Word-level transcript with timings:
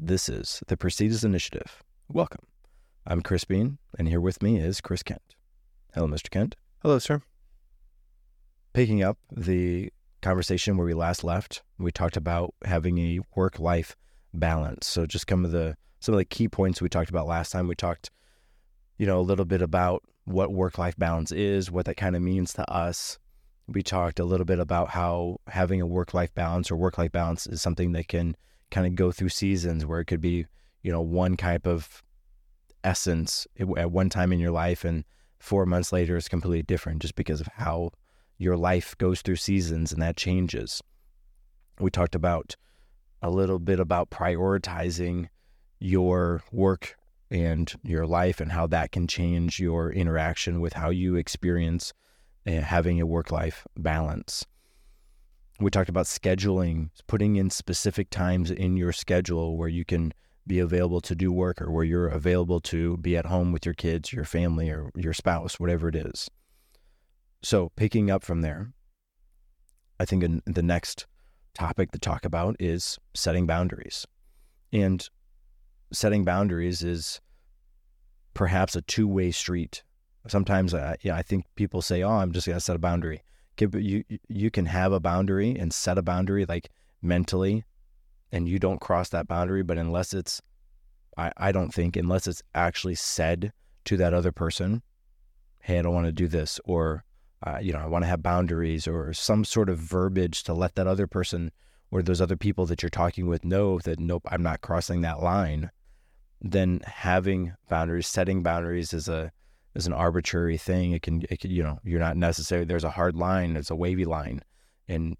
This 0.00 0.28
is 0.28 0.62
the 0.68 0.76
Prestigious 0.76 1.24
Initiative. 1.24 1.82
Welcome. 2.08 2.46
I'm 3.04 3.20
Chris 3.20 3.44
Bean, 3.44 3.78
and 3.98 4.06
here 4.06 4.20
with 4.20 4.40
me 4.40 4.60
is 4.60 4.80
Chris 4.80 5.02
Kent. 5.02 5.34
Hello, 5.92 6.06
Mr. 6.06 6.30
Kent. 6.30 6.54
Hello, 6.82 7.00
sir. 7.00 7.20
Picking 8.72 9.02
up 9.02 9.18
the 9.32 9.92
conversation 10.22 10.76
where 10.76 10.86
we 10.86 10.94
last 10.94 11.24
left, 11.24 11.62
we 11.80 11.90
talked 11.90 12.16
about 12.16 12.54
having 12.64 12.98
a 12.98 13.18
work 13.34 13.58
life 13.58 13.96
balance. 14.32 14.86
So, 14.86 15.04
just 15.04 15.28
some 15.28 15.44
of 15.44 15.50
the 15.50 15.76
some 15.98 16.14
of 16.14 16.18
the 16.18 16.24
key 16.24 16.46
points 16.46 16.80
we 16.80 16.88
talked 16.88 17.10
about 17.10 17.26
last 17.26 17.50
time. 17.50 17.66
We 17.66 17.74
talked, 17.74 18.12
you 18.98 19.06
know, 19.06 19.18
a 19.18 19.20
little 19.20 19.44
bit 19.44 19.62
about 19.62 20.04
what 20.26 20.52
work 20.52 20.78
life 20.78 20.96
balance 20.96 21.32
is, 21.32 21.72
what 21.72 21.86
that 21.86 21.96
kind 21.96 22.14
of 22.14 22.22
means 22.22 22.52
to 22.52 22.70
us. 22.70 23.18
We 23.66 23.82
talked 23.82 24.20
a 24.20 24.24
little 24.24 24.46
bit 24.46 24.60
about 24.60 24.90
how 24.90 25.40
having 25.48 25.80
a 25.80 25.86
work 25.86 26.14
life 26.14 26.32
balance 26.36 26.70
or 26.70 26.76
work 26.76 26.98
life 26.98 27.10
balance 27.10 27.48
is 27.48 27.60
something 27.60 27.90
that 27.92 28.06
can 28.06 28.36
kind 28.70 28.86
of 28.86 28.94
go 28.94 29.10
through 29.10 29.30
seasons 29.30 29.86
where 29.86 30.00
it 30.00 30.06
could 30.06 30.20
be, 30.20 30.46
you 30.82 30.92
know, 30.92 31.00
one 31.00 31.36
type 31.36 31.66
of 31.66 32.02
essence 32.84 33.46
at 33.58 33.90
one 33.90 34.08
time 34.08 34.32
in 34.32 34.38
your 34.38 34.50
life 34.50 34.84
and 34.84 35.04
four 35.38 35.66
months 35.66 35.92
later 35.92 36.16
is 36.16 36.28
completely 36.28 36.62
different 36.62 37.02
just 37.02 37.14
because 37.14 37.40
of 37.40 37.48
how 37.54 37.90
your 38.38 38.56
life 38.56 38.96
goes 38.98 39.22
through 39.22 39.36
seasons 39.36 39.92
and 39.92 40.00
that 40.00 40.16
changes. 40.16 40.82
We 41.80 41.90
talked 41.90 42.14
about 42.14 42.56
a 43.22 43.30
little 43.30 43.58
bit 43.58 43.80
about 43.80 44.10
prioritizing 44.10 45.28
your 45.80 46.42
work 46.52 46.96
and 47.30 47.72
your 47.82 48.06
life 48.06 48.40
and 48.40 48.52
how 48.52 48.66
that 48.68 48.92
can 48.92 49.06
change 49.06 49.60
your 49.60 49.92
interaction 49.92 50.60
with 50.60 50.72
how 50.72 50.90
you 50.90 51.16
experience 51.16 51.92
uh, 52.46 52.52
having 52.52 53.00
a 53.00 53.06
work 53.06 53.30
life 53.30 53.66
balance. 53.76 54.46
We 55.60 55.70
talked 55.70 55.88
about 55.88 56.06
scheduling, 56.06 56.90
putting 57.08 57.36
in 57.36 57.50
specific 57.50 58.10
times 58.10 58.50
in 58.50 58.76
your 58.76 58.92
schedule 58.92 59.56
where 59.56 59.68
you 59.68 59.84
can 59.84 60.12
be 60.46 60.60
available 60.60 61.00
to 61.00 61.14
do 61.14 61.32
work 61.32 61.60
or 61.60 61.70
where 61.70 61.84
you're 61.84 62.08
available 62.08 62.60
to 62.60 62.96
be 62.98 63.16
at 63.16 63.26
home 63.26 63.52
with 63.52 63.66
your 63.66 63.74
kids, 63.74 64.12
your 64.12 64.24
family, 64.24 64.70
or 64.70 64.90
your 64.94 65.12
spouse, 65.12 65.58
whatever 65.58 65.88
it 65.88 65.96
is. 65.96 66.30
So, 67.42 67.70
picking 67.76 68.10
up 68.10 68.22
from 68.22 68.40
there, 68.40 68.72
I 70.00 70.04
think 70.04 70.42
the 70.46 70.62
next 70.62 71.06
topic 71.54 71.90
to 71.90 71.98
talk 71.98 72.24
about 72.24 72.56
is 72.60 72.98
setting 73.14 73.46
boundaries. 73.46 74.06
And 74.72 75.06
setting 75.92 76.24
boundaries 76.24 76.82
is 76.82 77.20
perhaps 78.32 78.76
a 78.76 78.82
two 78.82 79.08
way 79.08 79.32
street. 79.32 79.82
Sometimes, 80.28 80.72
uh, 80.72 80.94
yeah, 81.00 81.16
I 81.16 81.22
think 81.22 81.46
people 81.56 81.82
say, 81.82 82.02
"Oh, 82.02 82.18
I'm 82.18 82.32
just 82.32 82.46
going 82.46 82.56
to 82.56 82.60
set 82.60 82.76
a 82.76 82.78
boundary." 82.78 83.22
You 83.60 84.04
you 84.28 84.50
can 84.50 84.66
have 84.66 84.92
a 84.92 85.00
boundary 85.00 85.56
and 85.58 85.72
set 85.72 85.98
a 85.98 86.02
boundary 86.02 86.44
like 86.46 86.70
mentally, 87.02 87.64
and 88.32 88.48
you 88.48 88.58
don't 88.58 88.80
cross 88.80 89.08
that 89.10 89.28
boundary. 89.28 89.62
But 89.62 89.78
unless 89.78 90.14
it's, 90.14 90.40
I 91.16 91.32
I 91.36 91.52
don't 91.52 91.72
think 91.72 91.96
unless 91.96 92.26
it's 92.26 92.42
actually 92.54 92.94
said 92.94 93.52
to 93.84 93.96
that 93.96 94.14
other 94.14 94.32
person, 94.32 94.82
"Hey, 95.60 95.78
I 95.78 95.82
don't 95.82 95.94
want 95.94 96.06
to 96.06 96.12
do 96.12 96.28
this," 96.28 96.60
or 96.64 97.04
uh, 97.46 97.58
you 97.60 97.72
know, 97.72 97.80
I 97.80 97.86
want 97.86 98.04
to 98.04 98.08
have 98.08 98.22
boundaries, 98.22 98.86
or 98.86 99.12
some 99.12 99.44
sort 99.44 99.68
of 99.68 99.78
verbiage 99.78 100.42
to 100.44 100.54
let 100.54 100.74
that 100.74 100.86
other 100.86 101.06
person 101.06 101.52
or 101.90 102.02
those 102.02 102.20
other 102.20 102.36
people 102.36 102.66
that 102.66 102.82
you're 102.82 102.90
talking 102.90 103.26
with 103.26 103.44
know 103.44 103.78
that 103.80 103.98
nope, 103.98 104.26
I'm 104.30 104.42
not 104.42 104.60
crossing 104.60 105.00
that 105.02 105.22
line 105.22 105.70
then 106.40 106.80
having 106.84 107.54
boundaries, 107.68 108.06
setting 108.06 108.42
boundaries 108.42 108.92
is 108.92 109.08
a 109.08 109.32
is 109.78 109.86
an 109.86 109.92
arbitrary 109.92 110.58
thing. 110.58 110.92
It 110.92 111.02
can, 111.02 111.22
it 111.30 111.38
can, 111.40 111.50
you 111.50 111.62
know, 111.62 111.78
you're 111.84 112.00
not 112.00 112.16
necessarily 112.16 112.66
there's 112.66 112.84
a 112.84 112.90
hard 112.90 113.14
line, 113.14 113.56
It's 113.56 113.70
a 113.70 113.76
wavy 113.76 114.04
line, 114.04 114.42
and 114.88 115.16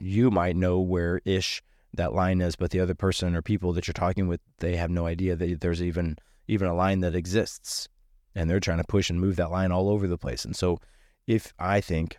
you 0.00 0.30
might 0.30 0.56
know 0.56 0.80
where 0.80 1.20
ish 1.26 1.62
that 1.94 2.14
line 2.14 2.40
is, 2.40 2.56
but 2.56 2.70
the 2.70 2.80
other 2.80 2.94
person 2.94 3.36
or 3.36 3.42
people 3.42 3.72
that 3.74 3.86
you're 3.86 3.92
talking 3.92 4.26
with, 4.26 4.40
they 4.58 4.76
have 4.76 4.90
no 4.90 5.06
idea 5.06 5.36
that 5.36 5.60
there's 5.60 5.82
even 5.82 6.16
even 6.48 6.66
a 6.66 6.74
line 6.74 7.00
that 7.00 7.14
exists, 7.14 7.88
and 8.34 8.48
they're 8.48 8.58
trying 8.58 8.78
to 8.78 8.84
push 8.84 9.10
and 9.10 9.20
move 9.20 9.36
that 9.36 9.50
line 9.50 9.70
all 9.70 9.88
over 9.90 10.06
the 10.06 10.18
place. 10.18 10.44
And 10.44 10.56
so, 10.56 10.78
if 11.26 11.52
I 11.58 11.80
think 11.80 12.18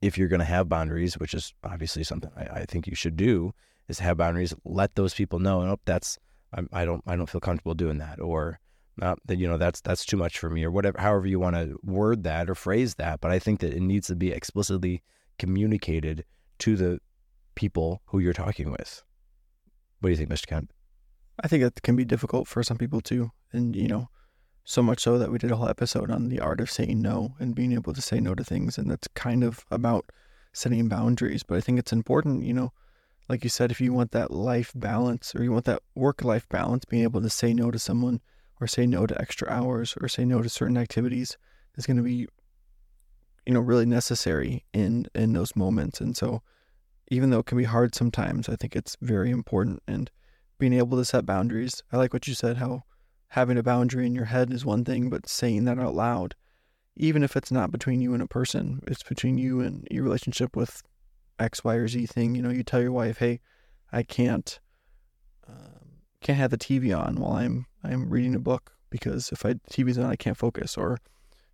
if 0.00 0.16
you're 0.16 0.28
going 0.28 0.40
to 0.40 0.46
have 0.46 0.68
boundaries, 0.68 1.18
which 1.18 1.34
is 1.34 1.52
obviously 1.64 2.04
something 2.04 2.30
I, 2.36 2.60
I 2.60 2.64
think 2.64 2.86
you 2.86 2.94
should 2.94 3.16
do, 3.16 3.52
is 3.88 3.98
have 3.98 4.16
boundaries. 4.16 4.54
Let 4.64 4.94
those 4.94 5.14
people 5.14 5.40
know. 5.40 5.64
Nope, 5.64 5.80
that's 5.84 6.18
I'm, 6.52 6.68
I 6.72 6.84
don't 6.84 7.02
I 7.06 7.16
don't 7.16 7.28
feel 7.28 7.40
comfortable 7.40 7.74
doing 7.74 7.98
that, 7.98 8.20
or 8.20 8.60
uh, 9.00 9.14
that 9.26 9.38
you 9.38 9.48
know 9.48 9.56
that's 9.56 9.80
that's 9.80 10.04
too 10.04 10.16
much 10.16 10.38
for 10.38 10.50
me, 10.50 10.64
or 10.64 10.70
whatever. 10.70 11.00
However 11.00 11.26
you 11.26 11.40
want 11.40 11.56
to 11.56 11.78
word 11.82 12.24
that 12.24 12.50
or 12.50 12.54
phrase 12.54 12.96
that, 12.96 13.20
but 13.20 13.30
I 13.30 13.38
think 13.38 13.60
that 13.60 13.72
it 13.72 13.80
needs 13.80 14.08
to 14.08 14.16
be 14.16 14.30
explicitly 14.30 15.02
communicated 15.38 16.24
to 16.60 16.76
the 16.76 17.00
people 17.54 18.02
who 18.06 18.18
you're 18.18 18.32
talking 18.32 18.70
with. 18.70 19.02
What 20.00 20.08
do 20.08 20.10
you 20.10 20.16
think, 20.16 20.30
Mr. 20.30 20.46
Kent? 20.46 20.70
I 21.42 21.48
think 21.48 21.62
it 21.62 21.82
can 21.82 21.96
be 21.96 22.04
difficult 22.04 22.48
for 22.48 22.62
some 22.62 22.78
people 22.78 23.00
too, 23.00 23.32
and 23.52 23.74
you 23.74 23.88
know, 23.88 24.08
so 24.64 24.82
much 24.82 25.00
so 25.00 25.18
that 25.18 25.30
we 25.30 25.38
did 25.38 25.50
a 25.50 25.56
whole 25.56 25.68
episode 25.68 26.10
on 26.10 26.28
the 26.28 26.40
art 26.40 26.60
of 26.60 26.70
saying 26.70 27.00
no 27.00 27.36
and 27.38 27.54
being 27.54 27.72
able 27.72 27.92
to 27.94 28.02
say 28.02 28.20
no 28.20 28.34
to 28.34 28.44
things, 28.44 28.76
and 28.76 28.90
that's 28.90 29.08
kind 29.08 29.42
of 29.42 29.64
about 29.70 30.10
setting 30.52 30.88
boundaries. 30.88 31.42
But 31.42 31.58
I 31.58 31.60
think 31.60 31.78
it's 31.78 31.92
important, 31.92 32.44
you 32.44 32.54
know 32.54 32.72
like 33.30 33.44
you 33.44 33.48
said, 33.48 33.70
if 33.70 33.80
you 33.80 33.92
want 33.92 34.10
that 34.10 34.32
life 34.32 34.72
balance 34.74 35.36
or 35.36 35.44
you 35.44 35.52
want 35.52 35.64
that 35.66 35.82
work 35.94 36.24
life 36.24 36.48
balance, 36.48 36.84
being 36.84 37.04
able 37.04 37.22
to 37.22 37.30
say 37.30 37.54
no 37.54 37.70
to 37.70 37.78
someone 37.78 38.20
or 38.60 38.66
say 38.66 38.86
no 38.86 39.06
to 39.06 39.20
extra 39.20 39.48
hours 39.50 39.96
or 40.00 40.08
say 40.08 40.24
no 40.24 40.42
to 40.42 40.48
certain 40.48 40.76
activities 40.76 41.38
is 41.76 41.86
going 41.86 41.96
to 41.96 42.02
be, 42.02 42.28
you 43.46 43.54
know, 43.54 43.60
really 43.60 43.86
necessary 43.86 44.64
in 44.72 45.06
in 45.14 45.32
those 45.32 45.56
moments. 45.56 46.00
And 46.00 46.16
so, 46.16 46.42
even 47.10 47.30
though 47.30 47.40
it 47.40 47.46
can 47.46 47.58
be 47.58 47.64
hard 47.64 47.94
sometimes, 47.94 48.48
I 48.48 48.56
think 48.56 48.76
it's 48.76 48.96
very 49.00 49.30
important. 49.30 49.82
And 49.88 50.10
being 50.60 50.74
able 50.74 50.98
to 50.98 51.04
set 51.04 51.26
boundaries. 51.26 51.82
I 51.90 51.96
like 51.96 52.12
what 52.12 52.28
you 52.28 52.34
said. 52.34 52.58
How 52.58 52.84
having 53.28 53.58
a 53.58 53.62
boundary 53.62 54.06
in 54.06 54.14
your 54.14 54.26
head 54.26 54.52
is 54.52 54.64
one 54.64 54.84
thing, 54.84 55.08
but 55.08 55.28
saying 55.28 55.64
that 55.64 55.78
out 55.80 55.94
loud, 55.94 56.36
even 56.96 57.24
if 57.24 57.36
it's 57.36 57.50
not 57.50 57.72
between 57.72 58.00
you 58.00 58.12
and 58.12 58.22
a 58.22 58.28
person, 58.28 58.80
it's 58.86 59.02
between 59.02 59.38
you 59.38 59.60
and 59.60 59.88
your 59.90 60.04
relationship 60.04 60.54
with 60.54 60.82
X, 61.38 61.64
Y, 61.64 61.74
or 61.74 61.88
Z 61.88 62.06
thing. 62.06 62.34
You 62.34 62.42
know, 62.42 62.50
you 62.50 62.62
tell 62.62 62.82
your 62.82 62.92
wife, 62.92 63.18
"Hey, 63.18 63.40
I 63.90 64.02
can't 64.02 64.60
um, 65.48 66.02
can't 66.20 66.38
have 66.38 66.50
the 66.50 66.58
TV 66.58 66.96
on 66.96 67.16
while 67.16 67.32
I'm 67.32 67.66
I'm 67.82 68.10
reading 68.10 68.34
a 68.34 68.40
book 68.40 68.72
because 68.90 69.30
if 69.32 69.44
I 69.44 69.54
TV's 69.70 69.98
on, 69.98 70.06
I 70.06 70.16
can't 70.16 70.36
focus." 70.36 70.76
Or, 70.76 70.98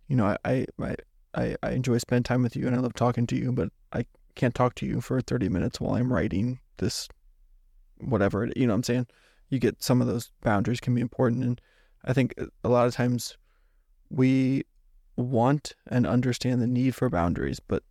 you 0.07 0.15
know, 0.15 0.35
I 0.45 0.65
I 0.79 0.95
I, 1.33 1.55
I 1.63 1.71
enjoy 1.71 1.97
spending 1.99 2.23
time 2.23 2.43
with 2.43 2.55
you 2.55 2.67
and 2.67 2.75
I 2.75 2.79
love 2.79 2.93
talking 2.93 3.27
to 3.27 3.35
you, 3.35 3.51
but 3.51 3.69
I 3.93 4.05
can't 4.35 4.55
talk 4.55 4.75
to 4.75 4.85
you 4.85 5.01
for 5.01 5.21
30 5.21 5.49
minutes 5.49 5.79
while 5.79 5.95
I'm 5.95 6.11
writing 6.11 6.59
this 6.77 7.07
whatever. 7.99 8.49
You 8.55 8.67
know 8.67 8.73
what 8.73 8.77
I'm 8.77 8.83
saying? 8.83 9.07
You 9.49 9.59
get 9.59 9.81
some 9.81 10.01
of 10.01 10.07
those 10.07 10.31
boundaries 10.41 10.79
can 10.79 10.93
be 10.95 11.01
important, 11.01 11.43
and 11.43 11.61
I 12.03 12.13
think 12.13 12.33
a 12.63 12.69
lot 12.69 12.87
of 12.87 12.93
times 12.93 13.37
we 14.09 14.63
want 15.15 15.73
and 15.87 16.05
understand 16.05 16.61
the 16.61 16.67
need 16.67 16.95
for 16.95 17.09
boundaries, 17.09 17.59
but 17.59 17.83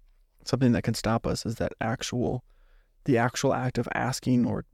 something 0.44 0.72
that 0.72 0.82
can 0.82 0.94
stop 0.94 1.26
us 1.26 1.44
is 1.44 1.56
that 1.56 1.72
actual, 1.80 2.44
the 3.04 3.18
actual 3.18 3.52
act 3.52 3.78
of 3.78 3.88
asking 3.94 4.46
or 4.46 4.64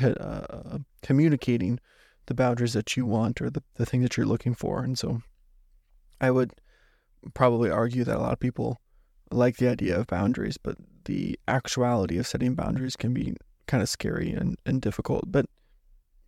uh, 0.00 0.78
communicating 1.02 1.78
the 2.26 2.34
boundaries 2.34 2.72
that 2.72 2.96
you 2.96 3.06
want 3.06 3.40
or 3.40 3.50
the, 3.50 3.62
the 3.74 3.86
thing 3.86 4.02
that 4.02 4.16
you're 4.16 4.26
looking 4.26 4.54
for. 4.54 4.82
And 4.82 4.98
so 4.98 5.22
I 6.20 6.30
would 6.30 6.52
probably 7.34 7.70
argue 7.70 8.04
that 8.04 8.16
a 8.16 8.20
lot 8.20 8.32
of 8.32 8.40
people 8.40 8.80
like 9.30 9.56
the 9.56 9.68
idea 9.68 9.98
of 9.98 10.06
boundaries, 10.06 10.56
but 10.56 10.76
the 11.04 11.38
actuality 11.48 12.18
of 12.18 12.26
setting 12.26 12.54
boundaries 12.54 12.96
can 12.96 13.12
be 13.12 13.34
kind 13.66 13.82
of 13.82 13.88
scary 13.88 14.30
and, 14.30 14.56
and 14.64 14.80
difficult. 14.80 15.24
But 15.26 15.46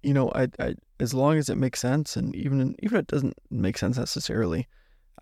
you 0.02 0.14
know, 0.14 0.30
I, 0.34 0.48
I 0.58 0.74
as 1.00 1.14
long 1.14 1.36
as 1.36 1.48
it 1.48 1.56
makes 1.56 1.80
sense, 1.80 2.16
and 2.16 2.34
even 2.34 2.76
even 2.80 2.96
if 2.96 3.02
it 3.02 3.06
doesn't 3.08 3.36
make 3.50 3.76
sense 3.76 3.98
necessarily, 3.98 4.68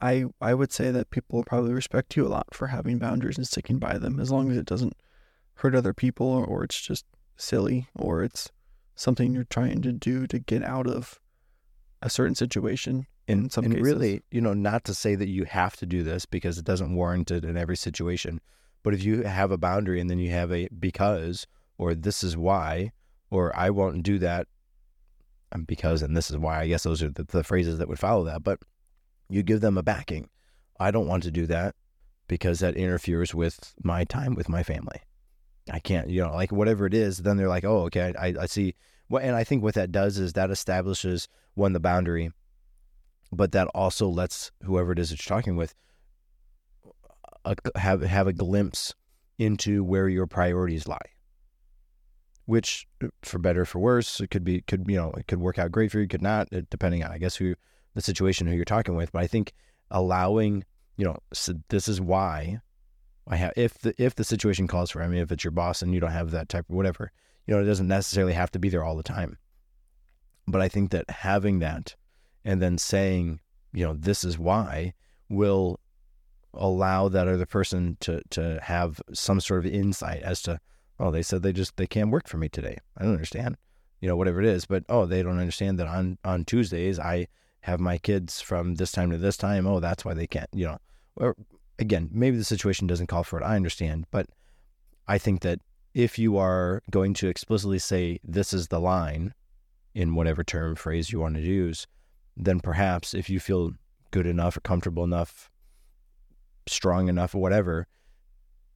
I 0.00 0.26
I 0.40 0.54
would 0.54 0.72
say 0.72 0.90
that 0.90 1.10
people 1.10 1.42
probably 1.44 1.72
respect 1.72 2.16
you 2.16 2.26
a 2.26 2.28
lot 2.28 2.48
for 2.52 2.66
having 2.68 2.98
boundaries 2.98 3.38
and 3.38 3.46
sticking 3.46 3.78
by 3.78 3.98
them 3.98 4.20
as 4.20 4.30
long 4.30 4.50
as 4.50 4.56
it 4.56 4.66
doesn't 4.66 4.94
hurt 5.54 5.74
other 5.74 5.94
people 5.94 6.26
or, 6.26 6.44
or 6.44 6.64
it's 6.64 6.80
just 6.80 7.06
silly 7.36 7.88
or 7.94 8.22
it's 8.22 8.50
something 8.94 9.32
you're 9.32 9.44
trying 9.44 9.82
to 9.82 9.92
do 9.92 10.26
to 10.26 10.38
get 10.38 10.62
out 10.62 10.86
of 10.86 11.20
a 12.02 12.10
certain 12.10 12.34
situation 12.34 13.06
in 13.26 13.48
some 13.50 13.64
and 13.64 13.74
cases. 13.74 13.86
really, 13.86 14.22
you 14.30 14.40
know, 14.40 14.54
not 14.54 14.84
to 14.84 14.94
say 14.94 15.14
that 15.14 15.28
you 15.28 15.44
have 15.44 15.76
to 15.76 15.86
do 15.86 16.02
this 16.02 16.26
because 16.26 16.58
it 16.58 16.64
doesn't 16.64 16.94
warrant 16.94 17.30
it 17.30 17.44
in 17.44 17.56
every 17.56 17.76
situation, 17.76 18.40
but 18.82 18.94
if 18.94 19.02
you 19.02 19.22
have 19.22 19.50
a 19.50 19.58
boundary 19.58 20.00
and 20.00 20.10
then 20.10 20.18
you 20.18 20.30
have 20.30 20.52
a 20.52 20.68
because 20.78 21.46
or 21.78 21.94
this 21.94 22.22
is 22.22 22.36
why 22.36 22.92
or 23.30 23.56
I 23.56 23.70
won't 23.70 24.02
do 24.02 24.18
that 24.18 24.46
um, 25.52 25.64
because 25.64 26.02
and 26.02 26.16
this 26.16 26.30
is 26.30 26.36
why, 26.36 26.60
I 26.60 26.68
guess 26.68 26.82
those 26.82 27.02
are 27.02 27.08
the, 27.08 27.24
the 27.24 27.44
phrases 27.44 27.78
that 27.78 27.88
would 27.88 27.98
follow 27.98 28.24
that, 28.24 28.42
but 28.42 28.60
you 29.28 29.42
give 29.42 29.60
them 29.60 29.78
a 29.78 29.82
backing. 29.82 30.28
I 30.78 30.90
don't 30.90 31.08
want 31.08 31.22
to 31.22 31.30
do 31.30 31.46
that 31.46 31.74
because 32.28 32.60
that 32.60 32.76
interferes 32.76 33.34
with 33.34 33.74
my 33.82 34.04
time 34.04 34.34
with 34.34 34.48
my 34.48 34.62
family. 34.62 35.00
I 35.70 35.78
can't, 35.80 36.08
you 36.10 36.20
know, 36.22 36.32
like 36.34 36.52
whatever 36.52 36.86
it 36.86 36.94
is, 36.94 37.18
then 37.18 37.36
they're 37.36 37.48
like, 37.48 37.64
oh, 37.64 37.84
okay, 37.84 38.12
I, 38.18 38.34
I 38.40 38.46
see. 38.46 38.74
Well, 39.08 39.22
and 39.22 39.34
I 39.36 39.44
think 39.44 39.62
what 39.62 39.74
that 39.74 39.92
does 39.92 40.18
is 40.18 40.32
that 40.34 40.50
establishes 40.50 41.28
one, 41.54 41.72
the 41.72 41.80
boundary, 41.80 42.30
but 43.32 43.52
that 43.52 43.68
also 43.74 44.08
lets 44.08 44.50
whoever 44.62 44.92
it 44.92 44.98
is 44.98 45.10
that 45.10 45.20
you're 45.20 45.36
talking 45.36 45.56
with 45.56 45.74
a, 47.44 47.54
have, 47.76 48.02
have 48.02 48.26
a 48.26 48.32
glimpse 48.32 48.94
into 49.38 49.82
where 49.84 50.08
your 50.08 50.26
priorities 50.26 50.86
lie. 50.86 51.10
which 52.46 52.86
for 53.22 53.38
better 53.38 53.62
or 53.62 53.64
for 53.64 53.78
worse, 53.78 54.20
it 54.20 54.28
could 54.30 54.44
be 54.44 54.60
could 54.62 54.84
you 54.88 54.96
know 54.96 55.12
it 55.16 55.26
could 55.26 55.40
work 55.40 55.58
out 55.58 55.72
great 55.72 55.90
for 55.90 56.00
you, 56.00 56.08
could 56.08 56.22
not, 56.22 56.48
depending 56.70 57.02
on 57.02 57.10
I 57.10 57.18
guess 57.18 57.36
who 57.36 57.54
the 57.94 58.02
situation 58.02 58.46
who 58.46 58.54
you're 58.54 58.64
talking 58.64 58.96
with. 58.96 59.12
But 59.12 59.22
I 59.22 59.26
think 59.26 59.52
allowing 59.90 60.64
you 60.96 61.04
know 61.04 61.18
so 61.32 61.54
this 61.68 61.88
is 61.88 62.00
why 62.00 62.60
I 63.26 63.36
have 63.36 63.52
if 63.56 63.78
the 63.78 63.94
if 64.02 64.14
the 64.14 64.24
situation 64.24 64.66
calls 64.66 64.90
for. 64.90 65.02
I 65.02 65.08
mean, 65.08 65.20
if 65.20 65.32
it's 65.32 65.44
your 65.44 65.50
boss 65.50 65.82
and 65.82 65.94
you 65.94 66.00
don't 66.00 66.10
have 66.10 66.30
that 66.32 66.48
type 66.48 66.68
of 66.68 66.76
whatever, 66.76 67.12
you 67.46 67.54
know, 67.54 67.62
it 67.62 67.66
doesn't 67.66 67.88
necessarily 67.88 68.34
have 68.34 68.50
to 68.52 68.58
be 68.58 68.68
there 68.68 68.84
all 68.84 68.96
the 68.96 69.02
time. 69.02 69.38
But 70.46 70.60
I 70.60 70.68
think 70.68 70.90
that 70.90 71.08
having 71.08 71.60
that 71.60 71.94
and 72.44 72.60
then 72.60 72.76
saying, 72.76 73.40
you 73.72 73.84
know, 73.84 73.94
this 73.94 74.24
is 74.24 74.38
why 74.38 74.92
will 75.28 75.80
allow 76.52 77.08
that 77.08 77.28
other 77.28 77.46
person 77.46 77.96
to 78.00 78.22
to 78.30 78.60
have 78.62 79.00
some 79.12 79.40
sort 79.40 79.64
of 79.64 79.72
insight 79.72 80.22
as 80.22 80.42
to 80.42 80.60
oh 81.00 81.10
they 81.10 81.22
said 81.22 81.42
they 81.42 81.52
just 81.52 81.76
they 81.76 81.86
can't 81.86 82.10
work 82.10 82.28
for 82.28 82.36
me 82.36 82.48
today 82.48 82.78
i 82.96 83.02
don't 83.02 83.12
understand 83.12 83.56
you 84.00 84.08
know 84.08 84.16
whatever 84.16 84.40
it 84.40 84.46
is 84.46 84.64
but 84.64 84.84
oh 84.88 85.04
they 85.04 85.22
don't 85.22 85.40
understand 85.40 85.78
that 85.78 85.86
on 85.88 86.16
on 86.24 86.44
tuesdays 86.44 86.98
i 86.98 87.26
have 87.62 87.80
my 87.80 87.98
kids 87.98 88.40
from 88.40 88.76
this 88.76 88.92
time 88.92 89.10
to 89.10 89.18
this 89.18 89.36
time 89.36 89.66
oh 89.66 89.80
that's 89.80 90.04
why 90.04 90.14
they 90.14 90.26
can't 90.26 90.48
you 90.52 90.64
know 90.64 90.78
or 91.16 91.34
again 91.78 92.08
maybe 92.12 92.36
the 92.36 92.44
situation 92.44 92.86
doesn't 92.86 93.06
call 93.06 93.24
for 93.24 93.40
it 93.40 93.44
i 93.44 93.56
understand 93.56 94.06
but 94.10 94.26
i 95.08 95.18
think 95.18 95.40
that 95.42 95.60
if 95.92 96.18
you 96.18 96.36
are 96.36 96.82
going 96.90 97.14
to 97.14 97.28
explicitly 97.28 97.78
say 97.78 98.18
this 98.24 98.52
is 98.52 98.68
the 98.68 98.80
line 98.80 99.32
in 99.94 100.14
whatever 100.14 100.42
term 100.42 100.74
phrase 100.74 101.10
you 101.10 101.20
want 101.20 101.34
to 101.34 101.40
use 101.40 101.86
then 102.36 102.60
perhaps 102.60 103.14
if 103.14 103.30
you 103.30 103.38
feel 103.38 103.72
good 104.10 104.26
enough 104.26 104.56
or 104.56 104.60
comfortable 104.60 105.04
enough 105.04 105.50
strong 106.66 107.08
enough 107.08 107.34
or 107.34 107.38
whatever 107.38 107.86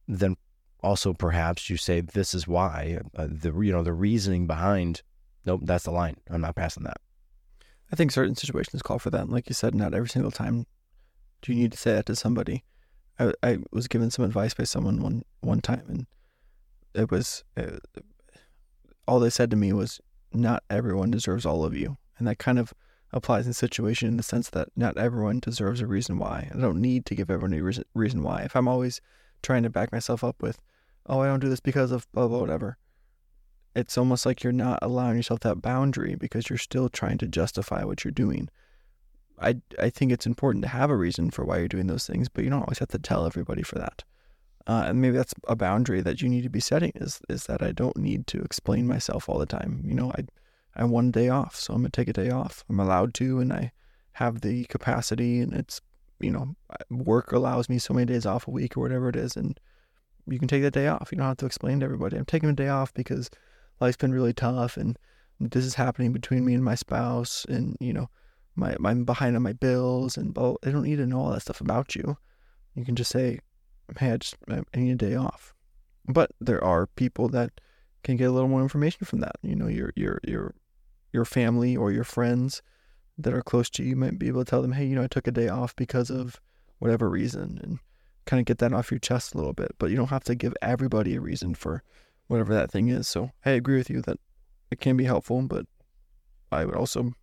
then 0.07 0.35
also 0.81 1.13
perhaps 1.13 1.69
you 1.69 1.77
say 1.77 2.01
this 2.01 2.33
is 2.33 2.47
why 2.47 2.99
uh, 3.15 3.27
the 3.29 3.53
you 3.59 3.71
know 3.71 3.83
the 3.83 3.93
reasoning 3.93 4.47
behind 4.47 5.01
nope 5.45 5.61
that's 5.63 5.83
the 5.83 5.91
line 5.91 6.15
i'm 6.29 6.41
not 6.41 6.55
passing 6.55 6.83
that 6.83 6.99
I 7.91 7.95
think 7.95 8.11
certain 8.11 8.35
situations 8.35 8.81
call 8.81 8.99
for 8.99 9.09
that. 9.09 9.29
Like 9.29 9.49
you 9.49 9.55
said, 9.55 9.73
not 9.73 9.93
every 9.93 10.09
single 10.09 10.31
time 10.31 10.65
do 11.41 11.53
you 11.53 11.59
need 11.59 11.71
to 11.71 11.77
say 11.77 11.93
that 11.93 12.05
to 12.07 12.15
somebody. 12.15 12.63
I, 13.19 13.33
I 13.43 13.57
was 13.71 13.87
given 13.87 14.09
some 14.09 14.25
advice 14.25 14.53
by 14.53 14.63
someone 14.63 15.01
one 15.01 15.23
one 15.41 15.61
time, 15.61 15.83
and 15.87 16.07
it 16.93 17.11
was 17.11 17.43
uh, 17.57 17.77
all 19.07 19.19
they 19.19 19.29
said 19.29 19.51
to 19.51 19.57
me 19.57 19.73
was, 19.73 19.99
"Not 20.33 20.63
everyone 20.69 21.11
deserves 21.11 21.45
all 21.45 21.65
of 21.65 21.75
you," 21.75 21.97
and 22.17 22.27
that 22.27 22.39
kind 22.39 22.57
of 22.57 22.73
applies 23.11 23.47
in 23.47 23.53
situation 23.53 24.07
in 24.07 24.17
the 24.17 24.23
sense 24.23 24.49
that 24.51 24.69
not 24.75 24.97
everyone 24.97 25.39
deserves 25.39 25.81
a 25.81 25.87
reason 25.87 26.17
why. 26.19 26.49
I 26.53 26.59
don't 26.59 26.81
need 26.81 27.05
to 27.07 27.15
give 27.15 27.29
everyone 27.29 27.57
a 27.57 27.61
reason, 27.61 27.83
reason 27.93 28.23
why. 28.23 28.41
If 28.43 28.55
I'm 28.55 28.67
always 28.67 29.01
trying 29.41 29.63
to 29.63 29.69
back 29.69 29.91
myself 29.91 30.23
up 30.23 30.41
with, 30.41 30.61
"Oh, 31.05 31.19
I 31.19 31.27
don't 31.27 31.39
do 31.39 31.49
this 31.49 31.59
because 31.59 31.91
of 31.91 32.09
blah 32.11 32.27
blah 32.27 32.39
whatever," 32.39 32.77
it's 33.75 33.97
almost 33.97 34.25
like 34.25 34.43
you're 34.43 34.53
not 34.53 34.79
allowing 34.81 35.17
yourself 35.17 35.41
that 35.41 35.61
boundary 35.61 36.15
because 36.15 36.49
you're 36.49 36.57
still 36.57 36.89
trying 36.89 37.17
to 37.17 37.27
justify 37.27 37.83
what 37.83 38.03
you're 38.03 38.11
doing. 38.11 38.49
I, 39.41 39.61
I 39.79 39.89
think 39.89 40.11
it's 40.11 40.25
important 40.25 40.63
to 40.63 40.69
have 40.69 40.89
a 40.89 40.97
reason 40.97 41.31
for 41.31 41.45
why 41.45 41.59
you're 41.59 41.67
doing 41.67 41.87
those 41.87 42.05
things, 42.05 42.29
but 42.29 42.43
you 42.43 42.49
don't 42.49 42.61
always 42.61 42.79
have 42.79 42.89
to 42.89 42.99
tell 42.99 43.25
everybody 43.25 43.63
for 43.63 43.79
that. 43.79 44.03
Uh, 44.67 44.83
and 44.87 45.01
maybe 45.01 45.17
that's 45.17 45.33
a 45.47 45.55
boundary 45.55 46.01
that 46.01 46.21
you 46.21 46.29
need 46.29 46.43
to 46.43 46.49
be 46.49 46.59
setting 46.59 46.91
is 46.95 47.21
is 47.27 47.45
that 47.45 47.63
I 47.63 47.71
don't 47.71 47.97
need 47.97 48.27
to 48.27 48.41
explain 48.41 48.85
myself 48.87 49.27
all 49.27 49.39
the 49.39 49.45
time. 49.45 49.81
You 49.85 49.95
know, 49.95 50.11
I 50.11 50.25
I 50.75 50.83
a 50.85 51.11
day 51.11 51.29
off, 51.29 51.55
so 51.55 51.73
I'm 51.73 51.81
gonna 51.81 51.89
take 51.89 52.07
a 52.07 52.13
day 52.13 52.29
off. 52.29 52.63
I'm 52.69 52.79
allowed 52.79 53.13
to, 53.15 53.39
and 53.39 53.51
I 53.51 53.71
have 54.13 54.41
the 54.41 54.65
capacity, 54.65 55.39
and 55.39 55.53
it's 55.53 55.81
you 56.19 56.31
know, 56.31 56.55
work 56.89 57.31
allows 57.31 57.69
me 57.69 57.79
so 57.79 57.93
many 57.93 58.05
days 58.05 58.25
off 58.25 58.47
a 58.47 58.51
week 58.51 58.77
or 58.77 58.81
whatever 58.81 59.09
it 59.09 59.15
is, 59.15 59.35
and 59.35 59.59
you 60.27 60.37
can 60.37 60.47
take 60.47 60.61
that 60.61 60.73
day 60.73 60.87
off. 60.87 61.09
You 61.11 61.17
don't 61.17 61.27
have 61.27 61.37
to 61.37 61.45
explain 61.45 61.79
to 61.79 61.85
everybody. 61.85 62.17
I'm 62.17 62.25
taking 62.25 62.49
a 62.49 62.53
day 62.53 62.67
off 62.67 62.93
because 62.93 63.29
life's 63.79 63.97
been 63.97 64.13
really 64.13 64.33
tough 64.33 64.77
and 64.77 64.97
this 65.39 65.65
is 65.65 65.75
happening 65.75 66.11
between 66.11 66.45
me 66.45 66.53
and 66.53 66.63
my 66.63 66.75
spouse 66.75 67.45
and 67.47 67.77
you 67.79 67.93
know 67.93 68.09
my 68.59 68.75
I'm 68.83 69.05
behind 69.05 69.35
on 69.35 69.41
my 69.41 69.53
bills 69.53 70.17
and 70.17 70.33
blah, 70.33 70.55
they 70.61 70.71
don't 70.71 70.83
need 70.83 70.97
to 70.97 71.07
know 71.07 71.19
all 71.19 71.31
that 71.31 71.41
stuff 71.41 71.61
about 71.61 71.95
you. 71.95 72.17
You 72.75 72.85
can 72.85 72.95
just 72.95 73.11
say, 73.11 73.39
"Hey, 73.97 74.11
I 74.11 74.17
just 74.17 74.35
I 74.49 74.61
need 74.75 74.91
a 74.91 74.95
day 74.95 75.15
off." 75.15 75.53
But 76.07 76.31
there 76.39 76.63
are 76.63 76.87
people 76.87 77.29
that 77.29 77.61
can 78.03 78.17
get 78.17 78.29
a 78.29 78.31
little 78.31 78.49
more 78.49 78.61
information 78.61 79.05
from 79.05 79.19
that. 79.19 79.35
You 79.41 79.55
know, 79.55 79.67
your 79.67 79.91
your 79.95 80.19
your 80.27 80.55
your 81.11 81.25
family 81.25 81.75
or 81.75 81.91
your 81.91 82.03
friends 82.03 82.61
that 83.17 83.33
are 83.33 83.41
close 83.41 83.69
to 83.71 83.83
you 83.83 83.95
might 83.95 84.17
be 84.19 84.27
able 84.27 84.43
to 84.43 84.49
tell 84.49 84.61
them, 84.61 84.73
"Hey, 84.73 84.85
you 84.85 84.95
know, 84.95 85.03
I 85.03 85.07
took 85.07 85.27
a 85.27 85.31
day 85.31 85.49
off 85.49 85.75
because 85.75 86.09
of 86.09 86.39
whatever 86.79 87.09
reason," 87.09 87.59
and 87.63 87.79
kind 88.25 88.39
of 88.39 88.45
get 88.45 88.59
that 88.59 88.73
off 88.73 88.91
your 88.91 88.99
chest 88.99 89.33
a 89.33 89.37
little 89.37 89.53
bit. 89.53 89.71
But 89.79 89.89
you 89.89 89.97
don't 89.97 90.09
have 90.09 90.23
to 90.25 90.35
give 90.35 90.53
everybody 90.61 91.15
a 91.15 91.21
reason 91.21 91.55
for 91.55 91.83
whatever 92.27 92.53
that 92.53 92.71
thing 92.71 92.89
is. 92.89 93.07
So 93.07 93.31
I 93.45 93.51
agree 93.51 93.77
with 93.77 93.89
you 93.89 94.01
that 94.03 94.17
it 94.71 94.79
can 94.79 94.95
be 94.95 95.05
helpful, 95.05 95.41
but 95.41 95.65
I 96.51 96.65
would 96.65 96.75
also 96.75 97.13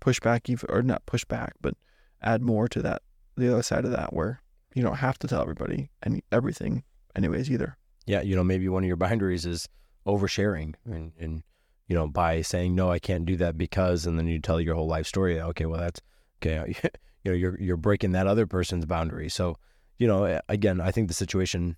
push 0.00 0.20
back, 0.20 0.48
even, 0.48 0.68
or 0.70 0.82
not 0.82 1.06
push 1.06 1.24
back, 1.24 1.54
but 1.60 1.74
add 2.22 2.42
more 2.42 2.68
to 2.68 2.82
that, 2.82 3.02
the 3.36 3.52
other 3.52 3.62
side 3.62 3.84
of 3.84 3.90
that, 3.92 4.12
where 4.12 4.40
you 4.74 4.82
don't 4.82 4.96
have 4.96 5.18
to 5.20 5.28
tell 5.28 5.42
everybody 5.42 5.90
and 6.02 6.22
everything, 6.32 6.84
anyways, 7.14 7.50
either. 7.50 7.76
Yeah, 8.06 8.20
you 8.22 8.36
know, 8.36 8.44
maybe 8.44 8.68
one 8.68 8.84
of 8.84 8.88
your 8.88 8.96
boundaries 8.96 9.46
is 9.46 9.68
oversharing, 10.06 10.74
and, 10.84 11.12
and 11.18 11.42
you 11.88 11.94
know, 11.94 12.06
by 12.06 12.42
saying 12.42 12.74
no, 12.74 12.90
I 12.90 12.98
can't 12.98 13.26
do 13.26 13.36
that 13.36 13.56
because, 13.56 14.06
and 14.06 14.18
then 14.18 14.26
you 14.26 14.40
tell 14.40 14.60
your 14.60 14.74
whole 14.74 14.88
life 14.88 15.06
story. 15.06 15.40
Okay, 15.40 15.66
well, 15.66 15.80
that's 15.80 16.00
okay. 16.42 16.76
you 17.24 17.32
know, 17.32 17.36
you're 17.36 17.60
you're 17.60 17.76
breaking 17.76 18.12
that 18.12 18.26
other 18.26 18.46
person's 18.46 18.86
boundary. 18.86 19.28
So, 19.28 19.56
you 19.98 20.06
know, 20.06 20.40
again, 20.48 20.80
I 20.80 20.90
think 20.90 21.08
the 21.08 21.14
situation 21.14 21.76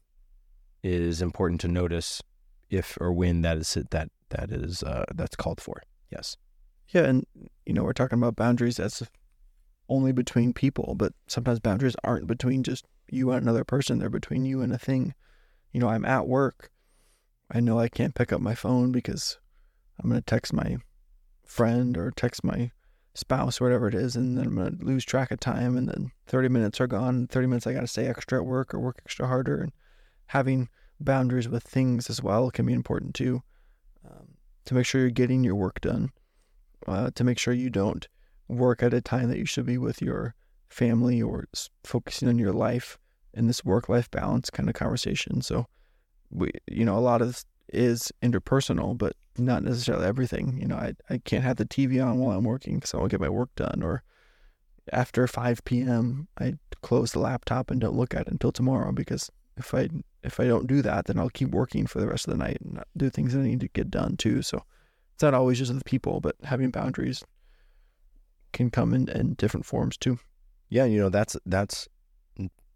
is 0.83 1.21
important 1.21 1.61
to 1.63 1.69
notice 1.69 2.23
if 2.71 2.97
or 3.01 3.13
when 3.13 3.43
that 3.43 3.59
is 3.59 3.77
that 3.91 4.11
that 4.31 4.51
is 4.51 4.83
uh, 4.83 5.05
that's 5.15 5.37
called 5.37 5.61
for. 5.61 5.83
Yes. 6.11 6.37
Yeah, 6.89 7.05
and 7.05 7.27
you 7.67 7.75
know 7.75 7.85
we're 7.85 7.93
talking 7.93 8.19
about 8.19 8.37
boundaries 8.37 8.77
that's 8.77 9.03
only 9.89 10.13
between 10.13 10.53
people, 10.53 10.95
but 10.97 11.13
sometimes 11.27 11.61
boundaries 11.61 11.97
aren't 12.05 12.27
between 12.27 12.63
just 12.63 12.85
you 13.11 13.31
and 13.31 13.43
another 13.43 13.65
person. 13.65 13.99
They're 13.99 14.11
between 14.11 14.45
you 14.45 14.61
and 14.61 14.73
a 14.73 14.79
thing. 14.79 15.15
You 15.73 15.81
know, 15.81 15.89
I'm 15.89 16.05
at 16.05 16.27
work. 16.27 16.71
I 17.51 17.61
know 17.61 17.79
I 17.79 17.89
can't 17.89 18.15
pick 18.15 18.33
up 18.33 18.41
my 18.41 18.55
phone 18.55 18.93
because 18.93 19.39
I'm 19.99 20.11
going 20.11 20.21
to 20.21 20.25
text 20.25 20.53
my 20.53 20.79
friend 21.45 21.97
or 21.97 22.11
text 22.11 22.45
my 22.45 22.71
spouse 23.15 23.61
or 23.61 23.65
whatever 23.65 23.89
it 23.89 23.95
is, 23.95 24.17
and 24.17 24.37
then 24.37 24.47
I'm 24.47 24.55
going 24.55 24.79
to 24.79 24.85
lose 24.85 25.05
track 25.05 25.31
of 25.31 25.41
time, 25.41 25.77
and 25.77 25.89
then 25.89 26.13
30 26.27 26.49
minutes 26.49 26.81
are 26.81 26.87
gone. 26.87 27.27
30 27.27 27.47
minutes 27.47 27.67
I 27.67 27.73
got 27.73 27.81
to 27.81 27.87
stay 27.87 28.07
extra 28.07 28.39
at 28.39 28.47
work 28.47 28.75
or 28.75 28.79
work 28.79 29.01
extra 29.05 29.27
harder, 29.27 29.61
and 29.61 29.73
having 30.27 30.69
boundaries 31.01 31.49
with 31.49 31.63
things 31.63 32.11
as 32.11 32.23
well 32.23 32.51
can 32.51 32.67
be 32.67 32.73
important 32.73 33.15
too. 33.15 33.43
Um, 34.09 34.29
to 34.67 34.75
make 34.75 34.87
sure 34.87 35.01
you're 35.01 35.11
getting 35.11 35.45
your 35.45 35.55
work 35.55 35.81
done, 35.81 36.13
uh, 36.89 37.11
to 37.15 37.25
make 37.25 37.39
sure 37.39 37.55
you 37.55 37.71
don't 37.71 38.09
work 38.49 38.83
at 38.83 38.95
a 38.95 39.01
time 39.01 39.29
that 39.29 39.39
you 39.39 39.45
should 39.45 39.67
be 39.67 39.79
with 39.79 40.01
your 40.01 40.35
family 40.69 41.21
or 41.21 41.47
focusing 41.85 42.29
on 42.29 42.39
your 42.39 42.53
life 42.53 42.99
in 43.35 43.47
this 43.47 43.65
work 43.65 43.89
life 43.89 44.11
balance 44.11 44.51
kind 44.51 44.69
of 44.69 44.75
conversation. 44.75 45.41
So, 45.43 45.67
we, 46.31 46.51
you 46.67 46.85
know, 46.85 46.97
a 46.97 47.01
lot 47.01 47.23
of 47.23 47.29
this 47.29 47.45
is 47.73 48.13
interpersonal, 48.23 48.97
but 48.97 49.15
not 49.37 49.63
necessarily 49.63 50.07
everything. 50.07 50.59
You 50.61 50.69
know, 50.69 50.77
I, 50.77 50.95
I 51.11 51.19
can't 51.19 51.45
have 51.45 51.57
the 51.57 51.65
TV 51.65 52.05
on 52.05 52.19
while 52.19 52.37
I'm 52.37 52.45
working 52.45 52.77
because 52.77 52.95
I 52.95 52.99
won't 52.99 53.11
get 53.11 53.21
my 53.21 53.29
work 53.29 53.51
done. 53.55 53.83
Or 53.83 54.03
after 54.93 55.27
5 55.27 55.65
p.m., 55.65 56.29
I 56.41 56.55
close 56.83 57.13
the 57.13 57.21
laptop 57.21 57.71
and 57.71 57.81
don't 57.81 57.97
look 57.97 58.15
at 58.15 58.23
it 58.23 58.29
until 58.33 58.53
tomorrow 58.53 58.93
because 58.93 59.31
if 59.57 59.75
I 59.75 59.89
if 60.23 60.41
I 60.41 60.47
don't 60.47 60.67
do 60.67 60.83
that, 60.83 61.07
then 61.07 61.19
I'll 61.19 61.31
keep 61.31 61.51
working 61.51 61.87
for 61.87 62.01
the 62.01 62.09
rest 62.09 62.27
of 62.27 62.33
the 62.33 62.39
night 62.39 62.59
and 62.61 62.83
do 62.97 63.11
things 63.11 63.33
that 63.33 63.41
I 63.41 63.45
need 63.45 63.61
to 63.61 63.69
get 63.69 63.91
done 63.91 64.17
too. 64.17 64.43
So 64.43 64.63
it's 65.19 65.25
not 65.25 65.35
always 65.35 65.59
just 65.59 65.77
the 65.77 65.85
people, 65.85 66.21
but 66.21 66.37
having 66.45 66.71
boundaries 66.71 67.25
can 68.53 68.71
come 68.71 68.95
in, 68.95 69.09
in 69.09 69.35
different 69.35 69.67
forms 69.67 69.97
too. 69.97 70.21
Yeah, 70.69 70.85
you 70.85 70.97
know 71.01 71.09
that's 71.09 71.37
that's 71.45 71.89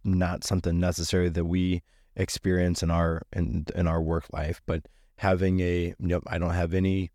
not 0.02 0.42
something 0.42 0.80
necessary 0.80 1.28
that 1.28 1.44
we 1.44 1.82
experience 2.16 2.82
in 2.82 2.90
our 2.90 3.22
in 3.32 3.66
in 3.76 3.86
our 3.86 4.02
work 4.02 4.26
life, 4.32 4.60
but 4.66 4.88
having 5.18 5.60
a 5.60 5.94
you 6.00 6.08
know 6.08 6.20
I 6.26 6.38
don't 6.38 6.50
have 6.50 6.74
any 6.74 7.12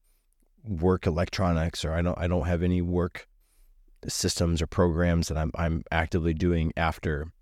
work 0.63 1.05
electronics 1.05 1.83
or 1.83 1.91
I 1.91 2.01
don't 2.01 2.17
I 2.17 2.27
don't 2.27 2.47
have 2.47 2.63
any 2.63 2.81
work 2.81 3.27
systems 4.07 4.61
or 4.61 4.67
programs 4.67 5.27
that 5.27 5.37
I'm 5.37 5.51
I'm 5.55 5.83
actively 5.91 6.33
doing 6.33 6.71
after 6.77 7.33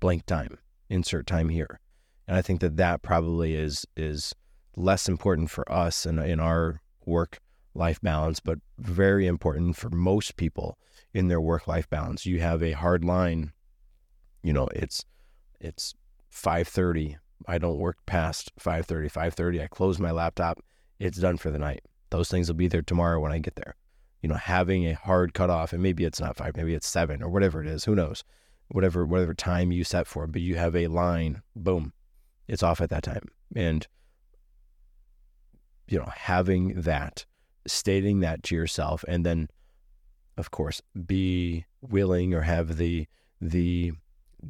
blank 0.00 0.24
time 0.24 0.56
insert 0.88 1.26
time 1.26 1.50
here. 1.50 1.78
And 2.26 2.38
I 2.38 2.40
think 2.40 2.60
that 2.60 2.78
that 2.78 3.02
probably 3.02 3.54
is 3.54 3.86
is 3.98 4.34
less 4.76 5.08
important 5.08 5.50
for 5.50 5.70
us 5.70 6.06
in 6.06 6.18
in 6.18 6.40
our 6.40 6.80
work 7.04 7.40
life 7.74 8.00
balance, 8.00 8.40
but 8.40 8.58
very 8.78 9.26
important 9.26 9.76
for 9.76 9.90
most 9.90 10.36
people 10.36 10.78
in 11.14 11.28
their 11.28 11.40
work 11.40 11.66
life 11.66 11.88
balance. 11.88 12.26
You 12.26 12.40
have 12.40 12.62
a 12.62 12.72
hard 12.72 13.04
line, 13.04 13.52
you 14.42 14.52
know, 14.52 14.68
it's 14.74 15.04
it's 15.60 15.94
5:30. 16.30 17.16
I 17.46 17.58
don't 17.58 17.78
work 17.78 17.98
past 18.06 18.52
5:30. 18.58 19.08
5:30 19.10 19.62
I 19.62 19.66
close 19.66 19.98
my 19.98 20.10
laptop. 20.10 20.60
It's 20.98 21.18
done 21.18 21.36
for 21.38 21.50
the 21.50 21.58
night. 21.58 21.82
Those 22.10 22.28
things 22.28 22.48
will 22.48 22.56
be 22.56 22.68
there 22.68 22.82
tomorrow 22.82 23.20
when 23.20 23.32
I 23.32 23.38
get 23.38 23.56
there. 23.56 23.76
You 24.22 24.28
know, 24.28 24.34
having 24.34 24.86
a 24.86 24.94
hard 24.94 25.32
cutoff, 25.32 25.72
and 25.72 25.82
maybe 25.82 26.04
it's 26.04 26.20
not 26.20 26.36
five, 26.36 26.56
maybe 26.56 26.74
it's 26.74 26.86
seven 26.86 27.22
or 27.22 27.30
whatever 27.30 27.62
it 27.62 27.68
is. 27.68 27.84
Who 27.84 27.94
knows? 27.94 28.22
whatever 28.70 29.04
whatever 29.04 29.34
time 29.34 29.72
you 29.72 29.84
set 29.84 30.06
for, 30.06 30.26
but 30.26 30.40
you 30.40 30.56
have 30.56 30.76
a 30.76 30.86
line, 30.86 31.42
boom, 31.54 31.92
it's 32.48 32.62
off 32.62 32.80
at 32.80 32.90
that 32.90 33.02
time. 33.02 33.28
And 33.54 33.86
you 35.90 35.98
know, 35.98 36.10
having 36.14 36.80
that, 36.80 37.26
stating 37.66 38.20
that 38.20 38.42
to 38.44 38.54
yourself, 38.54 39.04
and 39.08 39.26
then, 39.26 39.48
of 40.38 40.50
course, 40.50 40.80
be 41.06 41.66
willing 41.82 42.32
or 42.32 42.42
have 42.42 42.78
the 42.78 43.06
the 43.40 43.92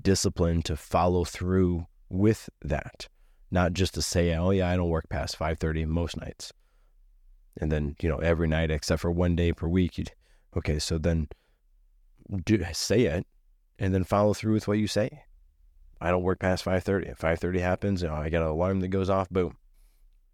discipline 0.02 0.62
to 0.62 0.76
follow 0.76 1.24
through 1.24 1.86
with 2.08 2.50
that, 2.62 3.08
not 3.50 3.72
just 3.72 3.94
to 3.94 4.02
say, 4.02 4.34
"Oh 4.36 4.50
yeah, 4.50 4.68
I 4.68 4.76
don't 4.76 4.90
work 4.90 5.08
past 5.08 5.36
five 5.36 5.58
thirty 5.58 5.84
most 5.86 6.16
nights," 6.18 6.52
and 7.56 7.72
then 7.72 7.96
you 8.02 8.08
know 8.08 8.18
every 8.18 8.46
night 8.46 8.70
except 8.70 9.00
for 9.00 9.10
one 9.10 9.34
day 9.34 9.52
per 9.52 9.66
week. 9.66 9.96
You'd, 9.96 10.12
okay, 10.56 10.78
so 10.78 10.98
then 10.98 11.28
do 12.44 12.62
say 12.74 13.04
it, 13.04 13.26
and 13.78 13.94
then 13.94 14.04
follow 14.04 14.34
through 14.34 14.52
with 14.52 14.68
what 14.68 14.78
you 14.78 14.86
say. 14.86 15.24
I 16.02 16.10
don't 16.10 16.22
work 16.22 16.38
past 16.38 16.64
five 16.64 16.84
thirty. 16.84 17.08
If 17.08 17.18
five 17.18 17.38
thirty 17.38 17.60
happens, 17.60 18.02
you 18.02 18.08
know, 18.08 18.14
I 18.14 18.28
get 18.28 18.42
an 18.42 18.48
alarm 18.48 18.80
that 18.80 18.88
goes 18.88 19.08
off. 19.08 19.30
Boom, 19.30 19.56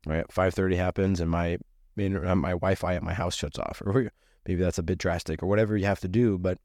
right? 0.06 0.24
Five 0.32 0.54
thirty 0.54 0.76
happens, 0.76 1.20
and 1.20 1.30
my 1.30 1.58
uh, 1.98 2.34
my 2.34 2.52
Wi-Fi 2.52 2.94
at 2.94 3.02
my 3.02 3.12
house 3.12 3.34
shuts 3.34 3.58
off, 3.58 3.82
or 3.84 4.10
maybe 4.46 4.62
that's 4.62 4.78
a 4.78 4.82
bit 4.82 4.98
drastic, 4.98 5.42
or 5.42 5.46
whatever 5.46 5.76
you 5.76 5.84
have 5.86 6.00
to 6.00 6.08
do. 6.08 6.38
But 6.38 6.58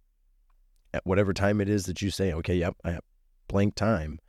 at 0.93 1.05
whatever 1.05 1.33
time 1.33 1.61
it 1.61 1.69
is 1.69 1.85
that 1.85 2.01
you 2.01 2.11
say, 2.11 2.33
okay, 2.33 2.55
yep, 2.55 2.75
I 2.83 2.91
have 2.91 3.03
blank 3.47 3.75
time, 3.75 4.19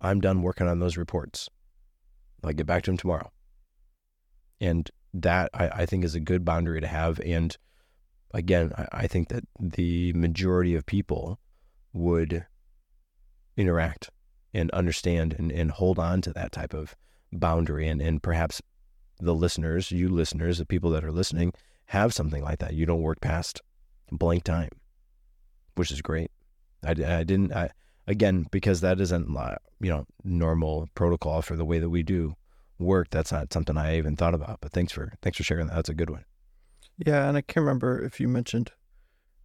I'm 0.00 0.20
done 0.20 0.42
working 0.42 0.66
on 0.66 0.78
those 0.78 0.96
reports. 0.96 1.48
I'll 2.42 2.52
get 2.52 2.66
back 2.66 2.84
to 2.84 2.90
them 2.90 2.98
tomorrow. 2.98 3.30
And 4.60 4.90
that 5.12 5.50
I, 5.54 5.68
I 5.68 5.86
think 5.86 6.04
is 6.04 6.14
a 6.14 6.20
good 6.20 6.44
boundary 6.44 6.80
to 6.80 6.86
have. 6.86 7.20
And 7.20 7.56
again, 8.32 8.72
I, 8.76 8.86
I 8.92 9.06
think 9.06 9.28
that 9.28 9.44
the 9.58 10.12
majority 10.12 10.74
of 10.74 10.86
people 10.86 11.38
would 11.92 12.46
interact 13.56 14.10
and 14.54 14.70
understand 14.70 15.34
and, 15.38 15.50
and 15.50 15.70
hold 15.70 15.98
on 15.98 16.22
to 16.22 16.32
that 16.32 16.52
type 16.52 16.74
of 16.74 16.96
boundary 17.32 17.88
and, 17.88 18.00
and 18.00 18.22
perhaps 18.22 18.60
the 19.18 19.34
listeners, 19.34 19.90
you 19.90 20.08
listeners, 20.08 20.58
the 20.58 20.66
people 20.66 20.90
that 20.90 21.04
are 21.04 21.12
listening, 21.12 21.52
have 21.86 22.14
something 22.14 22.42
like 22.42 22.58
that. 22.60 22.74
You 22.74 22.86
don't 22.86 23.02
work 23.02 23.20
past 23.20 23.60
blank 24.10 24.44
time, 24.44 24.70
which 25.74 25.90
is 25.90 26.02
great. 26.02 26.30
I, 26.84 26.90
I 26.90 27.24
didn't, 27.24 27.52
I, 27.52 27.70
again, 28.06 28.46
because 28.50 28.80
that 28.80 29.00
isn't, 29.00 29.28
you 29.80 29.90
know, 29.90 30.06
normal 30.24 30.88
protocol 30.94 31.42
for 31.42 31.56
the 31.56 31.64
way 31.64 31.78
that 31.78 31.90
we 31.90 32.02
do 32.02 32.34
work. 32.78 33.08
That's 33.10 33.32
not 33.32 33.52
something 33.52 33.76
I 33.76 33.98
even 33.98 34.16
thought 34.16 34.34
about, 34.34 34.58
but 34.60 34.72
thanks 34.72 34.92
for, 34.92 35.12
thanks 35.22 35.36
for 35.36 35.44
sharing 35.44 35.66
that. 35.66 35.76
That's 35.76 35.88
a 35.88 35.94
good 35.94 36.10
one. 36.10 36.24
Yeah. 36.96 37.28
And 37.28 37.36
I 37.36 37.42
can't 37.42 37.64
remember 37.64 38.02
if 38.02 38.20
you 38.20 38.28
mentioned 38.28 38.72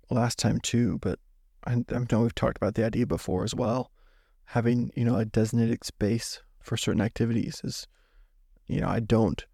last 0.10 0.40
time 0.40 0.60
too, 0.60 1.00
but 1.00 1.20
I, 1.66 1.84
I 1.90 2.06
know 2.12 2.22
we've 2.22 2.36
talked 2.36 2.58
about 2.58 2.76
the 2.76 2.86
idea 2.86 3.06
before 3.06 3.44
as 3.44 3.54
well. 3.54 3.92
Having, 4.50 4.92
you 4.96 5.04
know, 5.04 5.16
a 5.16 5.26
designated 5.26 5.84
space 5.84 6.42
for 6.66 6.78
certain 6.78 7.02
activities 7.02 7.62
is, 7.64 7.88
you 8.68 8.82
know, 8.82 8.88
I 8.88 9.00
don't, 9.00 9.46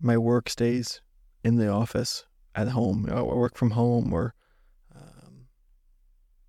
my 0.00 0.16
work 0.16 0.48
stays 0.48 1.00
in 1.44 1.56
the 1.56 1.68
office 1.68 2.24
at 2.54 2.68
home. 2.68 3.08
I 3.10 3.22
work 3.22 3.56
from 3.56 3.72
home 3.72 4.12
or 4.12 4.34
um, 4.94 5.46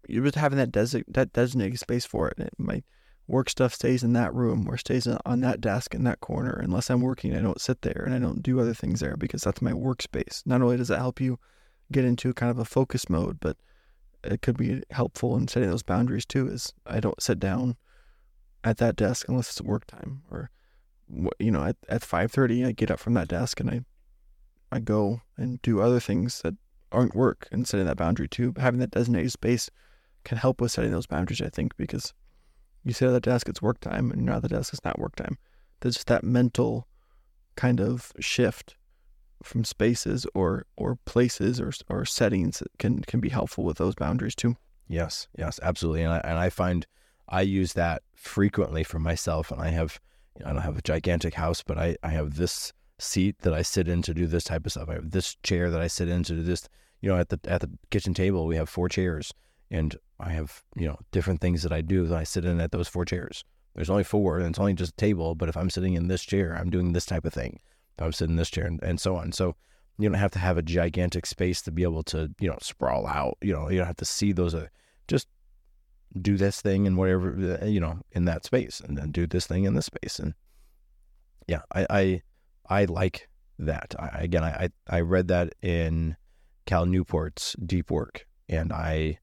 just 0.09 0.35
having 0.35 0.57
that, 0.57 0.71
desi- 0.71 1.03
that 1.07 1.33
designated 1.33 1.79
space 1.79 2.05
for 2.05 2.29
it. 2.29 2.49
My 2.57 2.83
work 3.27 3.49
stuff 3.49 3.73
stays 3.73 4.03
in 4.03 4.13
that 4.13 4.33
room 4.33 4.67
or 4.67 4.77
stays 4.77 5.07
on 5.07 5.39
that 5.41 5.61
desk 5.61 5.95
in 5.95 6.03
that 6.03 6.19
corner. 6.19 6.59
Unless 6.61 6.89
I'm 6.89 7.01
working, 7.01 7.35
I 7.35 7.41
don't 7.41 7.61
sit 7.61 7.81
there 7.81 8.03
and 8.05 8.13
I 8.13 8.19
don't 8.19 8.43
do 8.43 8.59
other 8.59 8.73
things 8.73 8.99
there 8.99 9.15
because 9.17 9.41
that's 9.41 9.61
my 9.61 9.71
workspace. 9.71 10.45
Not 10.45 10.61
only 10.61 10.77
does 10.77 10.91
it 10.91 10.97
help 10.97 11.21
you 11.21 11.39
get 11.91 12.05
into 12.05 12.33
kind 12.33 12.49
of 12.49 12.59
a 12.59 12.65
focus 12.65 13.09
mode, 13.09 13.39
but 13.39 13.57
it 14.23 14.41
could 14.41 14.57
be 14.57 14.83
helpful 14.91 15.35
in 15.37 15.47
setting 15.47 15.69
those 15.69 15.83
boundaries 15.83 16.25
too. 16.25 16.47
Is 16.47 16.73
I 16.85 16.99
don't 16.99 17.21
sit 17.21 17.39
down 17.39 17.77
at 18.63 18.77
that 18.77 18.95
desk 18.95 19.27
unless 19.27 19.49
it's 19.49 19.61
work 19.61 19.85
time 19.85 20.23
or 20.31 20.49
you 21.39 21.51
know 21.51 21.63
at, 21.63 21.75
at 21.89 22.01
5.30 22.01 22.65
i 22.65 22.71
get 22.71 22.89
up 22.89 22.99
from 22.99 23.13
that 23.13 23.27
desk 23.27 23.59
and 23.59 23.69
i 23.69 23.81
i 24.71 24.79
go 24.79 25.21
and 25.37 25.61
do 25.61 25.81
other 25.81 25.99
things 25.99 26.41
that 26.41 26.55
aren't 26.91 27.15
work 27.15 27.47
and 27.51 27.67
setting 27.67 27.87
that 27.87 27.97
boundary 27.97 28.27
too. 28.27 28.53
Having 28.57 28.79
that 28.81 28.91
designated 28.91 29.31
space 29.31 29.69
can 30.23 30.37
help 30.37 30.61
with 30.61 30.71
setting 30.71 30.91
those 30.91 31.07
boundaries 31.07 31.41
i 31.41 31.49
think 31.49 31.75
because 31.75 32.13
you 32.83 32.93
sit 32.93 33.07
at 33.07 33.11
the 33.11 33.19
desk 33.19 33.49
it's 33.49 33.61
work 33.61 33.79
time 33.79 34.11
and 34.11 34.25
you're 34.25 34.35
at 34.35 34.41
the 34.41 34.49
desk 34.49 34.73
it's 34.73 34.83
not 34.83 34.99
work 34.99 35.15
time. 35.15 35.37
There's 35.79 35.95
just 35.95 36.07
that 36.07 36.23
mental 36.23 36.87
kind 37.55 37.79
of 37.79 38.11
shift 38.19 38.75
from 39.41 39.63
spaces 39.63 40.25
or 40.33 40.65
or 40.77 40.97
places 41.05 41.59
or 41.59 41.71
or 41.89 42.05
settings 42.05 42.59
that 42.59 42.77
can 42.77 43.01
can 43.01 43.19
be 43.19 43.29
helpful 43.29 43.63
with 43.63 43.77
those 43.77 43.95
boundaries 43.95 44.35
too. 44.35 44.55
Yes 44.87 45.27
yes 45.37 45.59
absolutely. 45.63 46.03
And 46.03 46.13
I, 46.13 46.21
and 46.23 46.37
I 46.37 46.49
find 46.49 46.85
I 47.29 47.41
use 47.41 47.73
that 47.73 48.03
frequently 48.15 48.83
for 48.83 48.99
myself 48.99 49.51
and 49.51 49.61
I 49.61 49.69
have 49.69 49.99
you 50.37 50.43
know, 50.43 50.51
I 50.51 50.53
don't 50.53 50.63
have 50.63 50.77
a 50.77 50.81
gigantic 50.81 51.35
house, 51.35 51.61
but 51.61 51.77
I, 51.77 51.95
I 52.03 52.09
have 52.09 52.35
this 52.35 52.73
seat 52.99 53.37
that 53.39 53.53
I 53.53 53.61
sit 53.61 53.87
in 53.87 54.01
to 54.03 54.13
do 54.13 54.27
this 54.27 54.43
type 54.43 54.65
of 54.65 54.71
stuff. 54.71 54.89
I 54.89 54.93
have 54.93 55.11
this 55.11 55.35
chair 55.43 55.69
that 55.69 55.81
I 55.81 55.87
sit 55.87 56.09
in 56.09 56.23
to 56.23 56.33
do 56.33 56.43
this. 56.43 56.67
You 57.01 57.09
know, 57.09 57.17
at 57.17 57.29
the 57.29 57.39
at 57.45 57.61
the 57.61 57.69
kitchen 57.91 58.13
table, 58.13 58.47
we 58.47 58.55
have 58.55 58.69
four 58.69 58.87
chairs, 58.87 59.33
and 59.69 59.95
I 60.19 60.29
have 60.29 60.63
you 60.75 60.87
know 60.87 60.97
different 61.11 61.41
things 61.41 61.63
that 61.63 61.73
I 61.73 61.81
do. 61.81 62.07
That 62.07 62.17
I 62.17 62.23
sit 62.23 62.45
in 62.45 62.61
at 62.61 62.71
those 62.71 62.87
four 62.87 63.05
chairs. 63.05 63.43
There's 63.75 63.89
only 63.89 64.03
four, 64.03 64.39
and 64.39 64.49
it's 64.49 64.59
only 64.59 64.73
just 64.73 64.93
a 64.93 64.95
table. 64.95 65.35
But 65.35 65.49
if 65.49 65.57
I'm 65.57 65.69
sitting 65.69 65.95
in 65.95 66.07
this 66.07 66.23
chair, 66.23 66.55
I'm 66.55 66.69
doing 66.69 66.93
this 66.93 67.05
type 67.05 67.25
of 67.25 67.33
thing. 67.33 67.59
If 67.97 68.05
I'm 68.05 68.13
sitting 68.13 68.33
in 68.33 68.37
this 68.37 68.49
chair, 68.49 68.65
and, 68.65 68.81
and 68.81 69.01
so 69.01 69.15
on. 69.17 69.33
So 69.33 69.55
you 69.99 70.09
don't 70.09 70.17
have 70.17 70.31
to 70.31 70.39
have 70.39 70.57
a 70.57 70.63
gigantic 70.63 71.25
space 71.25 71.61
to 71.63 71.71
be 71.71 71.83
able 71.83 72.03
to 72.03 72.31
you 72.39 72.49
know 72.49 72.57
sprawl 72.61 73.05
out. 73.05 73.37
You 73.41 73.53
know, 73.53 73.69
you 73.69 73.79
don't 73.79 73.87
have 73.87 73.97
to 73.97 74.05
see 74.05 74.31
those. 74.31 74.55
Uh, 74.55 74.67
just 75.07 75.27
do 76.21 76.37
this 76.37 76.61
thing 76.61 76.85
and 76.85 76.97
whatever 76.97 77.59
uh, 77.61 77.65
you 77.65 77.79
know 77.79 77.99
in 78.11 78.25
that 78.25 78.45
space 78.45 78.79
and 78.79 78.97
then 78.97 79.11
do 79.11 79.25
this 79.25 79.47
thing 79.47 79.63
in 79.63 79.73
this 79.73 79.85
space. 79.87 80.19
And 80.19 80.33
yeah 81.47 81.61
i 81.73 81.85
i, 81.89 82.21
I 82.69 82.85
like 82.85 83.27
that. 83.59 83.95
I, 83.99 84.07
again 84.23 84.43
I, 84.43 84.69
I 84.87 85.01
read 85.01 85.27
that 85.29 85.53
in 85.61 86.15
cal 86.65 86.85
newport's 86.85 87.55
deep 87.65 87.91
work 87.91 88.25
and 88.49 88.71
i 88.71 89.19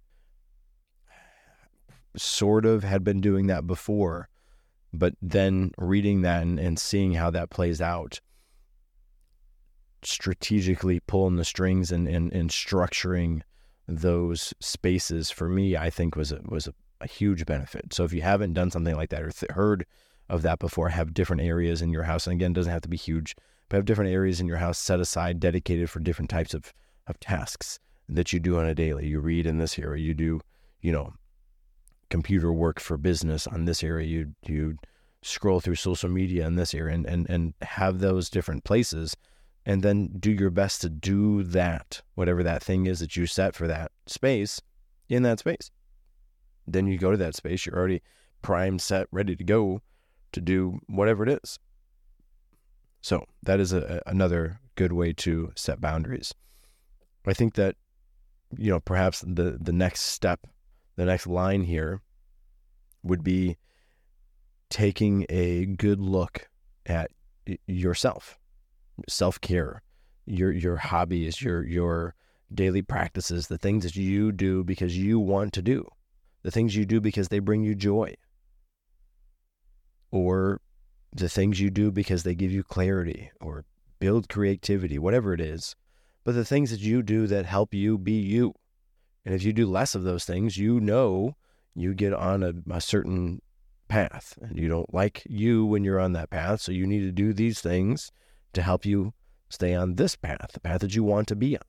sort 2.17 2.67
of 2.67 2.85
had 2.85 3.05
been 3.05 3.21
doing 3.21 3.47
that 3.47 3.67
before 3.67 4.29
but 4.93 5.15
then 5.23 5.71
reading 5.79 6.23
that 6.23 6.43
and, 6.43 6.59
and 6.59 6.79
seeing 6.79 7.15
how 7.15 7.31
that 7.31 7.51
plays 7.51 7.81
out 7.81 8.21
strategically 10.03 11.01
pulling 11.01 11.37
the 11.37 11.45
strings 11.45 11.93
and, 11.93 12.09
and, 12.09 12.33
and 12.33 12.51
structuring 12.51 13.43
those 13.91 14.55
spaces 14.61 15.31
for 15.31 15.49
me, 15.49 15.77
I 15.77 15.91
think 15.91 16.17
was 16.17 16.33
a, 16.33 16.41
was 16.45 16.67
a, 16.67 16.75
a 17.01 17.07
huge 17.07 17.45
benefit. 17.47 17.93
So 17.93 18.05
if 18.05 18.13
you 18.13 18.23
haven't 18.23 18.53
done 18.53 18.71
something 18.71 18.97
like 18.97 19.11
that 19.11 19.23
or 19.23 19.31
th- 19.31 19.51
heard 19.51 19.85
of 20.29 20.43
that 20.43 20.59
before, 20.59 20.89
have 20.89 21.13
different 21.13 21.43
areas 21.43 21.83
in 21.83 21.91
your 21.91 22.05
house, 22.05 22.27
and 22.27 22.35
again, 22.35 22.53
it 22.53 22.55
doesn't 22.55 22.73
have 22.73 22.83
to 22.83 22.89
be 22.89 22.97
huge, 22.97 23.35
but 23.69 23.77
have 23.77 23.85
different 23.85 24.13
areas 24.13 24.41
in 24.41 24.47
your 24.47 24.59
house 24.59 24.79
set 24.79 25.01
aside, 25.01 25.41
dedicated 25.41 25.91
for 25.91 26.01
different 26.01 26.31
types 26.31 26.55
of, 26.55 26.73
of 27.07 27.19
tasks 27.21 27.81
that 28.09 28.33
you 28.33 28.41
do 28.41 28.59
on 28.59 28.67
a 28.67 28.75
daily. 28.75 29.07
You 29.07 29.21
read 29.21 29.47
in 29.47 29.59
this 29.59 29.79
area, 29.79 30.03
you 30.03 30.15
do, 30.15 30.41
you 30.81 30.93
know, 30.93 31.13
computer 32.11 32.53
work 32.53 32.81
for 32.81 32.97
business 32.97 33.47
on 33.47 33.65
this 33.65 33.83
area, 33.83 34.07
you 34.07 34.35
you 34.47 34.77
scroll 35.23 35.61
through 35.61 35.77
social 35.77 36.09
media 36.09 36.47
in 36.47 36.57
this 36.57 36.75
area, 36.75 36.95
and 36.95 37.07
and, 37.07 37.31
and 37.31 37.55
have 37.63 38.01
those 38.01 38.31
different 38.31 38.65
places 38.65 39.17
and 39.67 39.83
then 39.83 40.09
do 40.19 40.31
your 40.31 40.51
best 40.51 40.81
to 40.83 40.89
do 40.89 41.43
that, 41.43 42.03
whatever 42.15 42.43
that 42.43 42.63
thing 42.63 42.87
is 42.87 43.01
that 43.01 43.17
you 43.17 43.27
set 43.27 43.55
for 43.55 43.67
that 43.67 43.93
space 44.07 44.61
in 45.09 45.23
that 45.23 45.39
space. 45.39 45.71
Then 46.67 46.87
you 46.87 46.99
go 46.99 47.11
to 47.11 47.17
that 47.19 47.35
space, 47.35 47.67
you're 47.67 47.77
already 47.77 48.03
primed, 48.43 48.81
set, 48.81 49.07
ready 49.11 49.37
to 49.37 49.45
go 49.45 49.83
to 50.33 50.41
do 50.41 50.81
whatever 50.87 51.25
it 51.25 51.41
is. 51.43 51.59
So 53.03 53.27
that 53.43 53.61
is 53.61 53.73
a, 53.73 54.03
another 54.07 54.61
good 54.77 54.93
way 54.93 55.13
to 55.15 55.53
set 55.57 55.81
boundaries. 55.81 56.35
I 57.27 57.35
think 57.35 57.55
that, 57.55 57.77
you 58.57 58.71
know, 58.71 58.81
perhaps 58.81 59.21
the, 59.21 59.59
the 59.61 59.73
next 59.73 60.01
step, 60.01 60.47
the 60.97 61.05
next 61.05 61.27
line 61.27 61.65
here 61.65 62.01
would 63.03 63.23
be 63.23 63.57
taking 64.71 65.27
a 65.29 65.67
good 65.67 66.01
look 66.01 66.49
at 66.87 67.11
yourself 67.67 68.40
self 69.09 69.41
care, 69.41 69.83
your 70.27 70.53
your 70.53 70.77
hobbies, 70.77 71.43
your 71.43 71.65
your 71.67 72.15
daily 72.53 72.83
practices, 72.83 73.47
the 73.47 73.59
things 73.59 73.85
that 73.85 73.97
you 73.97 74.33
do 74.33 74.65
because 74.65 74.97
you 74.97 75.19
want 75.19 75.53
to 75.53 75.63
do, 75.63 75.87
the 76.43 76.51
things 76.51 76.75
you 76.75 76.85
do 76.85 77.01
because 77.01 77.29
they 77.29 77.39
bring 77.39 77.63
you 77.63 77.75
joy, 77.75 78.15
or 80.11 80.61
the 81.13 81.29
things 81.29 81.61
you 81.61 81.71
do 81.71 81.91
because 81.91 82.23
they 82.23 82.35
give 82.35 82.51
you 82.53 82.63
clarity 82.63 83.31
or 83.41 83.65
build 83.99 84.29
creativity, 84.29 84.99
whatever 84.99 85.33
it 85.35 85.41
is. 85.41 85.77
But 86.25 86.35
the 86.35 86.45
things 86.45 86.71
that 86.71 86.81
you 86.81 87.03
do 87.03 87.27
that 87.27 87.47
help 87.47 87.75
you 87.75 87.99
be 87.99 88.13
you. 88.13 88.55
And 89.25 89.35
if 89.35 89.43
you 89.43 89.53
do 89.53 89.67
less 89.67 89.95
of 89.95 90.03
those 90.03 90.25
things, 90.25 90.57
you 90.57 90.81
know 90.81 91.37
you 91.75 91.95
get 91.95 92.13
on 92.13 92.43
a, 92.43 92.53
a 92.71 92.81
certain 92.81 93.41
path 93.89 94.39
and 94.41 94.59
you 94.59 94.69
don't 94.69 94.93
like 94.95 95.23
you 95.29 95.65
when 95.65 95.85
you're 95.85 96.01
on 96.01 96.13
that 96.13 96.31
path. 96.31 96.61
So 96.61 96.73
you 96.73 96.87
need 96.87 97.01
to 97.01 97.13
do 97.13 97.33
these 97.33 97.61
things 97.61 98.11
to 98.53 98.63
help 98.63 98.85
you 98.85 99.13
stay 99.49 99.75
on 99.75 99.97
this 99.97 100.17
path, 100.17 100.51
the 100.53 100.61
path 100.61 100.81
that 100.81 100.95
you 100.95 101.05
want 101.05 101.29
to 101.29 101.37
be 101.37 101.57
on. 101.57 101.63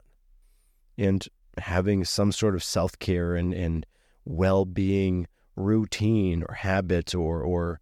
And 0.98 1.28
having 1.58 2.06
some 2.06 2.32
sort 2.32 2.56
of 2.56 2.64
self 2.64 2.98
care 3.00 3.36
and, 3.36 3.54
and 3.54 3.86
well 4.26 4.66
being 4.66 5.28
routine 5.56 6.44
or 6.48 6.56
habit 6.56 7.14
or, 7.16 7.42
or 7.42 7.80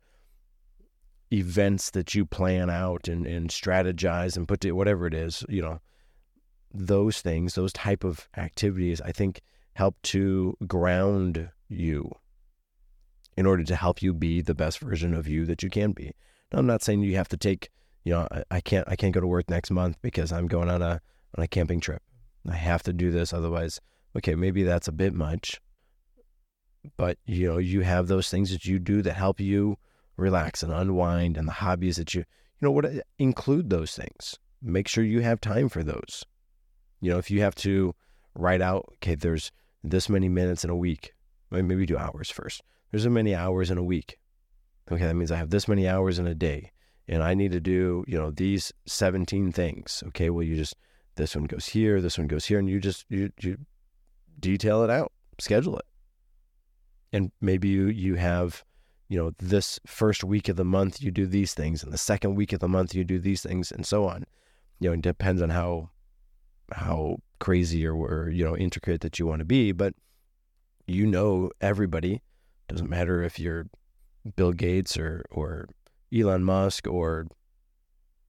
events 1.32 1.91
that 1.91 2.15
you 2.15 2.25
plan 2.25 2.70
out 2.70 3.08
and, 3.08 3.25
and 3.27 3.50
strategize 3.50 4.36
and 4.36 4.48
put 4.48 4.62
to 4.62 4.72
whatever 4.72 5.06
it 5.06 5.13
is, 5.13 5.44
you 5.50 5.62
know, 5.62 5.79
those 6.74 7.22
things, 7.22 7.56
those 7.56 7.74
type 7.74 8.03
of 8.03 8.27
activities, 8.38 9.01
I 9.01 9.12
think 9.12 9.41
help 9.74 9.96
to 10.03 10.58
ground 10.68 11.50
you 11.68 12.12
in 13.38 13.46
order 13.46 13.63
to 13.63 13.75
help 13.75 14.01
you 14.01 14.13
be 14.13 14.41
the 14.41 14.56
best 14.56 14.79
version 14.79 15.13
of 15.13 15.27
you 15.27 15.46
that 15.46 15.63
you 15.63 15.70
can 15.70 15.91
be. 15.94 16.12
Now, 16.51 16.60
I'm 16.60 16.68
not 16.68 16.84
saying 16.84 17.01
you 17.01 17.15
have 17.15 17.29
to 17.29 17.38
take, 17.38 17.70
you 18.10 18.16
know, 18.16 18.28
I, 18.32 18.44
I 18.50 18.60
can't 18.60 18.88
I 18.89 18.96
can't 18.96 19.13
go 19.13 19.22
to 19.22 19.28
work 19.28 19.51
next 19.51 19.70
month 19.70 19.98
because 20.01 20.32
I'm 20.32 20.48
going 20.48 20.68
on 20.68 20.82
a 20.82 21.00
on 21.38 21.44
a 21.44 21.48
camping 21.48 21.80
trip. 21.80 22.01
I 22.50 22.56
have 22.56 22.82
to 22.84 22.94
do 22.94 23.12
this 23.12 23.34
otherwise, 23.34 23.80
okay, 24.18 24.34
maybe 24.34 24.63
that's 24.63 24.88
a 24.88 24.92
bit 24.92 25.13
much. 25.13 25.62
But 26.98 27.20
you 27.25 27.48
know, 27.48 27.60
you 27.60 27.82
have 27.82 28.08
those 28.08 28.28
things 28.28 28.50
that 28.50 28.66
you 28.66 28.80
do 28.80 29.04
that 29.04 29.13
help 29.13 29.39
you 29.39 29.78
relax 30.18 30.63
and 30.63 30.74
unwind 30.74 31.38
and 31.38 31.48
the 31.48 31.51
hobbies 31.51 31.98
that 31.98 32.16
you 32.16 32.22
you 32.22 32.66
know 32.66 32.72
what 32.72 32.86
eh, 32.86 33.01
include 33.20 33.70
those 33.70 33.94
things. 33.94 34.39
Make 34.60 34.88
sure 34.88 35.04
you 35.04 35.22
have 35.22 35.39
time 35.39 35.70
for 35.70 35.84
those. 35.84 36.25
You 37.01 37.12
know, 37.12 37.20
if 37.20 37.30
you 37.30 37.42
have 37.42 37.56
to 37.56 37.94
write 38.34 38.62
out, 38.62 38.86
okay, 38.96 39.13
there's 39.13 39.51
this 39.84 40.10
many 40.10 40.30
minutes 40.30 40.63
in 40.63 40.72
a 40.72 40.75
week, 40.75 41.13
maybe 41.51 41.86
do 41.86 41.98
hours 41.98 42.32
first. 42.32 42.63
There's 42.89 43.04
so 43.04 43.12
many 43.12 43.36
hours 43.36 43.70
in 43.70 43.78
a 43.78 43.84
week. 43.84 44.18
Okay, 44.92 45.06
that 45.06 45.13
means 45.13 45.32
I 45.32 45.38
have 45.38 45.51
this 45.51 45.68
many 45.68 45.88
hours 45.88 46.18
in 46.18 46.25
a 46.25 46.34
day, 46.34 46.72
and 47.10 47.24
I 47.24 47.34
need 47.34 47.51
to 47.54 47.60
do, 47.60 48.06
you 48.08 48.18
know, 48.18 48.30
these 48.30 48.72
17 48.86 49.51
things. 49.51 50.04
Okay, 50.10 50.30
well, 50.30 50.44
you 50.44 50.56
just 50.56 50.75
this 51.16 51.36
one 51.36 51.46
goes 51.46 51.66
here, 51.66 52.00
this 52.00 52.18
one 52.18 52.28
goes 52.28 52.46
here, 52.46 52.60
and 52.60 52.70
you 52.70 52.80
just 52.80 53.06
you 53.10 53.32
you 53.42 53.58
detail 54.39 54.84
it 54.84 54.89
out, 54.89 55.12
schedule 55.39 55.78
it, 55.78 55.86
and 57.12 57.32
maybe 57.42 57.68
you 57.68 57.88
you 57.88 58.16
have, 58.16 58.63
you 59.10 59.18
know, 59.18 59.32
this 59.39 59.80
first 59.88 60.24
week 60.24 60.48
of 60.48 60.56
the 60.56 60.63
month 60.63 61.01
you 61.01 61.10
do 61.10 61.25
these 61.25 61.54
things, 61.56 61.84
and 61.84 61.92
the 61.92 61.98
second 61.98 62.36
week 62.36 62.54
of 62.54 62.60
the 62.60 62.70
month 62.70 62.94
you 62.94 63.04
do 63.04 63.20
these 63.20 63.42
things, 63.42 63.72
and 63.72 63.86
so 63.86 64.08
on. 64.08 64.24
You 64.80 64.89
know, 64.89 64.94
it 64.94 65.01
depends 65.01 65.42
on 65.42 65.50
how 65.50 65.89
how 66.72 67.18
crazy 67.39 67.86
or, 67.88 67.96
or 67.96 68.30
you 68.30 68.46
know 68.46 68.56
intricate 68.56 69.01
that 69.01 69.18
you 69.18 69.25
want 69.25 69.39
to 69.39 69.46
be, 69.46 69.72
but 69.72 69.96
you 70.86 71.08
know 71.08 71.50
everybody. 71.60 72.22
Doesn't 72.68 72.89
matter 72.89 73.24
if 73.24 73.39
you're 73.39 73.66
Bill 74.36 74.54
Gates 74.54 74.96
or 74.96 75.25
or 75.32 75.68
Elon 76.13 76.44
Musk 76.44 76.88
or 76.88 77.28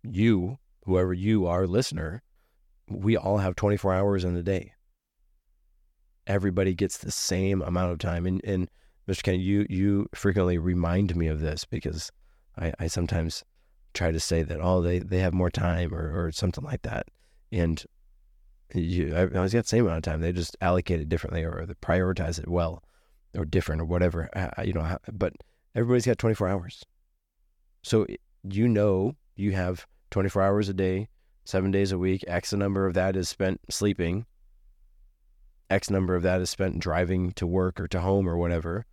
you, 0.02 0.58
whoever 0.84 1.12
you 1.12 1.46
are, 1.46 1.66
listener, 1.66 2.22
we 2.88 3.16
all 3.16 3.38
have 3.38 3.56
24 3.56 3.94
hours 3.94 4.24
in 4.24 4.36
a 4.36 4.42
day. 4.42 4.72
Everybody 6.26 6.74
gets 6.74 6.98
the 6.98 7.10
same 7.10 7.62
amount 7.62 7.92
of 7.92 7.98
time. 7.98 8.26
And, 8.26 8.40
and 8.44 8.68
Mr. 9.08 9.22
Kennedy, 9.22 9.44
you, 9.44 9.66
you 9.68 10.08
frequently 10.14 10.58
remind 10.58 11.16
me 11.16 11.26
of 11.26 11.40
this 11.40 11.64
because 11.64 12.10
I, 12.58 12.72
I 12.78 12.86
sometimes 12.86 13.44
try 13.94 14.10
to 14.10 14.20
say 14.20 14.42
that, 14.42 14.60
oh, 14.60 14.80
they, 14.80 14.98
they 14.98 15.18
have 15.18 15.34
more 15.34 15.50
time 15.50 15.94
or, 15.94 16.26
or 16.26 16.32
something 16.32 16.64
like 16.64 16.82
that. 16.82 17.06
And 17.50 17.84
you, 18.74 19.14
I, 19.16 19.40
was 19.40 19.52
got 19.52 19.64
the 19.64 19.68
same 19.68 19.86
amount 19.86 20.06
of 20.06 20.12
time. 20.12 20.20
They 20.20 20.32
just 20.32 20.56
allocate 20.60 21.00
it 21.00 21.08
differently 21.08 21.44
or 21.44 21.64
they 21.66 21.74
prioritize 21.74 22.38
it 22.38 22.48
well 22.48 22.84
or 23.36 23.44
different 23.44 23.80
or 23.80 23.86
whatever, 23.86 24.28
you 24.64 24.72
know, 24.72 24.96
but 25.12 25.32
everybody's 25.74 26.06
got 26.06 26.18
24 26.18 26.48
hours. 26.48 26.84
So 27.82 28.06
you 28.42 28.68
know 28.68 29.16
you 29.36 29.52
have 29.52 29.86
24 30.10 30.42
hours 30.42 30.68
a 30.68 30.74
day 30.74 31.08
seven 31.44 31.70
days 31.70 31.92
a 31.92 31.98
week. 31.98 32.24
X 32.26 32.52
number 32.52 32.86
of 32.86 32.94
that 32.94 33.16
is 33.16 33.28
spent 33.28 33.60
sleeping. 33.68 34.26
X 35.68 35.90
number 35.90 36.14
of 36.14 36.22
that 36.22 36.40
is 36.40 36.50
spent 36.50 36.78
driving 36.78 37.32
to 37.32 37.46
work 37.46 37.80
or 37.80 37.88
to 37.88 38.00
home 38.00 38.28
or 38.28 38.36
whatever. 38.36 38.86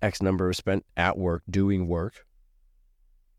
X 0.00 0.22
number 0.22 0.50
is 0.50 0.56
spent 0.56 0.84
at 0.96 1.18
work 1.18 1.42
doing 1.50 1.88
work. 1.88 2.26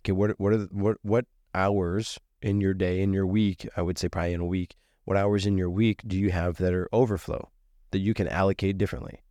Okay, 0.01 0.11
what 0.11 0.39
what 0.39 0.53
are 0.53 0.57
the, 0.57 0.69
what 0.71 0.97
what 1.01 1.25
hours 1.53 2.19
in 2.41 2.61
your 2.61 2.73
day 2.73 3.01
in 3.01 3.13
your 3.13 3.25
week? 3.25 3.67
I 3.75 3.81
would 3.81 3.97
say 3.97 4.09
probably 4.09 4.33
in 4.33 4.41
a 4.41 4.45
week. 4.45 4.75
What 5.05 5.17
hours 5.17 5.45
in 5.45 5.57
your 5.57 5.69
week 5.69 6.01
do 6.05 6.17
you 6.17 6.31
have 6.31 6.57
that 6.57 6.73
are 6.73 6.89
overflow 6.93 7.49
that 7.91 7.99
you 7.99 8.13
can 8.13 8.27
allocate 8.27 8.77
differently? 8.77 9.23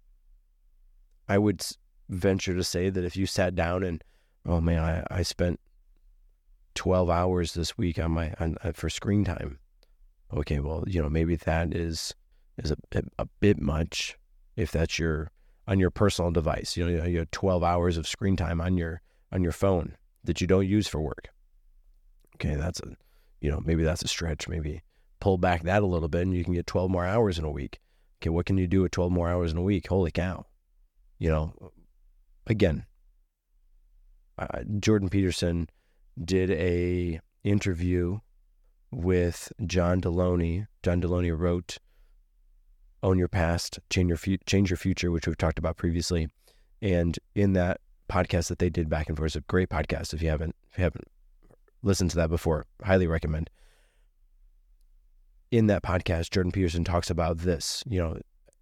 I 1.28 1.38
would 1.38 1.64
venture 2.08 2.54
to 2.54 2.64
say 2.64 2.90
that 2.90 3.04
if 3.04 3.16
you 3.16 3.26
sat 3.26 3.54
down 3.54 3.82
and 3.82 4.02
oh 4.46 4.60
man, 4.60 4.80
I, 4.80 5.18
I 5.18 5.22
spent 5.22 5.60
12 6.74 7.10
hours 7.10 7.54
this 7.54 7.76
week 7.76 7.98
on 7.98 8.12
my 8.12 8.32
on, 8.38 8.56
uh, 8.62 8.72
for 8.72 8.88
screen 8.88 9.24
time. 9.24 9.58
Okay, 10.32 10.60
well, 10.60 10.84
you 10.86 11.02
know, 11.02 11.08
maybe 11.08 11.36
that 11.36 11.74
is 11.74 12.14
is 12.56 12.70
a, 12.70 13.02
a 13.18 13.26
bit 13.40 13.60
much 13.60 14.16
if 14.56 14.70
that's 14.72 14.98
your 14.98 15.30
on 15.66 15.78
your 15.78 15.90
personal 15.90 16.30
device. 16.30 16.76
You 16.76 16.88
know, 16.88 17.04
you 17.04 17.18
have 17.18 17.30
12 17.30 17.62
hours 17.62 17.96
of 17.96 18.06
screen 18.06 18.36
time 18.36 18.60
on 18.60 18.76
your 18.76 19.02
on 19.32 19.42
your 19.42 19.52
phone 19.52 19.96
that 20.24 20.40
you 20.40 20.46
don't 20.46 20.66
use 20.66 20.88
for 20.88 21.00
work. 21.00 21.28
Okay, 22.36 22.54
that's 22.54 22.80
a 22.80 22.96
you 23.40 23.50
know, 23.50 23.60
maybe 23.64 23.84
that's 23.84 24.02
a 24.02 24.08
stretch. 24.08 24.48
Maybe 24.48 24.82
pull 25.20 25.38
back 25.38 25.62
that 25.64 25.82
a 25.82 25.86
little 25.86 26.08
bit 26.08 26.22
and 26.22 26.34
you 26.34 26.44
can 26.44 26.54
get 26.54 26.66
12 26.66 26.90
more 26.90 27.04
hours 27.04 27.38
in 27.38 27.44
a 27.44 27.50
week. 27.50 27.80
Okay, 28.20 28.30
what 28.30 28.46
can 28.46 28.58
you 28.58 28.66
do 28.66 28.82
with 28.82 28.92
12 28.92 29.12
more 29.12 29.28
hours 29.28 29.52
in 29.52 29.58
a 29.58 29.62
week? 29.62 29.88
Holy 29.88 30.10
cow. 30.10 30.46
You 31.18 31.30
know, 31.30 31.72
again, 32.46 32.86
uh, 34.38 34.62
Jordan 34.80 35.08
Peterson 35.08 35.68
did 36.22 36.50
a 36.50 37.20
interview 37.44 38.18
with 38.90 39.52
John 39.66 40.00
Delony. 40.00 40.66
John 40.82 41.00
Delony 41.00 41.36
wrote 41.36 41.78
"Own 43.02 43.18
Your 43.18 43.28
Past, 43.28 43.78
Change 43.90 44.08
Your 44.08 44.16
Fu- 44.16 44.38
Change 44.46 44.70
Your 44.70 44.76
Future," 44.76 45.10
which 45.10 45.26
we've 45.26 45.36
talked 45.36 45.58
about 45.58 45.76
previously. 45.76 46.28
And 46.80 47.18
in 47.34 47.52
that 47.54 47.80
podcast 48.08 48.48
that 48.48 48.58
they 48.58 48.70
did 48.70 48.88
back 48.88 49.08
and 49.08 49.16
forth, 49.16 49.28
it's 49.28 49.36
a 49.36 49.40
great 49.42 49.68
podcast. 49.68 50.14
If 50.14 50.22
you 50.22 50.28
haven't 50.28 50.54
if 50.70 50.78
you 50.78 50.84
haven't 50.84 51.08
listened 51.82 52.10
to 52.10 52.16
that 52.16 52.30
before, 52.30 52.66
highly 52.84 53.06
recommend. 53.06 53.50
In 55.50 55.66
that 55.68 55.82
podcast, 55.82 56.30
Jordan 56.30 56.52
Peterson 56.52 56.84
talks 56.84 57.08
about 57.08 57.38
this. 57.38 57.82
You 57.86 58.00
know, 58.00 58.18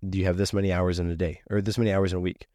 do 0.08 0.18
you 0.18 0.24
have 0.24 0.36
this 0.36 0.52
many 0.52 0.72
hours 0.72 0.98
in 0.98 1.10
a 1.10 1.16
day 1.16 1.40
or 1.50 1.60
this 1.60 1.78
many 1.78 1.92
hours 1.92 2.12
in 2.12 2.18
a 2.18 2.20
week. 2.20 2.46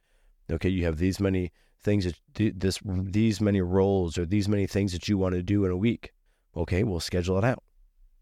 Okay, 0.50 0.70
you 0.70 0.86
have 0.86 0.98
these 0.98 1.20
many 1.20 1.52
things 1.84 2.06
that 2.06 2.60
this 2.60 2.80
these 2.86 3.42
many 3.42 3.62
roles 3.62 4.18
or 4.18 4.26
these 4.26 4.48
many 4.48 4.68
things 4.68 4.94
that 4.94 5.08
you 5.08 5.18
want 5.18 5.36
to 5.36 5.44
do 5.44 5.66
in 5.66 5.72
a 5.72 5.78
week. 5.78 6.12
Okay, 6.56 6.84
we'll 6.84 7.00
schedule 7.00 7.38
it 7.38 7.44
out. 7.44 7.64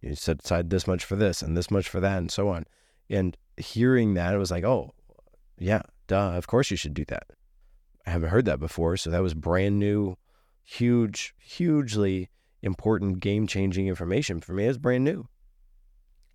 You 0.02 0.16
set 0.16 0.44
aside 0.44 0.70
this 0.70 0.88
much 0.88 1.04
for 1.04 1.16
this 1.16 1.42
and 1.42 1.58
this 1.58 1.72
much 1.72 1.90
for 1.90 2.00
that 2.00 2.18
and 2.18 2.32
so 2.32 2.50
on. 2.50 2.66
And 3.10 3.36
hearing 3.58 4.14
that, 4.14 4.34
it 4.34 4.38
was 4.38 4.52
like, 4.52 4.64
oh, 4.64 4.92
yeah, 5.58 5.82
duh, 6.08 6.34
of 6.36 6.48
course 6.48 6.72
you 6.72 6.78
should 6.78 6.94
do 6.94 7.06
that. 7.06 7.24
I 8.06 8.12
haven't 8.12 8.30
heard 8.30 8.46
that 8.46 8.60
before, 8.60 8.98
so 8.98 9.10
that 9.10 9.22
was 9.22 9.34
brand 9.34 9.80
new, 9.80 10.16
huge, 10.64 11.34
hugely 11.40 12.30
important, 12.62 13.20
game 13.20 13.48
changing 13.48 13.88
information 13.88 14.40
for 14.40 14.54
me. 14.54 14.66
It's 14.66 14.78
brand 14.78 15.04
new. 15.04 15.28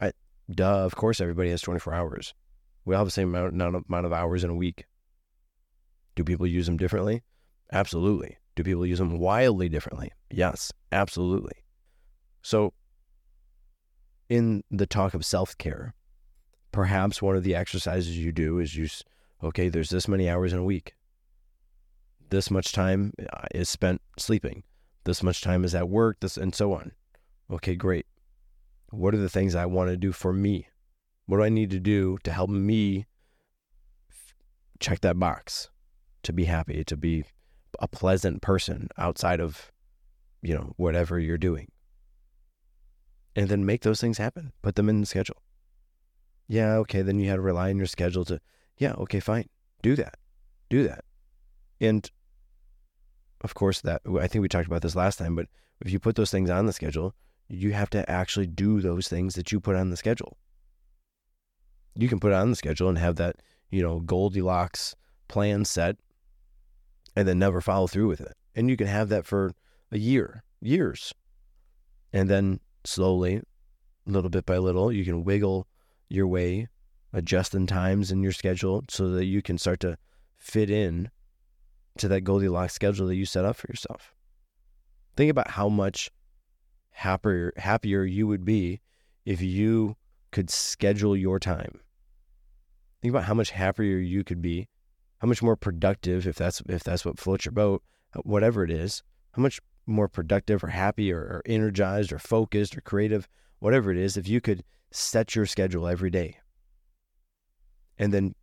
I, 0.00 0.12
duh, 0.50 0.84
of 0.84 0.94
course 0.94 1.20
everybody 1.20 1.50
has 1.50 1.62
24 1.62 1.94
hours. 1.94 2.34
We 2.84 2.94
all 2.94 3.00
have 3.00 3.06
the 3.06 3.12
same 3.12 3.34
amount, 3.34 3.84
amount 3.88 4.06
of 4.06 4.12
hours 4.12 4.44
in 4.44 4.50
a 4.50 4.54
week. 4.54 4.86
Do 6.14 6.24
people 6.24 6.46
use 6.46 6.66
them 6.66 6.76
differently? 6.76 7.22
Absolutely. 7.72 8.38
Do 8.54 8.62
people 8.62 8.86
use 8.86 8.98
them 8.98 9.18
wildly 9.18 9.68
differently? 9.68 10.12
Yes, 10.30 10.72
absolutely. 10.92 11.64
So, 12.42 12.72
in 14.28 14.62
the 14.70 14.86
talk 14.86 15.14
of 15.14 15.24
self 15.24 15.56
care, 15.58 15.94
perhaps 16.70 17.20
one 17.20 17.36
of 17.36 17.42
the 17.42 17.54
exercises 17.54 18.16
you 18.16 18.32
do 18.32 18.58
is 18.58 18.76
you, 18.76 18.88
okay, 19.42 19.68
there's 19.68 19.90
this 19.90 20.08
many 20.08 20.28
hours 20.28 20.52
in 20.52 20.58
a 20.58 20.64
week. 20.64 20.94
This 22.30 22.50
much 22.50 22.72
time 22.72 23.12
uh, 23.32 23.46
is 23.54 23.68
spent 23.68 24.00
sleeping. 24.18 24.62
This 25.04 25.22
much 25.22 25.42
time 25.42 25.64
is 25.64 25.74
at 25.74 25.88
work, 25.88 26.20
this, 26.20 26.36
and 26.36 26.54
so 26.54 26.72
on. 26.72 26.92
Okay, 27.50 27.76
great. 27.76 28.06
What 28.90 29.14
are 29.14 29.18
the 29.18 29.28
things 29.28 29.54
I 29.54 29.66
want 29.66 29.90
to 29.90 29.96
do 29.96 30.12
for 30.12 30.32
me? 30.32 30.68
What 31.26 31.38
do 31.38 31.42
I 31.42 31.48
need 31.48 31.70
to 31.70 31.80
do 31.80 32.18
to 32.24 32.32
help 32.32 32.50
me 32.50 33.06
check 34.78 35.00
that 35.00 35.18
box? 35.18 35.68
To 36.24 36.32
be 36.32 36.44
happy, 36.44 36.84
to 36.84 36.96
be 36.96 37.24
a 37.80 37.88
pleasant 37.88 38.42
person 38.42 38.88
outside 38.98 39.40
of, 39.40 39.72
you 40.42 40.54
know, 40.54 40.72
whatever 40.76 41.18
you're 41.18 41.38
doing. 41.38 41.70
And 43.36 43.48
then 43.48 43.66
make 43.66 43.82
those 43.82 44.00
things 44.00 44.18
happen. 44.18 44.52
Put 44.62 44.76
them 44.76 44.88
in 44.88 45.00
the 45.00 45.06
schedule. 45.06 45.42
Yeah, 46.46 46.74
okay, 46.76 47.02
then 47.02 47.18
you 47.18 47.28
had 47.30 47.36
to 47.36 47.42
rely 47.42 47.70
on 47.70 47.78
your 47.78 47.86
schedule 47.86 48.24
to, 48.26 48.40
yeah, 48.78 48.92
okay, 48.92 49.20
fine. 49.20 49.48
Do 49.82 49.96
that. 49.96 50.16
Do 50.68 50.86
that. 50.86 51.04
And 51.80 52.08
of 53.42 53.54
course, 53.54 53.80
that 53.82 54.02
I 54.20 54.26
think 54.26 54.42
we 54.42 54.48
talked 54.48 54.66
about 54.66 54.82
this 54.82 54.96
last 54.96 55.18
time, 55.18 55.34
but 55.36 55.48
if 55.84 55.92
you 55.92 55.98
put 55.98 56.16
those 56.16 56.30
things 56.30 56.50
on 56.50 56.66
the 56.66 56.72
schedule, 56.72 57.14
you 57.48 57.72
have 57.72 57.90
to 57.90 58.08
actually 58.10 58.46
do 58.46 58.80
those 58.80 59.08
things 59.08 59.34
that 59.34 59.52
you 59.52 59.60
put 59.60 59.76
on 59.76 59.90
the 59.90 59.96
schedule. 59.96 60.38
You 61.94 62.08
can 62.08 62.20
put 62.20 62.32
it 62.32 62.36
on 62.36 62.50
the 62.50 62.56
schedule 62.56 62.88
and 62.88 62.98
have 62.98 63.16
that, 63.16 63.36
you 63.70 63.82
know, 63.82 64.00
Goldilocks 64.00 64.94
plan 65.28 65.64
set 65.64 65.96
and 67.16 67.26
then 67.26 67.38
never 67.38 67.60
follow 67.60 67.86
through 67.86 68.08
with 68.08 68.20
it. 68.20 68.34
And 68.54 68.68
you 68.68 68.76
can 68.76 68.86
have 68.86 69.08
that 69.08 69.26
for 69.26 69.52
a 69.90 69.98
year, 69.98 70.42
years. 70.60 71.12
And 72.12 72.28
then 72.28 72.60
slowly, 72.84 73.42
little 74.06 74.30
bit 74.30 74.46
by 74.46 74.58
little, 74.58 74.92
you 74.92 75.04
can 75.04 75.24
wiggle 75.24 75.66
your 76.08 76.26
way, 76.26 76.68
adjusting 77.12 77.66
times 77.66 78.10
in 78.10 78.22
your 78.22 78.32
schedule 78.32 78.84
so 78.88 79.10
that 79.10 79.24
you 79.24 79.42
can 79.42 79.58
start 79.58 79.80
to 79.80 79.96
fit 80.36 80.70
in 80.70 81.10
to 81.98 82.08
that 82.08 82.22
Goldilocks 82.22 82.74
schedule 82.74 83.06
that 83.06 83.16
you 83.16 83.24
set 83.24 83.44
up 83.44 83.56
for 83.56 83.68
yourself. 83.68 84.14
Think 85.16 85.30
about 85.30 85.50
how 85.50 85.68
much 85.68 86.10
happier 86.90 87.52
happier 87.56 88.04
you 88.04 88.26
would 88.26 88.44
be 88.44 88.80
if 89.24 89.40
you 89.40 89.96
could 90.30 90.50
schedule 90.50 91.16
your 91.16 91.38
time. 91.38 91.80
Think 93.00 93.12
about 93.12 93.24
how 93.24 93.34
much 93.34 93.50
happier 93.50 93.98
you 93.98 94.24
could 94.24 94.42
be, 94.42 94.68
how 95.24 95.28
much 95.28 95.42
more 95.42 95.56
productive 95.56 96.26
if 96.26 96.36
that's 96.36 96.60
if 96.68 96.84
that's 96.84 97.02
what 97.02 97.18
floats 97.18 97.46
your 97.46 97.52
boat, 97.52 97.82
uh, 98.14 98.20
whatever 98.24 98.62
it 98.62 98.70
is, 98.70 99.02
how 99.32 99.40
much 99.40 99.58
more 99.86 100.06
productive 100.06 100.62
or 100.62 100.66
happy 100.66 101.10
or, 101.10 101.20
or 101.20 101.42
energized 101.46 102.12
or 102.12 102.18
focused 102.18 102.76
or 102.76 102.82
creative, 102.82 103.26
whatever 103.58 103.90
it 103.90 103.96
is, 103.96 104.18
if 104.18 104.28
you 104.28 104.42
could 104.42 104.62
set 104.90 105.34
your 105.34 105.46
schedule 105.46 105.88
every 105.88 106.10
day 106.10 106.36
and 107.96 108.12
then 108.12 108.34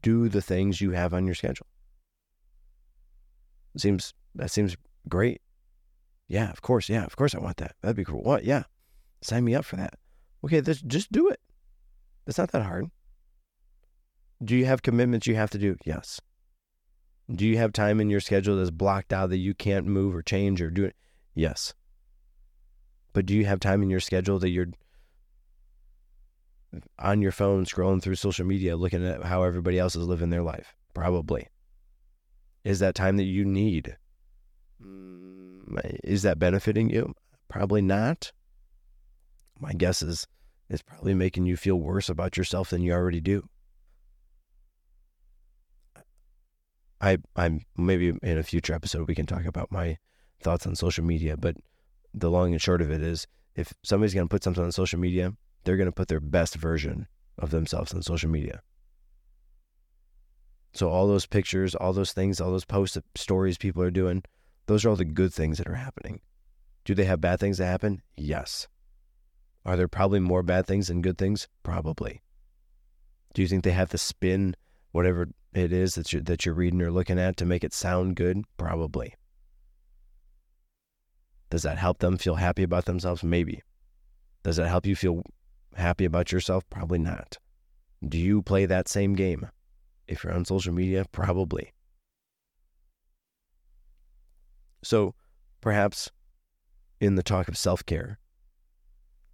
do 0.00 0.30
the 0.30 0.40
things 0.40 0.80
you 0.80 0.92
have 0.92 1.12
on 1.12 1.26
your 1.26 1.34
schedule. 1.34 1.66
Seems 3.76 4.14
that 4.34 4.50
seems 4.50 4.74
great. 5.10 5.42
Yeah, 6.28 6.50
of 6.50 6.62
course. 6.62 6.88
Yeah, 6.88 7.04
of 7.04 7.14
course 7.14 7.34
I 7.34 7.40
want 7.40 7.58
that. 7.58 7.76
That'd 7.82 7.96
be 7.96 8.04
cool. 8.04 8.22
What? 8.22 8.42
Yeah. 8.42 8.62
Sign 9.20 9.44
me 9.44 9.54
up 9.54 9.66
for 9.66 9.76
that. 9.76 9.98
Okay, 10.42 10.60
this, 10.60 10.80
just 10.80 11.12
do 11.12 11.28
it. 11.28 11.40
It's 12.26 12.38
not 12.38 12.52
that 12.52 12.62
hard. 12.62 12.86
Do 14.42 14.56
you 14.56 14.64
have 14.66 14.82
commitments 14.82 15.26
you 15.26 15.36
have 15.36 15.50
to 15.50 15.58
do? 15.58 15.76
Yes. 15.84 16.20
Do 17.30 17.46
you 17.46 17.58
have 17.58 17.72
time 17.72 18.00
in 18.00 18.10
your 18.10 18.20
schedule 18.20 18.56
that's 18.56 18.70
blocked 18.70 19.12
out 19.12 19.30
that 19.30 19.38
you 19.38 19.54
can't 19.54 19.86
move 19.86 20.14
or 20.14 20.22
change 20.22 20.60
or 20.60 20.70
do 20.70 20.84
it? 20.84 20.96
Yes. 21.34 21.74
But 23.12 23.26
do 23.26 23.34
you 23.34 23.44
have 23.44 23.60
time 23.60 23.82
in 23.82 23.90
your 23.90 24.00
schedule 24.00 24.38
that 24.40 24.50
you're 24.50 24.68
on 26.98 27.22
your 27.22 27.32
phone 27.32 27.64
scrolling 27.64 28.02
through 28.02 28.14
social 28.16 28.46
media 28.46 28.76
looking 28.76 29.06
at 29.06 29.22
how 29.22 29.42
everybody 29.42 29.78
else 29.78 29.94
is 29.94 30.06
living 30.06 30.30
their 30.30 30.42
life? 30.42 30.74
Probably. 30.94 31.48
Is 32.64 32.80
that 32.80 32.94
time 32.94 33.16
that 33.18 33.24
you 33.24 33.44
need? 33.44 33.96
Mm, 34.82 35.80
is 36.02 36.22
that 36.22 36.38
benefiting 36.38 36.90
you? 36.90 37.14
Probably 37.48 37.82
not. 37.82 38.32
My 39.60 39.72
guess 39.72 40.02
is 40.02 40.26
it's 40.68 40.82
probably 40.82 41.14
making 41.14 41.46
you 41.46 41.56
feel 41.56 41.76
worse 41.76 42.08
about 42.08 42.36
yourself 42.36 42.70
than 42.70 42.82
you 42.82 42.92
already 42.92 43.20
do. 43.20 43.48
I 47.02 47.18
I'm 47.36 47.62
maybe 47.76 48.12
in 48.22 48.38
a 48.38 48.42
future 48.42 48.72
episode 48.72 49.08
we 49.08 49.14
can 49.14 49.26
talk 49.26 49.44
about 49.44 49.72
my 49.72 49.98
thoughts 50.40 50.66
on 50.66 50.76
social 50.76 51.04
media, 51.04 51.36
but 51.36 51.56
the 52.14 52.30
long 52.30 52.52
and 52.52 52.62
short 52.62 52.80
of 52.80 52.90
it 52.90 53.02
is 53.02 53.26
if 53.56 53.74
somebody's 53.82 54.14
going 54.14 54.26
to 54.26 54.32
put 54.32 54.44
something 54.44 54.62
on 54.62 54.72
social 54.72 54.98
media, 54.98 55.34
they're 55.64 55.76
going 55.76 55.86
to 55.86 55.92
put 55.92 56.08
their 56.08 56.20
best 56.20 56.54
version 56.54 57.06
of 57.38 57.50
themselves 57.50 57.92
on 57.92 58.02
social 58.02 58.30
media. 58.30 58.62
So 60.74 60.88
all 60.88 61.06
those 61.06 61.26
pictures, 61.26 61.74
all 61.74 61.92
those 61.92 62.12
things, 62.12 62.40
all 62.40 62.50
those 62.50 62.64
posts, 62.64 62.96
stories 63.14 63.58
people 63.58 63.82
are 63.82 63.90
doing, 63.90 64.22
those 64.66 64.84
are 64.84 64.88
all 64.88 64.96
the 64.96 65.04
good 65.04 65.34
things 65.34 65.58
that 65.58 65.68
are 65.68 65.74
happening. 65.74 66.20
Do 66.84 66.94
they 66.94 67.04
have 67.04 67.20
bad 67.20 67.40
things 67.40 67.58
that 67.58 67.66
happen? 67.66 68.02
Yes. 68.16 68.68
Are 69.64 69.76
there 69.76 69.88
probably 69.88 70.20
more 70.20 70.42
bad 70.42 70.66
things 70.66 70.88
than 70.88 71.02
good 71.02 71.18
things? 71.18 71.46
Probably. 71.62 72.22
Do 73.34 73.42
you 73.42 73.48
think 73.48 73.64
they 73.64 73.72
have 73.72 73.90
to 73.90 73.98
spin 73.98 74.56
whatever 74.92 75.28
it 75.52 75.72
is 75.72 75.94
that 75.96 76.12
you're, 76.12 76.22
that 76.22 76.46
you're 76.46 76.54
reading 76.54 76.80
or 76.80 76.90
looking 76.90 77.18
at 77.18 77.36
to 77.38 77.44
make 77.44 77.64
it 77.64 77.74
sound 77.74 78.16
good? 78.16 78.44
Probably. 78.56 79.14
Does 81.50 81.62
that 81.62 81.78
help 81.78 81.98
them 81.98 82.16
feel 82.16 82.36
happy 82.36 82.62
about 82.62 82.86
themselves? 82.86 83.22
Maybe. 83.22 83.62
Does 84.42 84.56
that 84.56 84.68
help 84.68 84.86
you 84.86 84.96
feel 84.96 85.22
happy 85.74 86.04
about 86.04 86.32
yourself? 86.32 86.64
Probably 86.70 86.98
not. 86.98 87.36
Do 88.06 88.18
you 88.18 88.42
play 88.42 88.66
that 88.66 88.88
same 88.88 89.14
game? 89.14 89.48
If 90.08 90.24
you're 90.24 90.32
on 90.32 90.44
social 90.44 90.72
media, 90.72 91.04
probably. 91.12 91.72
So 94.82 95.14
perhaps 95.60 96.10
in 97.00 97.14
the 97.14 97.22
talk 97.22 97.48
of 97.48 97.56
self 97.56 97.84
care, 97.84 98.18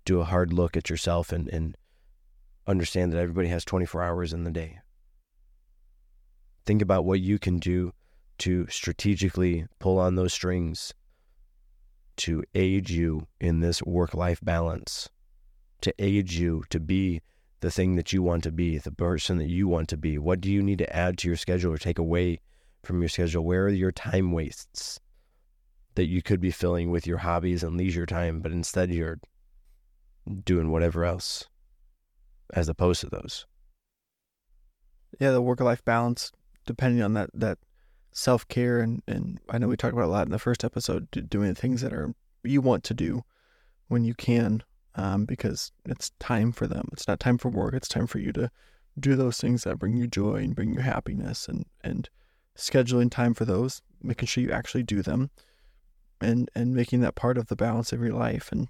do 0.05 0.21
a 0.21 0.25
hard 0.25 0.53
look 0.53 0.77
at 0.77 0.91
yourself 0.91 1.33
and, 1.33 1.49
and 1.49 1.77
understand 2.67 3.13
that 3.13 3.19
everybody 3.19 3.49
has 3.49 3.65
24 3.65 4.03
hours 4.03 4.33
in 4.33 4.45
the 4.45 4.51
day. 4.51 4.79
Think 6.69 6.83
about 6.83 7.07
what 7.07 7.21
you 7.21 7.39
can 7.39 7.61
do 7.61 7.95
to 8.41 8.67
strategically 8.69 9.65
pull 9.79 9.99
on 9.99 10.17
those 10.17 10.35
strings 10.35 10.93
to 12.19 12.45
aid 12.55 12.91
you 12.91 13.27
in 13.41 13.61
this 13.61 13.83
work 13.85 14.13
life 14.13 14.39
balance, 14.43 15.09
to 15.81 15.95
aid 15.99 16.31
you 16.31 16.65
to 16.69 16.79
be 16.79 17.23
the 17.61 17.71
thing 17.71 17.97
that 17.97 18.13
you 18.13 18.23
want 18.23 18.43
to 18.43 18.53
be, 18.53 18.77
the 18.77 18.93
person 18.93 19.39
that 19.39 19.49
you 19.49 19.67
want 19.67 19.89
to 19.89 19.97
be? 19.97 20.19
What 20.19 20.43
do 20.43 20.53
you 20.53 20.63
need 20.63 20.77
to 20.81 20.95
add 20.95 21.17
to 21.17 21.29
your 21.29 21.39
schedule 21.39 21.73
or 21.73 21.79
take 21.79 21.99
away 21.99 22.39
from 22.83 23.01
your 23.01 23.09
schedule? 23.09 23.47
Where 23.47 23.65
are 23.65 23.71
your 23.71 23.91
time 23.91 24.33
wastes 24.33 25.01
that 25.95 26.05
you 26.05 26.21
could 26.21 26.39
be 26.39 26.51
filling 26.51 26.91
with 26.91 27.07
your 27.07 27.17
hobbies 27.17 27.63
and 27.63 27.79
leisure 27.79 28.05
time, 28.05 28.41
but 28.41 28.53
instead 28.53 28.91
you're 28.91 29.21
doing 30.45 30.71
whatever 30.71 31.07
else 31.07 31.47
as 32.53 32.69
opposed 32.69 33.01
to 33.01 33.07
those? 33.07 33.47
Yeah, 35.19 35.31
the 35.31 35.41
work 35.41 35.61
life 35.61 35.83
balance, 35.83 36.31
depending 36.69 37.03
on 37.03 37.15
that, 37.15 37.31
that 37.35 37.59
self 38.13 38.47
care. 38.47 38.79
And, 38.79 39.03
and 39.09 39.41
I 39.49 39.59
know 39.59 39.67
we 39.67 39.77
talked 39.77 39.95
about 39.95 40.05
a 40.05 40.13
lot 40.13 40.27
in 40.27 40.33
the 40.33 40.39
first 40.39 40.63
episode, 40.63 41.09
doing 41.29 41.49
the 41.49 41.61
things 41.61 41.81
that 41.81 41.93
are 41.93 42.15
you 42.45 42.61
want 42.61 42.85
to 42.85 42.95
do 42.95 43.25
when 43.89 44.05
you 44.05 44.15
can 44.15 44.63
um, 44.95 45.25
because 45.25 45.73
it's 45.87 46.11
time 46.21 46.53
for 46.53 46.67
them. 46.67 46.89
It's 46.93 47.09
not 47.09 47.21
time 47.21 47.39
for 47.39 47.49
work. 47.49 47.75
It's 47.75 47.89
time 47.89 48.07
for 48.07 48.19
you 48.19 48.33
to 48.33 48.51
do 48.99 49.17
those 49.17 49.39
things 49.39 49.65
that 49.65 49.79
bring 49.79 49.97
you 49.97 50.07
joy 50.07 50.37
and 50.37 50.55
bring 50.55 50.73
you 50.73 50.81
happiness 50.81 51.49
and, 51.49 51.65
and 51.83 52.09
scheduling 52.57 53.11
time 53.11 53.35
for 53.35 53.45
those, 53.45 53.81
making 54.03 54.27
sure 54.27 54.43
you 54.43 54.51
actually 54.51 54.83
do 54.83 55.03
them 55.03 55.31
and, 56.21 56.51
and 56.55 56.75
making 56.75 57.01
that 57.01 57.15
part 57.15 57.39
of 57.39 57.47
the 57.47 57.57
balance 57.57 57.93
of 57.93 58.03
your 58.03 58.13
life. 58.13 58.51
And 58.53 58.69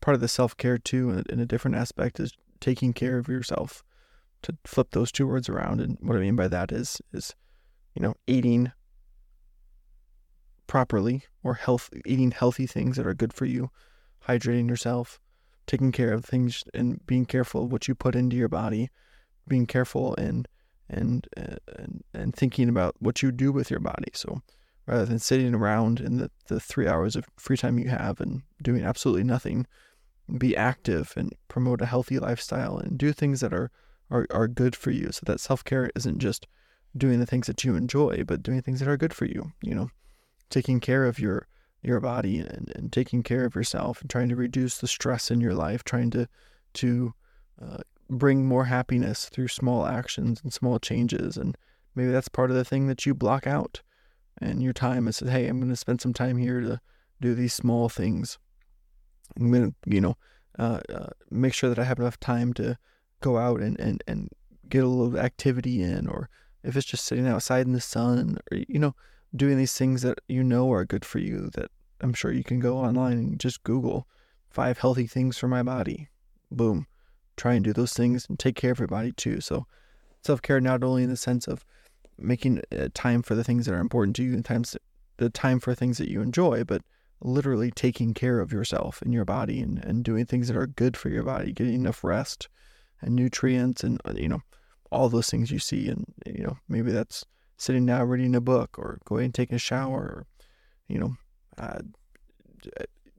part 0.00 0.14
of 0.14 0.20
the 0.20 0.28
self 0.28 0.56
care 0.56 0.78
too, 0.78 1.22
in 1.28 1.40
a 1.40 1.46
different 1.46 1.76
aspect 1.76 2.20
is 2.20 2.32
taking 2.60 2.92
care 2.92 3.18
of 3.18 3.28
yourself 3.28 3.82
to 4.42 4.56
flip 4.64 4.88
those 4.90 5.12
two 5.12 5.26
words 5.26 5.48
around. 5.48 5.80
And 5.80 5.98
what 6.00 6.16
I 6.16 6.20
mean 6.20 6.36
by 6.36 6.48
that 6.48 6.72
is, 6.72 7.00
is, 7.12 7.34
you 7.94 8.02
know, 8.02 8.14
eating 8.26 8.72
properly 10.66 11.24
or 11.42 11.54
health, 11.54 11.90
eating 12.06 12.30
healthy 12.30 12.66
things 12.66 12.96
that 12.96 13.06
are 13.06 13.14
good 13.14 13.32
for 13.32 13.44
you, 13.44 13.70
hydrating 14.26 14.68
yourself, 14.68 15.18
taking 15.66 15.92
care 15.92 16.12
of 16.12 16.24
things 16.24 16.64
and 16.74 17.04
being 17.06 17.26
careful 17.26 17.64
of 17.64 17.72
what 17.72 17.88
you 17.88 17.94
put 17.94 18.14
into 18.14 18.36
your 18.36 18.48
body, 18.48 18.90
being 19.48 19.66
careful 19.66 20.14
and 20.16 20.46
and 20.88 21.28
and 21.36 22.02
and 22.14 22.34
thinking 22.34 22.68
about 22.68 22.96
what 22.98 23.22
you 23.22 23.32
do 23.32 23.52
with 23.52 23.70
your 23.70 23.80
body. 23.80 24.10
So 24.14 24.42
rather 24.86 25.04
than 25.04 25.18
sitting 25.18 25.54
around 25.54 26.00
in 26.00 26.18
the, 26.18 26.30
the 26.48 26.58
three 26.60 26.88
hours 26.88 27.14
of 27.14 27.26
free 27.36 27.56
time 27.56 27.78
you 27.78 27.88
have 27.88 28.20
and 28.20 28.42
doing 28.62 28.82
absolutely 28.82 29.24
nothing, 29.24 29.66
be 30.38 30.56
active 30.56 31.12
and 31.16 31.32
promote 31.48 31.80
a 31.80 31.86
healthy 31.86 32.18
lifestyle 32.18 32.76
and 32.78 32.98
do 32.98 33.12
things 33.12 33.40
that 33.40 33.52
are 33.52 33.70
are, 34.10 34.26
are 34.30 34.48
good 34.48 34.74
for 34.76 34.90
you. 34.90 35.12
So 35.12 35.20
that 35.26 35.40
self 35.40 35.64
care 35.64 35.90
isn't 35.94 36.18
just 36.18 36.46
doing 36.96 37.20
the 37.20 37.26
things 37.26 37.46
that 37.46 37.64
you 37.64 37.76
enjoy, 37.76 38.24
but 38.26 38.42
doing 38.42 38.62
things 38.62 38.80
that 38.80 38.88
are 38.88 38.96
good 38.96 39.14
for 39.14 39.26
you. 39.26 39.52
You 39.62 39.74
know, 39.74 39.90
taking 40.48 40.80
care 40.80 41.06
of 41.06 41.18
your 41.18 41.46
your 41.82 42.00
body 42.00 42.40
and, 42.40 42.70
and 42.74 42.92
taking 42.92 43.22
care 43.22 43.46
of 43.46 43.54
yourself 43.54 44.00
and 44.02 44.10
trying 44.10 44.28
to 44.28 44.36
reduce 44.36 44.78
the 44.78 44.88
stress 44.88 45.30
in 45.30 45.40
your 45.40 45.54
life, 45.54 45.84
trying 45.84 46.10
to 46.10 46.28
to 46.74 47.14
uh, 47.62 47.78
bring 48.08 48.46
more 48.46 48.64
happiness 48.64 49.28
through 49.28 49.48
small 49.48 49.86
actions 49.86 50.40
and 50.42 50.52
small 50.52 50.78
changes. 50.78 51.36
And 51.36 51.56
maybe 51.94 52.10
that's 52.10 52.28
part 52.28 52.50
of 52.50 52.56
the 52.56 52.64
thing 52.64 52.86
that 52.88 53.06
you 53.06 53.14
block 53.14 53.46
out 53.46 53.82
and 54.40 54.62
your 54.62 54.72
time 54.72 55.10
says, 55.12 55.28
hey, 55.28 55.46
I'm 55.46 55.58
going 55.58 55.70
to 55.70 55.76
spend 55.76 56.00
some 56.00 56.12
time 56.12 56.38
here 56.38 56.60
to 56.60 56.80
do 57.20 57.34
these 57.34 57.54
small 57.54 57.88
things. 57.88 58.38
I'm 59.38 59.50
going 59.50 59.70
to, 59.70 59.74
you 59.86 60.00
know, 60.00 60.16
uh, 60.58 60.80
uh, 60.92 61.10
make 61.30 61.54
sure 61.54 61.68
that 61.68 61.78
I 61.78 61.84
have 61.84 61.98
enough 61.98 62.18
time 62.18 62.52
to 62.54 62.76
go 63.20 63.38
out 63.38 63.60
and, 63.60 63.78
and, 63.78 64.02
and 64.06 64.30
get 64.68 64.84
a 64.84 64.88
little 64.88 65.18
activity 65.18 65.82
in, 65.82 66.06
or 66.06 66.28
if 66.62 66.76
it's 66.76 66.86
just 66.86 67.04
sitting 67.04 67.26
outside 67.26 67.66
in 67.66 67.72
the 67.72 67.80
sun, 67.80 68.38
or, 68.50 68.58
you 68.68 68.78
know, 68.78 68.94
doing 69.34 69.56
these 69.56 69.76
things 69.76 70.02
that 70.02 70.20
you 70.28 70.42
know 70.42 70.72
are 70.72 70.84
good 70.84 71.04
for 71.04 71.18
you 71.18 71.50
that 71.54 71.70
I'm 72.00 72.14
sure 72.14 72.32
you 72.32 72.44
can 72.44 72.60
go 72.60 72.78
online 72.78 73.18
and 73.18 73.40
just 73.40 73.62
Google 73.62 74.06
five 74.48 74.78
healthy 74.78 75.06
things 75.06 75.38
for 75.38 75.48
my 75.48 75.62
body. 75.62 76.08
Boom. 76.50 76.86
Try 77.36 77.54
and 77.54 77.64
do 77.64 77.72
those 77.72 77.92
things 77.92 78.26
and 78.28 78.38
take 78.38 78.56
care 78.56 78.72
of 78.72 78.78
your 78.78 78.88
body 78.88 79.12
too. 79.12 79.40
So, 79.40 79.66
self 80.24 80.42
care 80.42 80.60
not 80.60 80.82
only 80.82 81.04
in 81.04 81.10
the 81.10 81.16
sense 81.16 81.46
of 81.46 81.64
making 82.18 82.60
uh, 82.76 82.88
time 82.92 83.22
for 83.22 83.34
the 83.34 83.44
things 83.44 83.66
that 83.66 83.74
are 83.74 83.80
important 83.80 84.16
to 84.16 84.22
you 84.22 84.34
and 84.34 84.44
times 84.44 84.76
the 85.16 85.30
time 85.30 85.60
for 85.60 85.74
things 85.74 85.98
that 85.98 86.10
you 86.10 86.20
enjoy, 86.20 86.64
but 86.64 86.82
literally 87.22 87.70
taking 87.70 88.14
care 88.14 88.40
of 88.40 88.52
yourself 88.52 89.02
and 89.02 89.12
your 89.12 89.24
body 89.24 89.60
and, 89.60 89.82
and 89.84 90.04
doing 90.04 90.24
things 90.24 90.48
that 90.48 90.56
are 90.56 90.66
good 90.66 90.96
for 90.96 91.10
your 91.10 91.22
body, 91.22 91.52
getting 91.52 91.74
enough 91.74 92.02
rest 92.02 92.48
and 93.00 93.14
nutrients 93.14 93.82
and, 93.84 94.00
uh, 94.04 94.14
you 94.16 94.28
know, 94.28 94.42
all 94.90 95.08
those 95.08 95.30
things 95.30 95.50
you 95.50 95.58
see. 95.58 95.88
And, 95.88 96.04
you 96.26 96.42
know, 96.42 96.56
maybe 96.68 96.90
that's 96.92 97.24
sitting 97.56 97.86
down 97.86 98.08
reading 98.08 98.34
a 98.34 98.40
book 98.40 98.78
or 98.78 98.98
going 99.04 99.26
and 99.26 99.34
taking 99.34 99.56
a 99.56 99.58
shower 99.58 99.98
or, 99.98 100.26
you 100.88 100.98
know, 100.98 101.16
uh, 101.58 101.80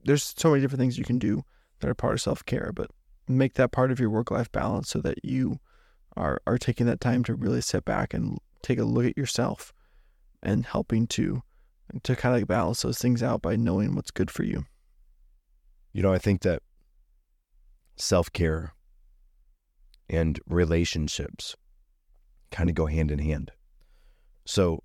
there's 0.04 0.34
so 0.36 0.50
many 0.50 0.60
different 0.60 0.80
things 0.80 0.98
you 0.98 1.04
can 1.04 1.18
do 1.18 1.44
that 1.80 1.88
are 1.88 1.94
part 1.94 2.14
of 2.14 2.20
self 2.20 2.44
care, 2.44 2.72
but 2.74 2.90
make 3.28 3.54
that 3.54 3.72
part 3.72 3.90
of 3.90 4.00
your 4.00 4.10
work 4.10 4.30
life 4.30 4.50
balance 4.52 4.90
so 4.90 5.00
that 5.00 5.24
you 5.24 5.58
are, 6.16 6.40
are 6.46 6.58
taking 6.58 6.86
that 6.86 7.00
time 7.00 7.24
to 7.24 7.34
really 7.34 7.60
sit 7.60 7.84
back 7.84 8.12
and 8.12 8.38
take 8.62 8.78
a 8.78 8.84
look 8.84 9.06
at 9.06 9.16
yourself 9.16 9.72
and 10.42 10.66
helping 10.66 11.06
to 11.06 11.42
to 12.02 12.16
kind 12.16 12.34
of 12.34 12.40
like 12.40 12.48
balance 12.48 12.82
those 12.82 12.98
things 12.98 13.22
out 13.22 13.42
by 13.42 13.54
knowing 13.54 13.94
what's 13.94 14.10
good 14.10 14.30
for 14.30 14.44
you. 14.44 14.64
You 15.92 16.02
know, 16.02 16.12
I 16.12 16.18
think 16.18 16.42
that 16.42 16.62
self 17.96 18.32
care 18.32 18.72
and 20.08 20.38
relationships 20.46 21.56
kind 22.50 22.68
of 22.68 22.74
go 22.74 22.86
hand 22.86 23.10
in 23.10 23.18
hand. 23.18 23.50
So, 24.44 24.82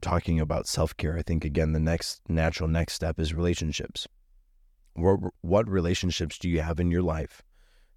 talking 0.00 0.40
about 0.40 0.66
self 0.66 0.96
care, 0.96 1.18
I 1.18 1.22
think 1.22 1.44
again, 1.44 1.72
the 1.72 1.80
next 1.80 2.22
natural 2.28 2.68
next 2.68 2.94
step 2.94 3.18
is 3.18 3.34
relationships. 3.34 4.06
What, 4.94 5.20
what 5.40 5.68
relationships 5.68 6.38
do 6.38 6.48
you 6.48 6.60
have 6.60 6.78
in 6.78 6.90
your 6.90 7.02
life 7.02 7.42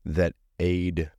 that 0.03 0.33
aid 0.59 1.11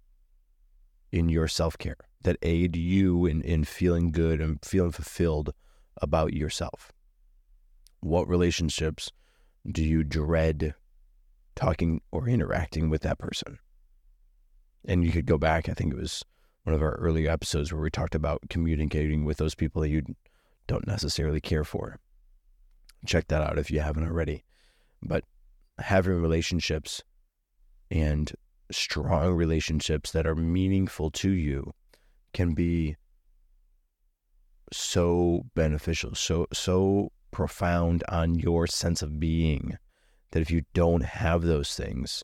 in 1.12 1.28
your 1.28 1.48
self 1.48 1.78
care, 1.78 1.96
that 2.22 2.36
aid 2.42 2.76
you 2.76 3.26
in, 3.26 3.42
in 3.42 3.64
feeling 3.64 4.10
good 4.10 4.40
and 4.40 4.62
feeling 4.64 4.92
fulfilled 4.92 5.54
about 6.00 6.34
yourself? 6.34 6.92
What 8.00 8.28
relationships 8.28 9.10
do 9.70 9.84
you 9.84 10.04
dread 10.04 10.74
talking 11.54 12.00
or 12.10 12.28
interacting 12.28 12.88
with 12.88 13.02
that 13.02 13.18
person? 13.18 13.58
And 14.84 15.04
you 15.04 15.12
could 15.12 15.26
go 15.26 15.38
back, 15.38 15.68
I 15.68 15.74
think 15.74 15.92
it 15.92 15.98
was 15.98 16.24
one 16.62 16.74
of 16.74 16.82
our 16.82 16.94
earlier 16.96 17.30
episodes 17.30 17.72
where 17.72 17.82
we 17.82 17.90
talked 17.90 18.14
about 18.14 18.42
communicating 18.48 19.24
with 19.24 19.38
those 19.38 19.54
people 19.54 19.82
that 19.82 19.88
you 19.88 20.02
don't 20.66 20.86
necessarily 20.86 21.40
care 21.40 21.64
for. 21.64 21.98
Check 23.06 23.28
that 23.28 23.42
out 23.42 23.58
if 23.58 23.70
you 23.70 23.80
haven't 23.80 24.06
already. 24.06 24.44
But 25.02 25.24
having 25.78 26.20
relationships 26.20 27.02
and 27.90 28.32
strong 28.70 29.32
relationships 29.32 30.10
that 30.12 30.26
are 30.26 30.34
meaningful 30.34 31.10
to 31.10 31.30
you 31.30 31.72
can 32.32 32.54
be 32.54 32.96
so 34.72 35.46
beneficial, 35.54 36.14
so 36.14 36.46
so 36.52 37.12
profound 37.30 38.04
on 38.08 38.34
your 38.34 38.66
sense 38.66 39.02
of 39.02 39.18
being 39.18 39.78
that 40.30 40.40
if 40.40 40.50
you 40.50 40.62
don't 40.74 41.04
have 41.04 41.42
those 41.42 41.74
things, 41.74 42.22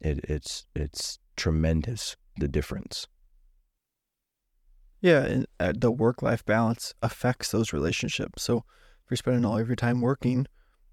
it, 0.00 0.20
it's 0.24 0.66
it's 0.74 1.18
tremendous 1.36 2.16
the 2.38 2.48
difference. 2.48 3.06
Yeah, 5.00 5.24
and 5.24 5.46
uh, 5.60 5.72
the 5.76 5.90
work 5.90 6.22
life 6.22 6.44
balance 6.44 6.94
affects 7.02 7.50
those 7.50 7.72
relationships. 7.72 8.42
So 8.42 8.64
if 9.04 9.10
you're 9.10 9.16
spending 9.16 9.44
all 9.44 9.58
of 9.58 9.68
your 9.68 9.76
time 9.76 10.00
working, 10.00 10.46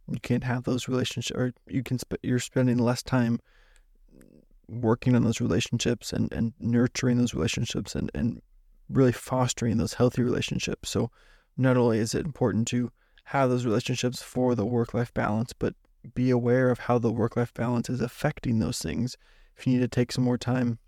you 0.08 0.20
can't 0.20 0.44
have 0.44 0.64
those 0.64 0.88
relationships, 0.88 1.38
or 1.38 1.54
you 1.68 1.84
can 1.84 1.98
sp- 2.00 2.22
you're 2.22 2.40
spending 2.40 2.78
less 2.78 3.02
time 3.02 3.40
working 4.68 5.16
on 5.16 5.24
those 5.24 5.42
relationships 5.42 6.14
and, 6.14 6.32
and 6.34 6.54
nurturing 6.60 7.18
those 7.18 7.34
relationships 7.34 7.96
and, 7.96 8.12
and 8.14 8.42
really 8.90 9.12
fostering 9.12 9.78
those 9.78 9.96
healthy 9.96 10.22
relationships. 10.22 10.90
So 10.90 11.12
not 11.58 11.78
only 11.78 12.00
is 12.00 12.14
it 12.14 12.26
important 12.26 12.68
to 12.70 12.92
have 13.26 13.50
those 13.50 13.66
relationships 13.66 14.22
for 14.22 14.56
the 14.56 14.66
work 14.66 14.94
life 14.94 15.14
balance, 15.14 15.54
but 15.54 15.76
be 16.14 16.30
aware 16.30 16.70
of 16.70 16.80
how 16.80 16.98
the 16.98 17.12
work 17.12 17.36
life 17.36 17.54
balance 17.54 17.90
is 17.90 18.02
affecting 18.02 18.60
those 18.60 18.80
things. 18.80 19.18
If 19.58 19.66
you 19.66 19.74
need 19.74 19.82
to 19.82 19.88
take 19.88 20.12
some 20.12 20.24
more 20.24 20.38
time 20.38 20.80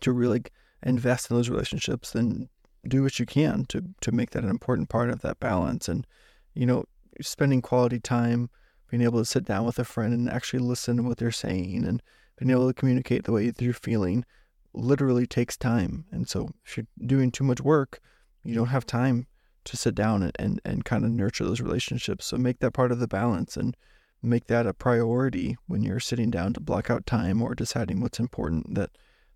to 0.00 0.12
really 0.12 0.42
invest 0.82 1.30
in 1.30 1.36
those 1.36 1.48
relationships, 1.48 2.12
then 2.12 2.48
do 2.86 3.02
what 3.02 3.18
you 3.18 3.26
can 3.26 3.64
to 3.66 3.82
to 4.00 4.12
make 4.12 4.30
that 4.30 4.44
an 4.44 4.50
important 4.50 4.88
part 4.88 5.10
of 5.10 5.20
that 5.22 5.40
balance. 5.40 5.88
And 5.88 6.06
you 6.54 6.66
know, 6.66 6.84
spending 7.20 7.62
quality 7.62 8.00
time, 8.00 8.50
being 8.90 9.02
able 9.02 9.18
to 9.18 9.24
sit 9.24 9.44
down 9.44 9.64
with 9.64 9.78
a 9.78 9.84
friend 9.84 10.12
and 10.12 10.28
actually 10.28 10.60
listen 10.60 10.96
to 10.96 11.02
what 11.02 11.18
they're 11.18 11.30
saying, 11.30 11.84
and 11.84 12.02
being 12.38 12.50
able 12.50 12.68
to 12.68 12.74
communicate 12.74 13.24
the 13.24 13.32
way 13.32 13.50
that 13.50 13.62
you're 13.62 13.74
feeling, 13.74 14.24
literally 14.72 15.26
takes 15.26 15.56
time. 15.56 16.04
And 16.10 16.28
so, 16.28 16.50
if 16.64 16.76
you're 16.76 16.86
doing 17.06 17.30
too 17.30 17.44
much 17.44 17.60
work, 17.60 18.00
you 18.44 18.54
don't 18.54 18.66
have 18.66 18.86
time 18.86 19.26
to 19.64 19.76
sit 19.76 19.94
down 19.94 20.22
and, 20.22 20.36
and, 20.38 20.60
and 20.64 20.84
kind 20.84 21.04
of 21.04 21.10
nurture 21.10 21.44
those 21.44 21.60
relationships. 21.60 22.26
So 22.26 22.36
make 22.36 22.58
that 22.60 22.72
part 22.72 22.92
of 22.92 22.98
the 22.98 23.08
balance 23.08 23.56
and 23.56 23.76
make 24.22 24.46
that 24.46 24.66
a 24.66 24.74
priority 24.74 25.56
when 25.66 25.82
you're 25.82 26.00
sitting 26.00 26.30
down 26.30 26.52
to 26.54 26.60
block 26.60 26.90
out 26.90 27.06
time 27.06 27.42
or 27.42 27.54
deciding 27.54 28.00
what's 28.00 28.20
important, 28.20 28.74
that 28.74 28.90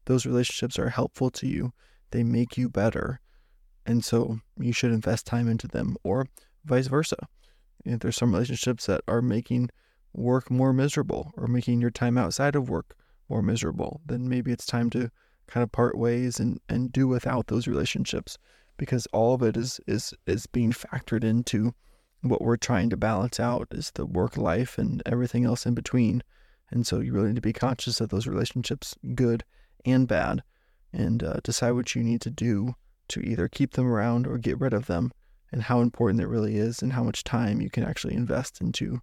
those 0.05 0.27
relationships 0.27 0.79
are 0.79 0.91
helpful 0.91 1.31
to 1.31 1.47
you. 1.47 1.73
They 2.11 2.23
make 2.23 2.57
you 2.57 2.69
better. 2.69 3.21
And 3.85 4.05
so 4.05 4.39
you 4.59 4.73
should 4.73 4.93
invest 4.93 5.27
time 5.27 5.49
into 5.49 5.67
them 5.69 5.97
or 6.05 6.27
vice 6.65 6.87
versa. 6.87 7.17
If 7.85 8.01
there's 8.01 8.17
some 8.17 8.33
relationships 8.33 8.87
that 8.87 9.03
are 9.09 9.23
making 9.23 9.71
work 10.13 10.51
more 10.51 10.73
miserable 10.73 11.33
or 11.37 11.47
making 11.47 11.81
your 11.81 11.91
time 11.91 12.17
outside 12.17 12.57
of 12.57 12.69
work 12.69 12.95
more 13.29 13.43
miserable, 13.43 14.01
then 14.07 14.29
maybe 14.29 14.53
it's 14.53 14.67
time 14.67 14.91
to 14.91 15.11
kind 15.47 15.63
of 15.63 15.73
part 15.73 15.97
ways 15.97 16.41
and, 16.41 16.61
and 16.69 16.93
do 16.93 17.07
without 17.07 17.47
those 17.49 17.69
relationships 17.69 18.39
because 18.77 19.07
all 19.13 19.35
of 19.35 19.43
it 19.43 19.57
is 19.57 19.81
is 19.87 20.13
is 20.27 20.47
being 20.47 20.73
factored 20.73 21.25
into 21.25 21.73
what 22.29 22.43
we're 22.43 22.57
trying 22.57 22.91
to 22.91 22.97
balance 22.97 23.39
out 23.41 23.69
is 23.71 23.91
the 23.95 24.07
work 24.07 24.37
life 24.37 24.79
and 24.79 25.03
everything 25.07 25.45
else 25.45 25.67
in 25.67 25.75
between. 25.75 26.23
And 26.71 26.87
so 26.87 27.01
you 27.01 27.13
really 27.13 27.29
need 27.29 27.37
to 27.37 27.41
be 27.41 27.53
conscious 27.53 28.01
of 28.01 28.09
those 28.09 28.27
relationships, 28.27 28.95
good 29.15 29.45
and 29.85 30.09
bad, 30.09 30.43
and 30.93 31.23
uh, 31.23 31.41
decide 31.45 31.73
what 31.73 31.95
you 31.95 32.03
need 32.03 32.21
to 32.23 32.31
do 32.31 32.75
to 33.09 33.21
either 33.21 33.49
keep 33.49 33.73
them 33.73 33.87
around 33.87 34.27
or 34.27 34.39
get 34.39 34.59
rid 34.59 34.73
of 34.73 34.87
them, 34.87 35.13
and 35.53 35.63
how 35.63 35.81
important 35.81 36.21
it 36.21 36.27
really 36.27 36.57
is, 36.57 36.83
and 36.83 36.93
how 36.93 37.05
much 37.05 37.23
time 37.23 37.61
you 37.61 37.71
can 37.71 37.85
actually 37.85 38.15
invest 38.15 38.61
into, 38.61 39.01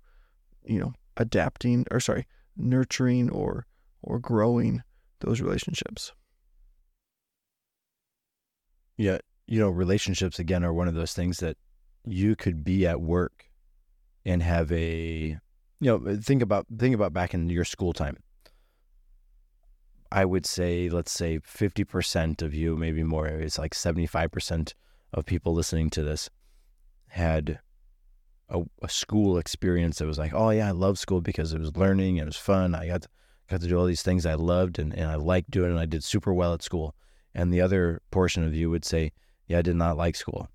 you 0.65 0.79
know, 0.79 0.93
adapting 1.15 1.85
or 1.89 1.99
sorry, 1.99 2.25
nurturing 2.57 3.29
or 3.29 3.65
or 4.01 4.19
growing 4.19 4.83
those 5.21 5.39
relationships. 5.39 6.11
Yeah, 8.97 9.19
you 9.47 9.59
know, 9.59 9.69
relationships 9.69 10.39
again 10.39 10.63
are 10.63 10.73
one 10.73 10.87
of 10.87 10.95
those 10.95 11.13
things 11.13 11.39
that 11.39 11.57
you 12.05 12.35
could 12.35 12.63
be 12.63 12.85
at 12.85 13.01
work 13.01 13.49
and 14.25 14.41
have 14.43 14.71
a 14.71 15.37
you 15.79 15.99
know 15.99 16.17
think 16.17 16.41
about 16.41 16.65
think 16.77 16.95
about 16.95 17.13
back 17.13 17.33
in 17.33 17.49
your 17.49 17.65
school 17.65 17.93
time. 17.93 18.17
I 20.11 20.25
would 20.25 20.45
say 20.45 20.89
let's 20.89 21.11
say 21.11 21.39
50% 21.39 22.41
of 22.41 22.53
you 22.53 22.77
maybe 22.77 23.03
more 23.03 23.27
it's 23.27 23.57
like 23.57 23.73
75% 23.73 24.73
of 25.11 25.25
people 25.25 25.53
listening 25.53 25.89
to 25.91 26.03
this 26.03 26.29
had 27.07 27.59
a, 28.49 28.61
a, 28.81 28.89
school 28.89 29.37
experience 29.37 29.97
that 29.97 30.05
was 30.05 30.19
like 30.19 30.33
oh 30.33 30.49
yeah 30.49 30.67
i 30.67 30.71
love 30.71 30.99
school 30.99 31.21
because 31.21 31.53
it 31.53 31.59
was 31.59 31.77
learning 31.77 32.19
and 32.19 32.25
it 32.25 32.29
was 32.29 32.35
fun 32.35 32.75
i 32.75 32.87
got 32.87 33.03
to, 33.03 33.07
got 33.49 33.61
to 33.61 33.67
do 33.67 33.77
all 33.77 33.85
these 33.85 34.01
things 34.01 34.25
i 34.25 34.33
loved 34.33 34.79
and, 34.79 34.93
and 34.93 35.09
i 35.09 35.15
liked 35.15 35.49
doing 35.49 35.71
and 35.71 35.79
i 35.79 35.85
did 35.85 36.03
super 36.03 36.33
well 36.33 36.53
at 36.53 36.63
school. 36.63 36.95
And 37.35 37.51
the 37.51 37.61
other 37.61 38.01
portion 38.11 38.43
of 38.43 38.53
you 38.55 38.69
would 38.69 38.85
say 38.85 39.11
yeah 39.47 39.59
i 39.59 39.61
did 39.63 39.75
not 39.75 39.97
like 39.97 40.15
school 40.15 40.47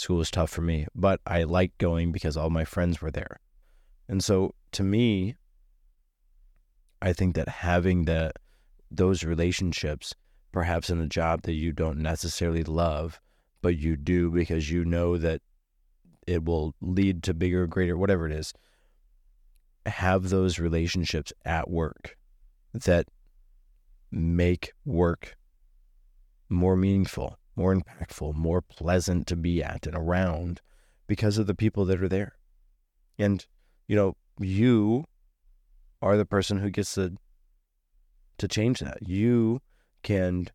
School 0.00 0.18
was 0.18 0.30
tough 0.30 0.50
for 0.50 0.62
me, 0.62 0.86
but 0.94 1.20
I 1.26 1.44
liked 1.44 1.78
going 1.78 2.12
because 2.12 2.36
all 2.36 2.50
my 2.50 2.64
friends 2.64 3.00
were 3.00 3.10
there. 3.10 3.40
And 4.08 4.22
so 4.22 4.54
to 4.72 4.82
me, 4.82 5.36
I 7.00 7.12
think 7.12 7.34
that 7.36 7.48
having 7.48 8.04
that 8.06 8.36
those 8.90 9.22
relationships, 9.22 10.14
perhaps 10.52 10.90
in 10.90 11.00
a 11.00 11.06
job 11.06 11.42
that 11.42 11.52
you 11.52 11.72
don't 11.72 11.98
necessarily 11.98 12.64
love, 12.64 13.20
but 13.60 13.76
you 13.76 13.96
do 13.96 14.30
because 14.30 14.70
you 14.70 14.84
know 14.84 15.18
that 15.18 15.42
it 16.26 16.44
will 16.44 16.74
lead 16.80 17.22
to 17.24 17.34
bigger, 17.34 17.66
greater, 17.66 17.96
whatever 17.96 18.26
it 18.26 18.32
is, 18.32 18.52
have 19.86 20.28
those 20.28 20.58
relationships 20.58 21.32
at 21.44 21.70
work 21.70 22.16
that 22.72 23.08
make 24.10 24.72
work 24.84 25.36
more 26.48 26.76
meaningful 26.76 27.38
more 27.58 27.74
impactful, 27.74 28.34
more 28.34 28.62
pleasant 28.62 29.26
to 29.26 29.36
be 29.36 29.62
at 29.62 29.86
and 29.86 29.96
around 29.96 30.60
because 31.08 31.36
of 31.36 31.48
the 31.48 31.54
people 31.54 31.84
that 31.84 32.00
are 32.00 32.08
there. 32.08 32.36
And, 33.18 33.44
you 33.88 33.96
know, 33.96 34.16
you 34.38 35.04
are 36.00 36.16
the 36.16 36.24
person 36.24 36.58
who 36.58 36.70
gets 36.70 36.94
to 36.94 37.16
to 38.38 38.46
change 38.46 38.78
that. 38.78 38.98
You 39.06 39.60
can 40.04 40.46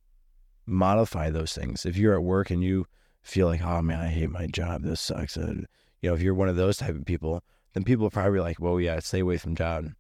modify 0.66 1.30
those 1.30 1.54
things. 1.54 1.86
If 1.86 1.98
you're 1.98 2.16
at 2.16 2.24
work 2.24 2.50
and 2.50 2.64
you 2.64 2.86
feel 3.22 3.48
like, 3.48 3.62
oh 3.62 3.82
man, 3.82 4.00
I 4.00 4.08
hate 4.08 4.30
my 4.30 4.48
job, 4.48 4.84
this 4.84 5.02
sucks. 5.02 5.36
And, 5.36 5.68
you 6.02 6.10
know, 6.10 6.16
if 6.16 6.22
you're 6.22 6.34
one 6.34 6.48
of 6.48 6.56
those 6.56 6.78
type 6.78 6.96
of 6.96 7.06
people, 7.06 7.44
then 7.74 7.84
people 7.84 8.08
are 8.08 8.12
probably 8.12 8.40
like, 8.40 8.62
well, 8.62 8.80
yeah, 8.80 9.00
stay 9.00 9.20
away 9.20 9.38
from 9.38 9.56
John. 9.56 9.98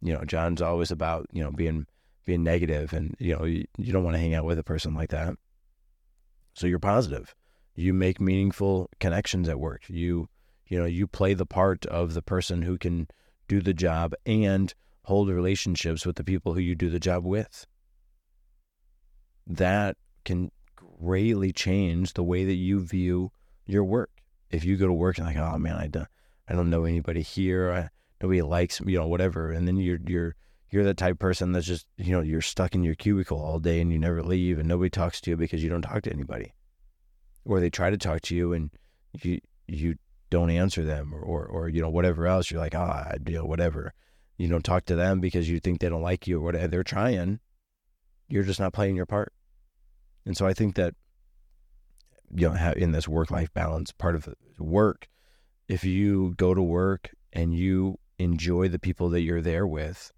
You 0.00 0.14
know, 0.14 0.24
John's 0.24 0.62
always 0.62 0.90
about, 0.90 1.26
you 1.30 1.42
know, 1.42 1.50
being 1.50 1.86
being 2.24 2.42
negative 2.42 2.94
and, 2.94 3.14
you 3.18 3.36
know, 3.36 3.44
you, 3.44 3.66
you 3.76 3.92
don't 3.92 4.04
want 4.04 4.14
to 4.14 4.20
hang 4.20 4.34
out 4.34 4.46
with 4.46 4.58
a 4.58 4.64
person 4.64 4.94
like 4.94 5.10
that. 5.10 5.34
So 6.54 6.66
you're 6.66 6.78
positive. 6.78 7.34
You 7.74 7.94
make 7.94 8.20
meaningful 8.20 8.90
connections 9.00 9.48
at 9.48 9.60
work. 9.60 9.82
You 9.88 10.28
you 10.66 10.78
know, 10.78 10.86
you 10.86 11.06
play 11.06 11.34
the 11.34 11.44
part 11.44 11.84
of 11.86 12.14
the 12.14 12.22
person 12.22 12.62
who 12.62 12.78
can 12.78 13.06
do 13.46 13.60
the 13.60 13.74
job 13.74 14.14
and 14.24 14.72
hold 15.04 15.28
relationships 15.28 16.06
with 16.06 16.16
the 16.16 16.24
people 16.24 16.54
who 16.54 16.60
you 16.60 16.74
do 16.74 16.88
the 16.88 17.00
job 17.00 17.24
with. 17.24 17.66
That 19.46 19.98
can 20.24 20.50
greatly 20.74 21.52
change 21.52 22.14
the 22.14 22.22
way 22.22 22.44
that 22.44 22.54
you 22.54 22.80
view 22.80 23.32
your 23.66 23.84
work. 23.84 24.22
If 24.50 24.64
you 24.64 24.76
go 24.76 24.86
to 24.86 24.92
work 24.92 25.18
and 25.18 25.26
like, 25.26 25.36
oh 25.36 25.58
man, 25.58 25.76
I 25.76 25.88
don't, 25.88 26.08
I 26.48 26.54
don't 26.54 26.70
know 26.70 26.84
anybody 26.84 27.22
here. 27.22 27.70
I, 27.70 27.88
nobody 28.22 28.40
likes 28.40 28.80
me, 28.80 28.92
you 28.92 28.98
know, 28.98 29.08
whatever. 29.08 29.50
And 29.50 29.66
then 29.68 29.76
you're 29.76 29.98
you're 30.06 30.36
you're 30.72 30.84
the 30.84 30.94
type 30.94 31.12
of 31.12 31.18
person 31.18 31.52
that's 31.52 31.66
just, 31.66 31.86
you 31.98 32.12
know, 32.12 32.22
you're 32.22 32.40
stuck 32.40 32.74
in 32.74 32.82
your 32.82 32.94
cubicle 32.94 33.38
all 33.38 33.58
day 33.58 33.82
and 33.82 33.92
you 33.92 33.98
never 33.98 34.22
leave 34.22 34.58
and 34.58 34.66
nobody 34.66 34.88
talks 34.88 35.20
to 35.20 35.30
you 35.30 35.36
because 35.36 35.62
you 35.62 35.68
don't 35.68 35.82
talk 35.82 36.02
to 36.02 36.12
anybody. 36.12 36.54
Or 37.44 37.60
they 37.60 37.68
try 37.68 37.90
to 37.90 37.98
talk 37.98 38.22
to 38.22 38.34
you 38.34 38.54
and 38.54 38.70
you 39.20 39.40
you 39.68 39.96
don't 40.30 40.48
answer 40.50 40.82
them 40.82 41.12
or, 41.12 41.20
or, 41.20 41.44
or 41.44 41.68
you 41.68 41.82
know 41.82 41.90
whatever 41.90 42.26
else. 42.26 42.50
You're 42.50 42.60
like 42.60 42.74
ah 42.74 43.12
you 43.26 43.36
know 43.36 43.44
whatever. 43.44 43.92
You 44.38 44.48
don't 44.48 44.64
talk 44.64 44.86
to 44.86 44.96
them 44.96 45.20
because 45.20 45.50
you 45.50 45.60
think 45.60 45.80
they 45.80 45.90
don't 45.90 46.02
like 46.02 46.26
you 46.26 46.38
or 46.38 46.44
whatever. 46.44 46.68
They're 46.68 46.82
trying. 46.82 47.40
You're 48.28 48.42
just 48.42 48.60
not 48.60 48.72
playing 48.72 48.96
your 48.96 49.06
part. 49.06 49.32
And 50.24 50.36
so 50.36 50.46
i 50.46 50.54
think 50.54 50.76
that 50.76 50.94
you 52.34 52.48
know 52.48 52.72
in 52.76 52.92
this 52.92 53.06
work 53.06 53.30
life 53.30 53.52
balance 53.52 53.92
part 53.92 54.14
of 54.14 54.26
work 54.58 55.08
if 55.68 55.84
you 55.84 56.32
go 56.38 56.54
to 56.54 56.62
work 56.62 57.10
and 57.32 57.54
you 57.54 57.98
enjoy 58.18 58.68
the 58.68 58.78
people 58.78 59.10
that 59.10 59.20
you're 59.20 59.42
there 59.42 59.66
with 59.66 60.12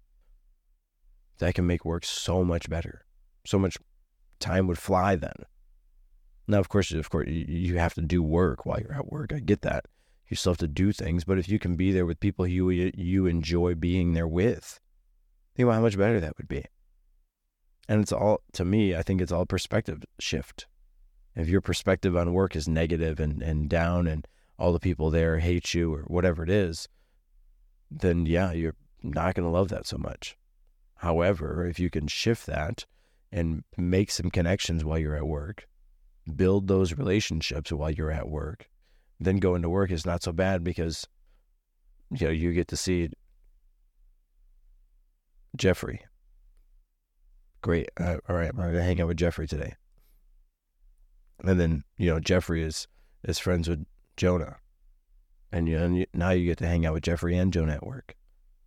that 1.39 1.53
can 1.53 1.67
make 1.67 1.85
work 1.85 2.05
so 2.05 2.43
much 2.43 2.69
better. 2.69 3.05
So 3.45 3.59
much 3.59 3.77
time 4.39 4.67
would 4.67 4.77
fly 4.77 5.15
then. 5.15 5.35
Now 6.47 6.59
of 6.59 6.69
course 6.69 6.91
of 6.91 7.09
course 7.09 7.27
you 7.27 7.77
have 7.77 7.93
to 7.95 8.01
do 8.01 8.21
work 8.21 8.65
while 8.65 8.79
you're 8.79 8.93
at 8.93 9.11
work. 9.11 9.33
I 9.33 9.39
get 9.39 9.61
that. 9.61 9.85
You 10.27 10.35
still 10.35 10.53
have 10.53 10.57
to 10.59 10.67
do 10.67 10.91
things 10.91 11.23
but 11.23 11.37
if 11.37 11.49
you 11.49 11.59
can 11.59 11.75
be 11.75 11.91
there 11.91 12.05
with 12.05 12.19
people 12.19 12.47
you 12.47 12.69
you 12.69 13.25
enjoy 13.25 13.75
being 13.75 14.13
there 14.13 14.27
with 14.27 14.79
think 15.55 15.65
about 15.65 15.75
how 15.75 15.81
much 15.81 15.97
better 15.97 16.19
that 16.19 16.37
would 16.37 16.47
be. 16.47 16.65
And 17.87 18.01
it's 18.01 18.11
all 18.11 18.41
to 18.53 18.65
me 18.65 18.95
i 18.95 19.03
think 19.03 19.21
it's 19.21 19.31
all 19.31 19.45
perspective 19.45 20.03
shift. 20.19 20.67
If 21.35 21.49
your 21.49 21.61
perspective 21.61 22.15
on 22.15 22.31
work 22.31 22.55
is 22.55 22.67
negative 22.67 23.19
and, 23.19 23.41
and 23.41 23.69
down 23.69 24.07
and 24.07 24.25
all 24.57 24.71
the 24.71 24.79
people 24.79 25.09
there 25.09 25.39
hate 25.39 25.73
you 25.73 25.93
or 25.93 26.03
whatever 26.03 26.43
it 26.43 26.49
is 26.49 26.87
then 27.91 28.25
yeah 28.25 28.51
you're 28.51 28.75
not 29.03 29.35
going 29.35 29.45
to 29.45 29.51
love 29.51 29.69
that 29.69 29.85
so 29.85 29.97
much 29.97 30.37
however 31.05 31.65
if 31.65 31.79
you 31.79 31.89
can 31.89 32.07
shift 32.07 32.45
that 32.45 32.85
and 33.31 33.63
make 33.77 34.09
some 34.11 34.29
connections 34.29 34.83
while 34.83 34.99
you're 34.99 35.15
at 35.15 35.27
work 35.27 35.67
build 36.35 36.67
those 36.67 36.97
relationships 36.97 37.71
while 37.71 37.91
you're 37.91 38.11
at 38.11 38.27
work 38.27 38.67
then 39.19 39.37
going 39.37 39.61
to 39.61 39.69
work 39.69 39.91
is 39.91 40.05
not 40.05 40.23
so 40.23 40.31
bad 40.31 40.63
because 40.63 41.07
you 42.11 42.27
know 42.27 42.33
you 42.33 42.53
get 42.53 42.67
to 42.67 42.77
see 42.77 43.09
Jeffrey. 45.55 46.01
Great. 47.61 47.89
Uh, 47.99 48.17
all 48.29 48.35
right, 48.35 48.49
I'm 48.49 48.57
gonna 48.57 48.83
hang 48.83 49.01
out 49.01 49.07
with 49.07 49.17
Jeffrey 49.17 49.47
today. 49.47 49.73
And 51.43 51.59
then 51.59 51.83
you 51.97 52.11
know 52.11 52.19
Jeffrey 52.19 52.63
is 52.63 52.87
is 53.23 53.39
friends 53.39 53.67
with 53.67 53.85
Jonah, 54.17 54.57
and 55.51 55.67
you, 55.67 55.77
and 55.77 55.97
you, 55.97 56.05
now 56.13 56.31
you 56.31 56.45
get 56.45 56.59
to 56.59 56.67
hang 56.67 56.85
out 56.85 56.93
with 56.93 57.03
Jeffrey 57.03 57.37
and 57.37 57.51
Jonah 57.51 57.73
at 57.73 57.85
work, 57.85 58.15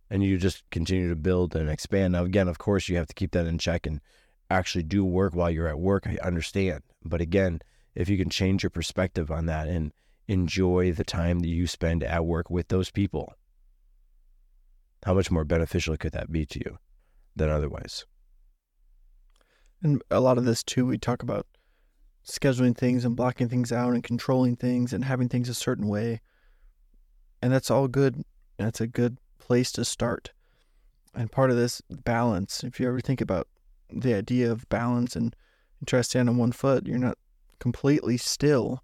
and 0.09 0.23
you 0.23 0.37
just 0.37 0.63
continue 0.69 1.09
to 1.09 1.15
build 1.15 1.55
and 1.55 1.69
expand. 1.69 2.13
Now 2.13 2.23
again, 2.23 2.47
of 2.47 2.57
course, 2.57 2.89
you 2.89 2.97
have 2.97 3.07
to 3.07 3.13
keep 3.13 3.31
that 3.31 3.45
in 3.45 3.57
check 3.57 3.85
and 3.85 4.01
actually 4.49 4.83
do 4.83 5.05
work 5.05 5.35
while 5.35 5.51
you're 5.51 5.67
at 5.67 5.79
work. 5.79 6.07
I 6.07 6.17
understand, 6.25 6.81
but 7.03 7.21
again, 7.21 7.61
if 7.95 8.09
you 8.09 8.17
can 8.17 8.29
change 8.29 8.63
your 8.63 8.69
perspective 8.69 9.29
on 9.29 9.45
that 9.47 9.67
and 9.67 9.91
enjoy 10.27 10.91
the 10.91 11.03
time 11.03 11.39
that 11.39 11.47
you 11.47 11.65
spend 11.65 12.03
at 12.03 12.23
work 12.23 12.49
with 12.49 12.67
those 12.67 12.91
people. 12.91 13.33
How 15.03 15.13
much 15.13 15.31
more 15.31 15.43
beneficial 15.43 15.97
could 15.97 16.11
that 16.11 16.31
be 16.31 16.45
to 16.45 16.59
you 16.59 16.77
than 17.35 17.49
otherwise? 17.49 18.05
And 19.81 20.01
a 20.11 20.19
lot 20.19 20.37
of 20.37 20.45
this 20.45 20.61
too, 20.63 20.85
we 20.85 20.97
talk 20.97 21.23
about 21.23 21.47
scheduling 22.27 22.77
things 22.77 23.05
and 23.05 23.15
blocking 23.15 23.49
things 23.49 23.71
out 23.71 23.93
and 23.93 24.03
controlling 24.03 24.55
things 24.55 24.93
and 24.93 25.03
having 25.03 25.29
things 25.29 25.49
a 25.49 25.53
certain 25.53 25.87
way. 25.87 26.21
And 27.41 27.51
that's 27.51 27.71
all 27.71 27.87
good. 27.87 28.23
That's 28.57 28.81
a 28.81 28.87
good 28.87 29.17
place 29.49 29.71
to 29.73 29.83
start. 29.83 30.31
And 31.15 31.31
part 31.31 31.49
of 31.49 31.57
this 31.57 31.81
balance, 31.89 32.63
if 32.63 32.79
you 32.79 32.87
ever 32.87 33.01
think 33.01 33.19
about 33.19 33.47
the 33.91 34.13
idea 34.13 34.51
of 34.51 34.69
balance 34.69 35.15
and 35.15 35.35
try 35.85 35.99
to 35.99 36.03
stand 36.03 36.29
on 36.29 36.37
one 36.37 36.51
foot, 36.51 36.85
you're 36.85 36.99
not 36.99 37.17
completely 37.59 38.15
still 38.15 38.83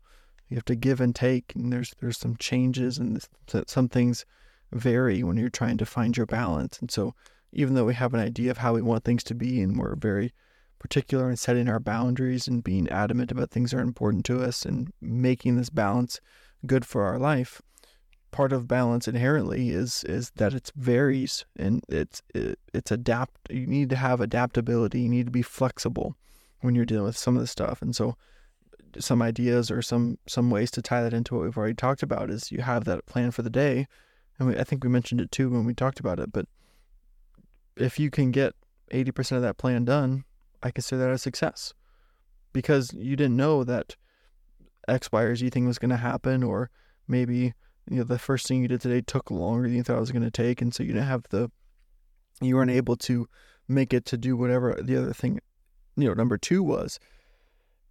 you 0.50 0.56
have 0.56 0.66
to 0.66 0.76
give 0.76 1.02
and 1.02 1.16
take 1.16 1.54
and 1.56 1.72
there's 1.72 1.94
there's 2.00 2.18
some 2.18 2.36
changes 2.38 2.98
and 2.98 3.26
some 3.68 3.90
things 3.90 4.26
vary 4.72 5.24
when 5.24 5.38
you're 5.38 5.50
trying 5.50 5.78
to 5.78 5.86
find 5.86 6.18
your 6.18 6.26
balance 6.26 6.80
and 6.80 6.92
so 6.92 7.14
even 7.52 7.74
though 7.74 7.86
we 7.86 7.94
have 7.94 8.14
an 8.14 8.20
idea 8.20 8.52
of 8.52 8.58
how 8.58 8.74
we 8.74 8.82
want 8.82 9.04
things 9.04 9.24
to 9.24 9.34
be 9.34 9.62
and 9.62 9.78
we're 9.78 9.96
very 9.96 10.34
particular 10.78 11.30
in 11.30 11.38
setting 11.38 11.70
our 11.70 11.80
boundaries 11.80 12.48
and 12.48 12.64
being 12.64 12.88
adamant 12.90 13.32
about 13.32 13.50
things 13.50 13.72
that 13.72 13.78
are 13.78 13.84
important 13.84 14.26
to 14.26 14.42
us 14.42 14.66
and 14.66 14.92
making 15.02 15.56
this 15.56 15.70
balance 15.70 16.20
good 16.66 16.86
for 16.86 17.04
our 17.04 17.18
life 17.18 17.62
part 18.36 18.52
of 18.52 18.68
balance 18.68 19.08
inherently 19.08 19.70
is 19.70 20.04
is 20.04 20.32
that 20.36 20.54
it 20.54 20.72
varies 20.76 21.46
and 21.58 21.82
it's 21.88 22.22
it, 22.34 22.60
it's 22.74 22.92
adapt 22.92 23.38
you 23.50 23.66
need 23.66 23.90
to 23.90 23.96
have 23.96 24.20
adaptability 24.20 25.00
you 25.00 25.10
need 25.10 25.28
to 25.28 25.32
be 25.32 25.42
flexible 25.42 26.16
when 26.66 26.76
you're 26.76 26.86
dealing 26.86 27.06
with 27.06 27.18
some 27.18 27.36
of 27.36 27.42
this 27.42 27.52
stuff. 27.52 27.82
And 27.82 27.96
so 27.96 28.18
some 28.98 29.22
ideas 29.22 29.70
or 29.70 29.82
some 29.82 30.18
some 30.28 30.50
ways 30.50 30.72
to 30.72 30.82
tie 30.82 31.04
that 31.04 31.14
into 31.14 31.36
what 31.36 31.44
we've 31.44 31.58
already 31.58 31.74
talked 31.76 32.04
about 32.04 32.30
is 32.30 32.52
you 32.52 32.62
have 32.62 32.86
that 32.86 33.06
plan 33.06 33.32
for 33.32 33.42
the 33.42 33.50
day. 33.50 33.88
And 34.38 34.50
we, 34.50 34.58
i 34.58 34.66
think 34.66 34.84
we 34.84 34.90
mentioned 34.90 35.22
it 35.22 35.32
too 35.32 35.50
when 35.50 35.64
we 35.64 35.74
talked 35.74 36.02
about 36.02 36.20
it 36.20 36.34
but 36.34 36.46
if 37.78 37.98
you 37.98 38.10
can 38.10 38.32
get 38.32 38.54
80% 38.92 39.38
of 39.38 39.42
that 39.44 39.58
plan 39.58 39.86
done 39.86 40.26
i 40.62 40.72
consider 40.72 41.02
that 41.04 41.12
a 41.12 41.18
success 41.18 41.74
because 42.52 42.94
you 42.94 43.16
didn't 43.16 43.38
know 43.38 43.64
that 43.64 43.96
x 44.90 45.10
y 45.10 45.22
or 45.22 45.36
z 45.38 45.50
thing 45.50 45.68
was 45.68 45.80
going 45.80 45.90
to 45.90 45.96
happen 45.96 46.44
or 46.44 46.70
maybe 47.08 47.54
you 47.90 47.98
know 47.98 48.04
the 48.04 48.20
first 48.20 48.48
thing 48.48 48.62
you 48.62 48.68
did 48.68 48.82
today 48.82 49.02
took 49.02 49.30
longer 49.32 49.68
than 49.68 49.76
you 49.76 49.84
thought 49.84 49.98
it 49.98 50.02
was 50.02 50.12
going 50.12 50.24
to 50.24 50.32
take 50.32 50.62
and 50.62 50.74
so 50.74 50.84
you 50.84 50.94
didn't 50.94 51.08
have 51.08 51.24
the 51.30 51.52
you 52.42 52.56
weren't 52.56 52.72
able 52.72 52.96
to 52.96 53.28
make 53.68 53.94
it 53.94 54.06
to 54.06 54.18
do 54.18 54.36
whatever 54.36 54.78
the 54.82 54.98
other 54.98 55.14
thing 55.14 55.40
you 55.96 56.08
know 56.08 56.14
number 56.14 56.38
two 56.38 56.62
was 56.64 57.00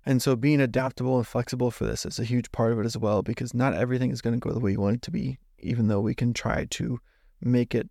and 0.07 0.20
so 0.20 0.37
being 0.37 0.61
adaptable 0.61 1.16
and 1.16 1.26
flexible 1.26 1.70
for 1.70 1.87
this 1.87 2.04
is 2.04 2.18
a 2.18 2.24
huge 2.24 2.52
part 2.52 2.72
of 2.72 2.78
it 2.78 2.87
as 2.87 2.96
well, 2.96 3.22
because 3.22 3.54
not 3.54 3.74
everything 3.74 4.11
is 4.11 4.20
going 4.20 4.35
to 4.35 4.40
go 4.40 4.52
the 4.52 4.61
way 4.61 4.72
you 4.72 4.80
want 4.80 4.96
it 4.96 5.02
to 5.02 5.11
be, 5.11 5.38
even 5.59 5.88
though 5.88 6.00
we 6.00 6.14
can 6.14 6.35
try 6.35 6.66
to 6.66 6.98
make 7.40 7.74
it 7.74 7.88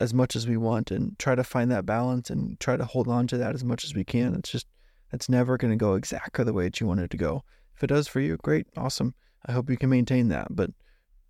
as 0.00 0.14
much 0.14 0.34
as 0.34 0.48
we 0.48 0.56
want 0.56 0.90
and 0.90 1.18
try 1.18 1.34
to 1.34 1.44
find 1.44 1.70
that 1.70 1.86
balance 1.86 2.30
and 2.30 2.58
try 2.60 2.76
to 2.76 2.84
hold 2.84 3.08
on 3.08 3.26
to 3.26 3.36
that 3.36 3.54
as 3.54 3.62
much 3.62 3.84
as 3.84 3.94
we 3.94 4.04
can. 4.04 4.34
It's 4.34 4.50
just, 4.50 4.66
it's 5.12 5.28
never 5.28 5.58
going 5.58 5.70
to 5.70 5.76
go 5.76 5.94
exactly 5.94 6.44
the 6.44 6.52
way 6.52 6.64
that 6.64 6.80
you 6.80 6.86
want 6.86 7.00
it 7.00 7.10
to 7.10 7.16
go. 7.16 7.44
If 7.76 7.84
it 7.84 7.88
does 7.88 8.08
for 8.08 8.20
you, 8.20 8.38
great, 8.38 8.66
awesome. 8.76 9.14
I 9.46 9.52
hope 9.52 9.68
you 9.68 9.76
can 9.76 9.90
maintain 9.90 10.28
that. 10.28 10.48
But 10.50 10.70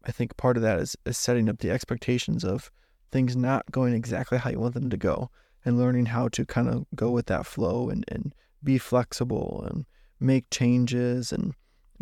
I 0.06 0.12
think 0.12 0.36
part 0.36 0.56
of 0.56 0.62
that 0.62 0.78
is, 0.78 0.96
is 1.06 1.16
setting 1.16 1.48
up 1.48 1.58
the 1.58 1.70
expectations 1.70 2.44
of 2.44 2.70
things 3.10 3.36
not 3.36 3.70
going 3.70 3.94
exactly 3.94 4.38
how 4.38 4.50
you 4.50 4.60
want 4.60 4.74
them 4.74 4.90
to 4.90 4.96
go 4.96 5.30
and 5.64 5.78
learning 5.78 6.06
how 6.06 6.28
to 6.28 6.44
kind 6.44 6.68
of 6.68 6.84
go 6.94 7.10
with 7.10 7.26
that 7.26 7.46
flow 7.46 7.88
and, 7.88 8.04
and 8.08 8.34
be 8.62 8.78
flexible 8.78 9.64
and 9.68 9.86
make 10.20 10.50
changes 10.50 11.32
and 11.32 11.54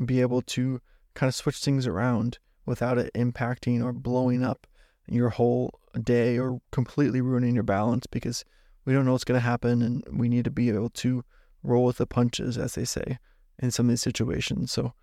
be 0.05 0.21
able 0.21 0.43
to 0.43 0.81
kind 1.15 1.29
of 1.29 1.35
switch 1.35 1.59
things 1.59 1.87
around 1.87 2.39
without 2.67 2.99
it 2.99 3.13
impacting 3.15 3.83
or 3.85 3.93
blowing 3.93 4.43
up 4.43 4.67
your 5.07 5.31
whole 5.31 5.79
day 6.03 6.39
or 6.39 6.61
completely 6.71 7.21
ruining 7.21 7.55
your 7.55 7.63
balance 7.63 8.07
because 8.07 8.45
we 8.85 8.93
don't 8.93 9.05
know 9.05 9.13
what's 9.13 9.25
going 9.25 9.39
to 9.39 9.47
happen 9.47 9.83
and 9.83 10.05
we 10.19 10.29
need 10.29 10.45
to 10.45 10.51
be 10.51 10.71
able 10.71 10.91
to 10.91 11.25
roll 11.63 11.85
with 11.85 11.99
the 11.99 12.07
punches 12.07 12.57
as 12.59 12.75
they 12.75 12.85
say 12.85 13.19
in 13.59 13.71
some 13.71 13.87
of 13.87 13.91
these 13.91 14.03
situations. 14.03 14.73
So 14.73 14.95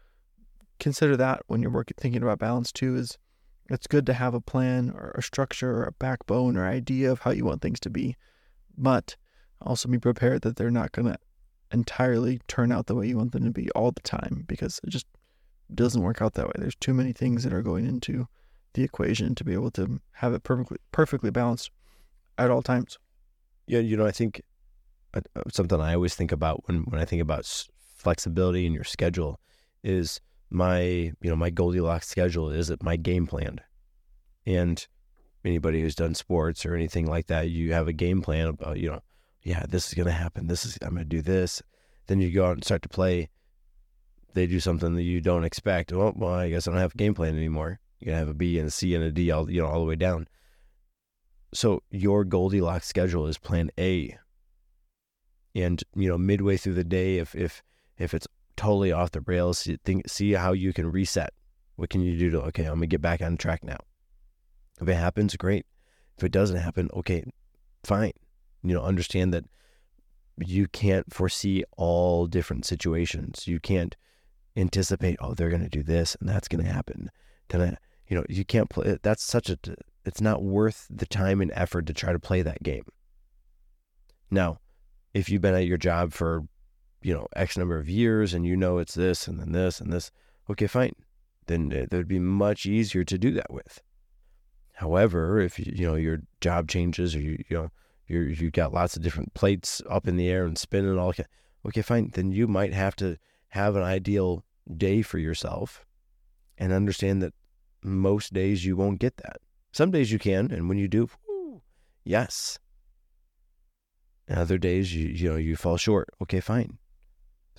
consider 0.79 1.17
that 1.17 1.41
when 1.47 1.61
you're 1.61 1.71
working 1.71 1.95
thinking 1.99 2.23
about 2.23 2.39
balance 2.39 2.71
too 2.71 2.95
is 2.95 3.17
it's 3.69 3.87
good 3.87 4.05
to 4.05 4.13
have 4.13 4.33
a 4.33 4.41
plan 4.41 4.89
or 4.89 5.13
a 5.17 5.21
structure 5.21 5.71
or 5.71 5.83
a 5.83 5.91
backbone 5.91 6.57
or 6.57 6.65
idea 6.65 7.11
of 7.11 7.19
how 7.19 7.31
you 7.31 7.45
want 7.45 7.61
things 7.61 7.79
to 7.79 7.89
be 7.89 8.15
but 8.77 9.15
also 9.61 9.89
be 9.89 9.99
prepared 9.99 10.41
that 10.41 10.55
they're 10.55 10.71
not 10.71 10.91
going 10.91 11.07
to 11.07 11.19
entirely 11.71 12.39
turn 12.47 12.71
out 12.71 12.87
the 12.87 12.95
way 12.95 13.07
you 13.07 13.17
want 13.17 13.31
them 13.31 13.43
to 13.43 13.51
be 13.51 13.69
all 13.71 13.91
the 13.91 14.01
time 14.01 14.43
because 14.47 14.79
it 14.83 14.89
just 14.89 15.05
doesn't 15.73 16.01
work 16.01 16.21
out 16.21 16.33
that 16.33 16.47
way. 16.47 16.53
There's 16.57 16.75
too 16.75 16.93
many 16.93 17.13
things 17.13 17.43
that 17.43 17.53
are 17.53 17.61
going 17.61 17.85
into 17.85 18.27
the 18.73 18.83
equation 18.83 19.35
to 19.35 19.43
be 19.43 19.53
able 19.53 19.71
to 19.71 19.99
have 20.13 20.33
it 20.33 20.43
perfectly 20.43 20.77
perfectly 20.91 21.31
balanced 21.31 21.71
at 22.37 22.49
all 22.49 22.61
times. 22.61 22.97
Yeah, 23.67 23.79
you 23.79 23.97
know, 23.97 24.05
I 24.05 24.11
think 24.11 24.41
uh, 25.13 25.21
something 25.51 25.79
I 25.79 25.93
always 25.93 26.15
think 26.15 26.31
about 26.31 26.67
when 26.67 26.83
when 26.83 26.99
I 26.99 27.05
think 27.05 27.21
about 27.21 27.45
flexibility 27.95 28.65
in 28.65 28.73
your 28.73 28.83
schedule 28.83 29.39
is 29.83 30.21
my 30.49 30.81
you 30.81 31.15
know 31.29 31.35
my 31.35 31.49
Goldilocks 31.49 32.07
schedule 32.07 32.49
is 32.49 32.71
my 32.81 32.95
game 32.95 33.27
plan, 33.27 33.61
and 34.45 34.85
anybody 35.45 35.81
who's 35.81 35.95
done 35.95 36.15
sports 36.15 36.65
or 36.65 36.75
anything 36.75 37.05
like 37.05 37.27
that, 37.27 37.49
you 37.49 37.73
have 37.73 37.87
a 37.87 37.93
game 37.93 38.21
plan 38.21 38.47
about 38.47 38.79
you 38.79 38.89
know 38.89 39.01
yeah, 39.43 39.65
this 39.67 39.87
is 39.87 39.93
gonna 39.93 40.11
happen. 40.11 40.47
This 40.47 40.65
is 40.65 40.77
I'm 40.81 40.91
gonna 40.91 41.05
do 41.05 41.21
this. 41.21 41.61
Then 42.07 42.19
you 42.19 42.31
go 42.31 42.45
out 42.45 42.53
and 42.53 42.63
start 42.63 42.81
to 42.83 42.89
play. 42.89 43.29
They 44.33 44.47
do 44.47 44.59
something 44.59 44.95
that 44.95 45.03
you 45.03 45.21
don't 45.21 45.43
expect. 45.43 45.91
Well, 45.91 46.13
well, 46.15 46.33
I 46.33 46.49
guess 46.49 46.67
I 46.67 46.71
don't 46.71 46.79
have 46.79 46.93
a 46.93 46.97
game 46.97 47.13
plan 47.13 47.35
anymore. 47.35 47.79
You're 47.99 48.13
gonna 48.13 48.19
have 48.19 48.29
a 48.29 48.33
B 48.33 48.59
and 48.59 48.67
a 48.67 48.71
C 48.71 48.95
and 48.95 49.03
a 49.03 49.11
D 49.11 49.31
all 49.31 49.49
you 49.49 49.61
know 49.61 49.67
all 49.67 49.79
the 49.79 49.85
way 49.85 49.95
down. 49.95 50.27
So 51.53 51.81
your 51.89 52.25
Goldilocks 52.25 52.87
schedule 52.87 53.27
is 53.27 53.37
plan 53.37 53.71
A. 53.79 54.17
And 55.55 55.83
you 55.95 56.07
know, 56.07 56.17
midway 56.17 56.57
through 56.57 56.75
the 56.75 56.83
day, 56.83 57.17
if 57.17 57.33
if 57.35 57.63
if 57.97 58.13
it's 58.13 58.27
totally 58.59 58.91
off 58.91 59.11
the 59.11 59.21
rails, 59.21 59.67
think 59.83 60.07
see 60.07 60.33
how 60.33 60.53
you 60.53 60.73
can 60.73 60.91
reset. 60.91 61.33
What 61.75 61.89
can 61.89 62.01
you 62.01 62.17
do 62.17 62.29
to 62.31 62.41
okay, 62.43 62.65
I'm 62.65 62.75
gonna 62.75 62.87
get 62.87 63.01
back 63.01 63.21
on 63.21 63.37
track 63.37 63.63
now. 63.63 63.77
If 64.81 64.87
it 64.87 64.95
happens, 64.95 65.35
great. 65.35 65.65
If 66.17 66.23
it 66.23 66.31
doesn't 66.31 66.57
happen, 66.57 66.89
okay, 66.93 67.23
fine 67.83 68.13
you 68.61 68.73
know 68.73 68.83
understand 68.83 69.33
that 69.33 69.45
you 70.37 70.67
can't 70.67 71.13
foresee 71.13 71.63
all 71.77 72.27
different 72.27 72.65
situations 72.65 73.47
you 73.47 73.57
can't 73.57 73.95
anticipate, 74.55 75.17
oh, 75.21 75.33
they're 75.33 75.49
going 75.49 75.63
to 75.63 75.69
do 75.69 75.83
this 75.83 76.15
and 76.19 76.27
that's 76.27 76.47
going 76.47 76.63
to 76.63 76.71
happen. 76.71 77.09
Then 77.49 77.77
you 78.07 78.15
know, 78.15 78.23
you 78.27 78.43
can't 78.43 78.69
play. 78.69 78.97
That's 79.01 79.23
such 79.23 79.49
a. 79.49 79.57
It's 80.05 80.21
not 80.21 80.43
worth 80.43 80.87
the 80.89 81.05
time 81.05 81.41
and 81.41 81.51
effort 81.53 81.85
to 81.87 81.93
try 81.93 82.11
to 82.11 82.19
play 82.19 82.41
that 82.41 82.63
game. 82.63 82.85
Now, 84.31 84.59
if 85.13 85.29
you've 85.29 85.41
been 85.41 85.55
at 85.55 85.67
your 85.67 85.77
job 85.77 86.13
for, 86.13 86.43
you 87.01 87.13
know, 87.13 87.27
X 87.35 87.57
number 87.57 87.77
of 87.77 87.89
years 87.89 88.33
and 88.33 88.45
you 88.45 88.57
know 88.57 88.77
it's 88.77 88.95
this 88.95 89.27
and 89.27 89.39
then 89.39 89.51
this 89.51 89.79
and 89.79 89.91
this, 89.91 90.11
okay, 90.49 90.67
fine. 90.67 90.93
Then 91.47 91.71
it 91.71 91.91
would 91.91 92.07
be 92.07 92.19
much 92.19 92.65
easier 92.65 93.03
to 93.03 93.17
do 93.17 93.31
that 93.31 93.51
with. 93.51 93.81
However, 94.79 95.39
if 95.39 95.59
you, 95.59 95.85
know 95.85 95.95
your 95.95 96.21
job 96.39 96.69
changes 96.69 97.15
or 97.15 97.19
you 97.19 97.43
you 97.49 97.57
know 97.57 97.71
you 98.07 98.21
you've 98.21 98.53
got 98.53 98.73
lots 98.73 98.95
of 98.95 99.01
different 99.01 99.33
plates 99.33 99.81
up 99.89 100.07
in 100.07 100.15
the 100.15 100.29
air 100.29 100.45
and 100.45 100.57
spinning 100.57 100.97
all, 100.97 101.13
okay, 101.65 101.81
fine. 101.81 102.11
Then 102.13 102.31
you 102.31 102.47
might 102.47 102.73
have 102.73 102.95
to 102.97 103.17
have 103.49 103.75
an 103.75 103.83
ideal 103.83 104.45
day 104.77 105.01
for 105.01 105.17
yourself 105.17 105.85
and 106.57 106.71
understand 106.71 107.21
that 107.23 107.33
most 107.83 108.31
days 108.31 108.65
you 108.65 108.77
won't 108.77 108.99
get 108.99 109.17
that. 109.17 109.37
Some 109.71 109.91
days 109.91 110.11
you 110.11 110.19
can, 110.19 110.51
and 110.51 110.69
when 110.69 110.77
you 110.77 110.87
do, 110.87 111.09
yes. 112.03 112.57
And 114.27 114.37
other 114.37 114.57
days 114.57 114.93
you 114.95 115.07
you 115.09 115.29
know 115.29 115.37
you 115.37 115.55
fall 115.55 115.77
short. 115.77 116.09
Okay, 116.21 116.39
fine. 116.39 116.77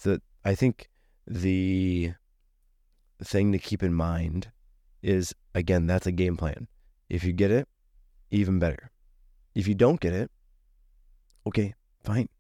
So 0.01 0.19
I 0.47 0.55
think 0.55 0.89
the 1.27 2.15
thing 3.23 3.53
to 3.53 3.59
keep 3.59 3.83
in 3.83 3.93
mind 3.93 4.51
is 5.03 5.35
again 5.55 5.87
that's 5.87 6.07
a 6.07 6.13
game 6.13 6.39
plan. 6.39 6.69
If 7.11 7.23
you 7.23 7.35
get 7.35 7.51
it, 7.51 7.69
even 8.31 8.59
better. 8.59 8.91
If 9.55 9.69
you 9.69 9.75
don't 9.75 10.01
get 10.01 10.15
it, 10.15 10.31
okay, 11.47 11.75
fine. 12.03 12.31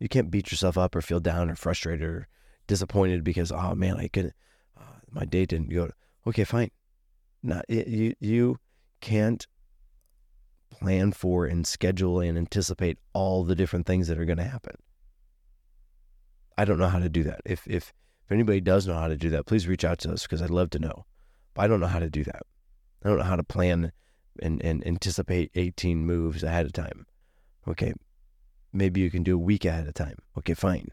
You 0.00 0.08
can't 0.08 0.32
beat 0.32 0.50
yourself 0.50 0.76
up 0.76 0.96
or 0.96 1.00
feel 1.00 1.20
down 1.20 1.48
or 1.48 1.54
frustrated 1.54 2.02
or 2.02 2.26
disappointed 2.66 3.22
because 3.22 3.52
oh 3.52 3.76
man, 3.76 3.98
I 3.98 4.08
couldn't. 4.08 4.34
Uh, 4.76 4.98
my 5.08 5.24
day 5.24 5.46
didn't 5.46 5.70
go. 5.70 5.90
Okay, 6.26 6.42
fine. 6.42 6.72
Not 7.40 7.66
it, 7.68 7.86
you. 7.86 8.14
You 8.18 8.58
can't 9.00 9.46
plan 10.72 11.12
for 11.12 11.46
and 11.46 11.64
schedule 11.64 12.18
and 12.18 12.36
anticipate 12.36 12.98
all 13.12 13.44
the 13.44 13.54
different 13.54 13.86
things 13.86 14.08
that 14.08 14.18
are 14.18 14.24
going 14.24 14.38
to 14.38 14.42
happen. 14.44 14.74
I 16.58 16.64
don't 16.64 16.78
know 16.78 16.88
how 16.88 16.98
to 16.98 17.08
do 17.08 17.22
that. 17.24 17.40
If 17.44 17.66
if 17.66 17.92
if 18.26 18.32
anybody 18.32 18.60
does 18.60 18.86
know 18.86 18.94
how 18.94 19.08
to 19.08 19.16
do 19.16 19.30
that, 19.30 19.46
please 19.46 19.68
reach 19.68 19.84
out 19.84 19.98
to 20.00 20.12
us 20.12 20.22
because 20.22 20.42
I'd 20.42 20.50
love 20.50 20.70
to 20.70 20.78
know. 20.78 21.04
But 21.54 21.62
I 21.62 21.68
don't 21.68 21.80
know 21.80 21.86
how 21.86 22.00
to 22.00 22.10
do 22.10 22.24
that. 22.24 22.42
I 23.04 23.08
don't 23.08 23.18
know 23.18 23.24
how 23.24 23.36
to 23.36 23.44
plan 23.44 23.92
and, 24.42 24.62
and 24.64 24.86
anticipate 24.86 25.52
18 25.54 26.04
moves 26.04 26.42
ahead 26.42 26.66
of 26.66 26.72
time. 26.72 27.06
Okay, 27.68 27.92
maybe 28.72 29.00
you 29.00 29.10
can 29.10 29.22
do 29.22 29.36
a 29.36 29.38
week 29.38 29.64
ahead 29.64 29.86
of 29.86 29.94
time. 29.94 30.16
Okay, 30.36 30.54
fine. 30.54 30.88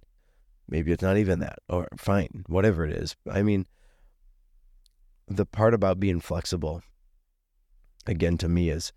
Maybe 0.68 0.92
it's 0.92 1.04
not 1.04 1.18
even 1.18 1.40
that, 1.40 1.60
or 1.68 1.88
fine, 1.98 2.46
whatever 2.48 2.86
it 2.86 2.94
is. 2.94 3.16
I 3.30 3.44
mean, 3.44 3.66
the 5.28 5.46
part 5.46 5.74
about 5.74 6.00
being 6.00 6.20
flexible, 6.20 6.82
again, 8.08 8.38
to 8.38 8.48
me, 8.48 8.70
is 8.70 8.94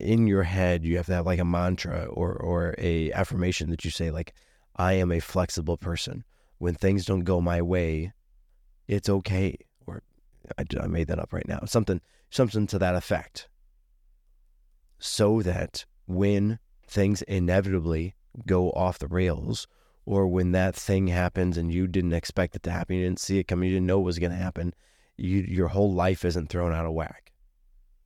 in 0.00 0.26
your 0.26 0.42
head, 0.44 0.84
you 0.84 0.96
have 0.96 1.06
to 1.06 1.14
have 1.14 1.26
like 1.26 1.38
a 1.38 1.44
mantra 1.44 2.06
or, 2.06 2.32
or 2.34 2.74
a 2.78 3.12
affirmation 3.12 3.70
that 3.70 3.84
you 3.84 3.90
say, 3.90 4.10
like, 4.10 4.32
I 4.76 4.94
am 4.94 5.12
a 5.12 5.20
flexible 5.20 5.76
person. 5.76 6.24
When 6.58 6.74
things 6.74 7.04
don't 7.04 7.24
go 7.24 7.40
my 7.40 7.60
way, 7.60 8.12
it's 8.88 9.08
okay. 9.08 9.56
Or 9.86 10.02
I, 10.58 10.64
I 10.80 10.86
made 10.86 11.08
that 11.08 11.18
up 11.18 11.32
right 11.32 11.46
now. 11.46 11.60
Something, 11.66 12.00
something 12.30 12.66
to 12.68 12.78
that 12.78 12.94
effect. 12.94 13.48
So 14.98 15.42
that 15.42 15.84
when 16.06 16.58
things 16.86 17.22
inevitably 17.22 18.14
go 18.46 18.70
off 18.72 18.98
the 18.98 19.08
rails, 19.08 19.66
or 20.04 20.26
when 20.26 20.52
that 20.52 20.74
thing 20.74 21.06
happens 21.08 21.56
and 21.56 21.72
you 21.72 21.86
didn't 21.86 22.12
expect 22.12 22.56
it 22.56 22.62
to 22.64 22.70
happen, 22.70 22.96
you 22.96 23.04
didn't 23.04 23.20
see 23.20 23.38
it 23.38 23.48
coming, 23.48 23.68
you 23.68 23.76
didn't 23.76 23.86
know 23.86 24.00
it 24.00 24.04
was 24.04 24.18
going 24.18 24.32
to 24.32 24.36
happen, 24.36 24.74
you, 25.16 25.40
your 25.40 25.68
whole 25.68 25.92
life 25.92 26.24
isn't 26.24 26.48
thrown 26.48 26.72
out 26.72 26.86
of 26.86 26.92
whack. 26.92 27.32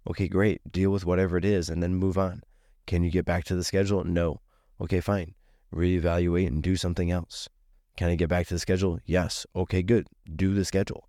Okay, 0.09 0.29
great. 0.29 0.61
Deal 0.71 0.91
with 0.91 1.07
whatever 1.07 1.37
it 1.37 1.45
is 1.45 1.69
and 1.69 1.83
then 1.83 1.95
move 1.95 2.19
on. 2.19 2.43
Can 2.87 3.03
you 3.03 3.11
get 3.11 3.25
back 3.25 3.45
to 3.45 3.57
the 3.57 3.65
schedule? 3.65 4.05
No. 4.05 4.41
Okay, 4.81 5.01
fine. 5.01 5.35
Reevaluate 5.75 6.47
and 6.47 6.63
do 6.63 6.77
something 6.77 7.11
else. 7.11 7.49
Can 7.97 8.09
I 8.09 8.15
get 8.15 8.29
back 8.29 8.47
to 8.49 8.55
the 8.55 8.61
schedule? 8.61 8.99
Yes. 9.05 9.47
Okay, 9.55 9.83
good. 9.83 10.07
Do 10.35 10.55
the 10.55 10.65
schedule. 10.65 11.09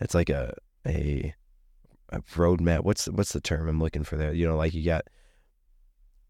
It's 0.00 0.14
like 0.14 0.28
a 0.28 0.54
a 0.86 1.34
a 2.10 2.20
roadmap. 2.20 2.84
What's 2.84 3.06
what's 3.06 3.32
the 3.32 3.40
term 3.40 3.68
I'm 3.68 3.80
looking 3.80 4.04
for 4.04 4.16
there? 4.16 4.32
You 4.32 4.46
know, 4.46 4.56
like 4.56 4.74
you 4.74 4.84
got 4.84 5.04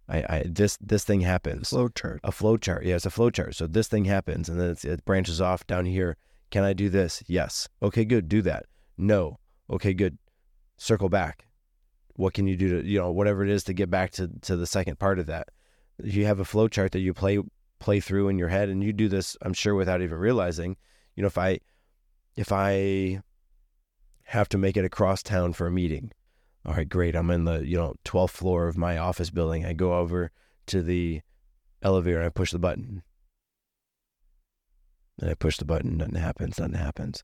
I, 0.08 0.18
I 0.18 0.44
this 0.46 0.76
this 0.80 1.04
thing 1.04 1.22
happens. 1.22 1.70
Flow 1.70 1.88
chart. 1.88 2.20
A 2.24 2.32
flow 2.32 2.56
chart. 2.56 2.84
Yeah, 2.84 2.96
it's 2.96 3.06
a 3.06 3.10
flow 3.10 3.30
chart. 3.30 3.54
So 3.54 3.66
this 3.66 3.88
thing 3.88 4.04
happens, 4.04 4.48
and 4.48 4.60
then 4.60 4.76
it 4.82 5.04
branches 5.04 5.40
off 5.40 5.66
down 5.66 5.86
here. 5.86 6.16
Can 6.50 6.62
I 6.62 6.72
do 6.72 6.88
this? 6.88 7.22
Yes. 7.26 7.68
Okay, 7.82 8.04
good. 8.04 8.28
Do 8.28 8.42
that. 8.42 8.66
No. 8.96 9.38
Okay, 9.70 9.94
good. 9.94 10.18
Circle 10.76 11.08
back. 11.08 11.46
What 12.16 12.34
can 12.34 12.46
you 12.46 12.56
do 12.56 12.80
to 12.80 12.88
you 12.88 12.98
know 12.98 13.10
whatever 13.10 13.42
it 13.42 13.50
is 13.50 13.64
to 13.64 13.72
get 13.72 13.90
back 13.90 14.12
to 14.12 14.28
to 14.42 14.56
the 14.56 14.66
second 14.66 14.98
part 14.98 15.18
of 15.18 15.26
that? 15.26 15.48
You 16.02 16.26
have 16.26 16.40
a 16.40 16.44
flow 16.44 16.68
chart 16.68 16.92
that 16.92 17.00
you 17.00 17.14
play 17.14 17.40
play 17.78 18.00
through 18.00 18.28
in 18.28 18.38
your 18.38 18.48
head, 18.48 18.68
and 18.68 18.82
you 18.82 18.92
do 18.92 19.08
this. 19.08 19.36
I'm 19.42 19.54
sure 19.54 19.74
without 19.74 20.02
even 20.02 20.18
realizing. 20.18 20.76
You 21.16 21.22
know, 21.22 21.28
if 21.28 21.38
I 21.38 21.60
if 22.36 22.52
I 22.52 23.20
have 24.24 24.48
to 24.50 24.58
make 24.58 24.76
it 24.76 24.84
across 24.84 25.22
town 25.22 25.52
for 25.52 25.66
a 25.66 25.70
meeting, 25.70 26.12
all 26.66 26.74
right, 26.74 26.88
great. 26.88 27.14
I'm 27.14 27.30
in 27.30 27.44
the, 27.44 27.66
you 27.66 27.76
know, 27.76 27.94
12th 28.04 28.30
floor 28.30 28.68
of 28.68 28.78
my 28.78 28.96
office 28.96 29.30
building. 29.30 29.66
I 29.66 29.74
go 29.74 29.94
over 29.94 30.30
to 30.66 30.82
the 30.82 31.20
elevator 31.82 32.18
and 32.18 32.26
I 32.26 32.30
push 32.30 32.52
the 32.52 32.58
button. 32.58 33.02
And 35.20 35.30
I 35.30 35.34
push 35.34 35.58
the 35.58 35.66
button, 35.66 35.98
nothing 35.98 36.14
happens, 36.14 36.58
nothing 36.58 36.74
happens. 36.74 37.22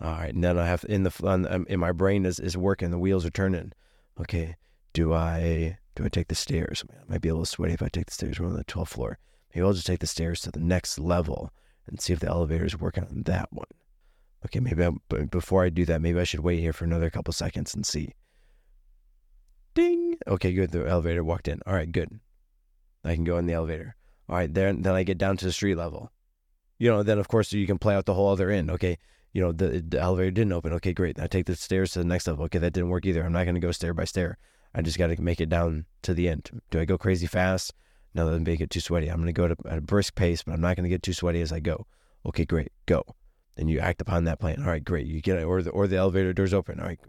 All 0.00 0.12
right, 0.12 0.32
and 0.32 0.44
then 0.44 0.58
I 0.58 0.66
have 0.66 0.84
in 0.88 1.02
the 1.02 1.12
um, 1.24 1.66
in 1.68 1.80
my 1.80 1.90
brain 1.90 2.26
is 2.26 2.38
is 2.38 2.56
working, 2.56 2.90
the 2.90 2.98
wheels 2.98 3.24
are 3.24 3.30
turning. 3.30 3.72
Okay, 4.20 4.56
do 4.92 5.12
I 5.12 5.78
do 5.94 6.04
I 6.04 6.08
take 6.08 6.28
the 6.28 6.34
stairs? 6.34 6.84
I 6.90 7.10
might 7.10 7.20
be 7.20 7.28
a 7.28 7.34
little 7.34 7.44
sweaty 7.44 7.74
if 7.74 7.82
I 7.82 7.88
take 7.88 8.06
the 8.06 8.12
stairs. 8.12 8.38
We're 8.40 8.46
on 8.46 8.56
the 8.56 8.64
12th 8.64 8.88
floor. 8.88 9.18
Maybe 9.54 9.64
I'll 9.64 9.72
just 9.72 9.86
take 9.86 10.00
the 10.00 10.06
stairs 10.06 10.40
to 10.42 10.50
the 10.50 10.60
next 10.60 10.98
level 10.98 11.50
and 11.86 12.00
see 12.00 12.12
if 12.12 12.20
the 12.20 12.28
elevator 12.28 12.64
is 12.64 12.78
working 12.78 13.04
on 13.04 13.22
that 13.24 13.48
one. 13.52 13.66
Okay, 14.44 14.60
maybe 14.60 14.84
I, 14.84 15.24
before 15.24 15.64
I 15.64 15.70
do 15.70 15.84
that, 15.86 16.00
maybe 16.00 16.20
I 16.20 16.24
should 16.24 16.40
wait 16.40 16.60
here 16.60 16.72
for 16.72 16.84
another 16.84 17.10
couple 17.10 17.32
seconds 17.32 17.74
and 17.74 17.84
see. 17.84 18.12
Ding. 19.74 20.16
Okay, 20.26 20.52
good. 20.52 20.70
The 20.70 20.86
elevator 20.86 21.24
walked 21.24 21.48
in. 21.48 21.60
All 21.66 21.74
right, 21.74 21.90
good. 21.90 22.20
I 23.04 23.14
can 23.14 23.24
go 23.24 23.38
in 23.38 23.46
the 23.46 23.54
elevator. 23.54 23.96
All 24.28 24.36
right, 24.36 24.52
then 24.52 24.82
then 24.82 24.94
I 24.94 25.02
get 25.02 25.18
down 25.18 25.36
to 25.38 25.44
the 25.44 25.52
street 25.52 25.76
level. 25.76 26.10
You 26.78 26.90
know, 26.90 27.02
then 27.02 27.18
of 27.18 27.28
course 27.28 27.52
you 27.52 27.66
can 27.66 27.78
play 27.78 27.94
out 27.94 28.06
the 28.06 28.14
whole 28.14 28.28
other 28.28 28.50
end. 28.50 28.70
Okay, 28.70 28.98
you 29.32 29.42
know 29.42 29.52
the 29.52 29.84
the 29.86 30.00
elevator 30.00 30.30
didn't 30.30 30.52
open. 30.52 30.72
Okay, 30.74 30.92
great. 30.92 31.20
I 31.20 31.26
take 31.26 31.46
the 31.46 31.56
stairs 31.56 31.92
to 31.92 32.00
the 32.00 32.04
next 32.04 32.26
level. 32.26 32.44
Okay, 32.46 32.58
that 32.58 32.72
didn't 32.72 32.90
work 32.90 33.06
either. 33.06 33.24
I'm 33.24 33.32
not 33.32 33.44
going 33.44 33.54
to 33.54 33.60
go 33.60 33.72
stair 33.72 33.94
by 33.94 34.04
stair. 34.04 34.38
I 34.74 34.82
just 34.82 34.98
got 34.98 35.08
to 35.08 35.20
make 35.20 35.40
it 35.40 35.48
down 35.48 35.86
to 36.02 36.14
the 36.14 36.28
end. 36.28 36.50
Do 36.70 36.80
I 36.80 36.84
go 36.84 36.98
crazy 36.98 37.26
fast? 37.26 37.72
No, 38.14 38.30
that 38.30 38.40
make 38.40 38.60
it 38.60 38.70
too 38.70 38.80
sweaty. 38.80 39.08
I'm 39.08 39.16
going 39.16 39.26
to 39.26 39.32
go 39.32 39.44
at 39.44 39.76
a 39.76 39.80
brisk 39.80 40.14
pace, 40.14 40.42
but 40.42 40.52
I'm 40.52 40.60
not 40.60 40.76
going 40.76 40.84
to 40.84 40.90
get 40.90 41.02
too 41.02 41.12
sweaty 41.12 41.40
as 41.40 41.52
I 41.52 41.60
go. 41.60 41.86
Okay, 42.24 42.44
great. 42.44 42.72
Go. 42.86 43.04
Then 43.56 43.68
you 43.68 43.78
act 43.78 44.00
upon 44.00 44.24
that 44.24 44.40
plan. 44.40 44.60
All 44.60 44.68
right, 44.68 44.84
great. 44.84 45.06
You 45.06 45.20
get 45.20 45.38
it, 45.38 45.44
or 45.44 45.62
the 45.62 45.70
or 45.70 45.86
the 45.86 45.96
elevator 45.96 46.32
doors 46.32 46.54
open. 46.54 46.80
All 46.80 46.86
right, 46.86 47.00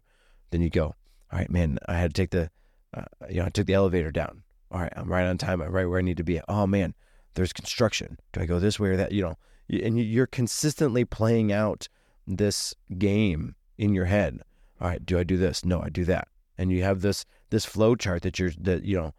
then 0.51 0.61
you 0.61 0.69
go. 0.69 0.95
All 1.31 1.39
right, 1.39 1.49
man. 1.49 1.77
I 1.87 1.95
had 1.95 2.13
to 2.13 2.21
take 2.21 2.31
the 2.31 2.49
uh, 2.93 3.03
you 3.29 3.39
know, 3.39 3.45
I 3.45 3.49
took 3.49 3.67
the 3.67 3.73
elevator 3.73 4.11
down. 4.11 4.43
All 4.71 4.81
right, 4.81 4.93
I'm 4.95 5.11
right 5.11 5.25
on 5.25 5.37
time. 5.37 5.61
I'm 5.61 5.71
right 5.71 5.85
where 5.85 5.99
I 5.99 6.03
need 6.03 6.17
to 6.17 6.23
be. 6.23 6.41
Oh 6.47 6.67
man, 6.67 6.93
there's 7.35 7.53
construction. 7.53 8.17
Do 8.33 8.41
I 8.41 8.45
go 8.45 8.59
this 8.59 8.79
way 8.79 8.89
or 8.89 8.97
that? 8.97 9.11
You 9.11 9.23
know, 9.23 9.37
and 9.69 9.99
you're 9.99 10.27
consistently 10.27 11.05
playing 11.05 11.51
out 11.51 11.87
this 12.27 12.75
game 12.97 13.55
in 13.77 13.93
your 13.93 14.05
head. 14.05 14.41
All 14.79 14.87
right, 14.87 15.03
do 15.03 15.17
I 15.17 15.23
do 15.23 15.37
this? 15.37 15.65
No, 15.65 15.81
I 15.81 15.89
do 15.89 16.05
that. 16.05 16.27
And 16.57 16.71
you 16.71 16.83
have 16.83 17.01
this 17.01 17.25
this 17.49 17.65
flow 17.65 17.95
chart 17.95 18.23
that 18.23 18.37
you're 18.37 18.51
that 18.59 18.83
you 18.83 18.97
know 18.97 19.13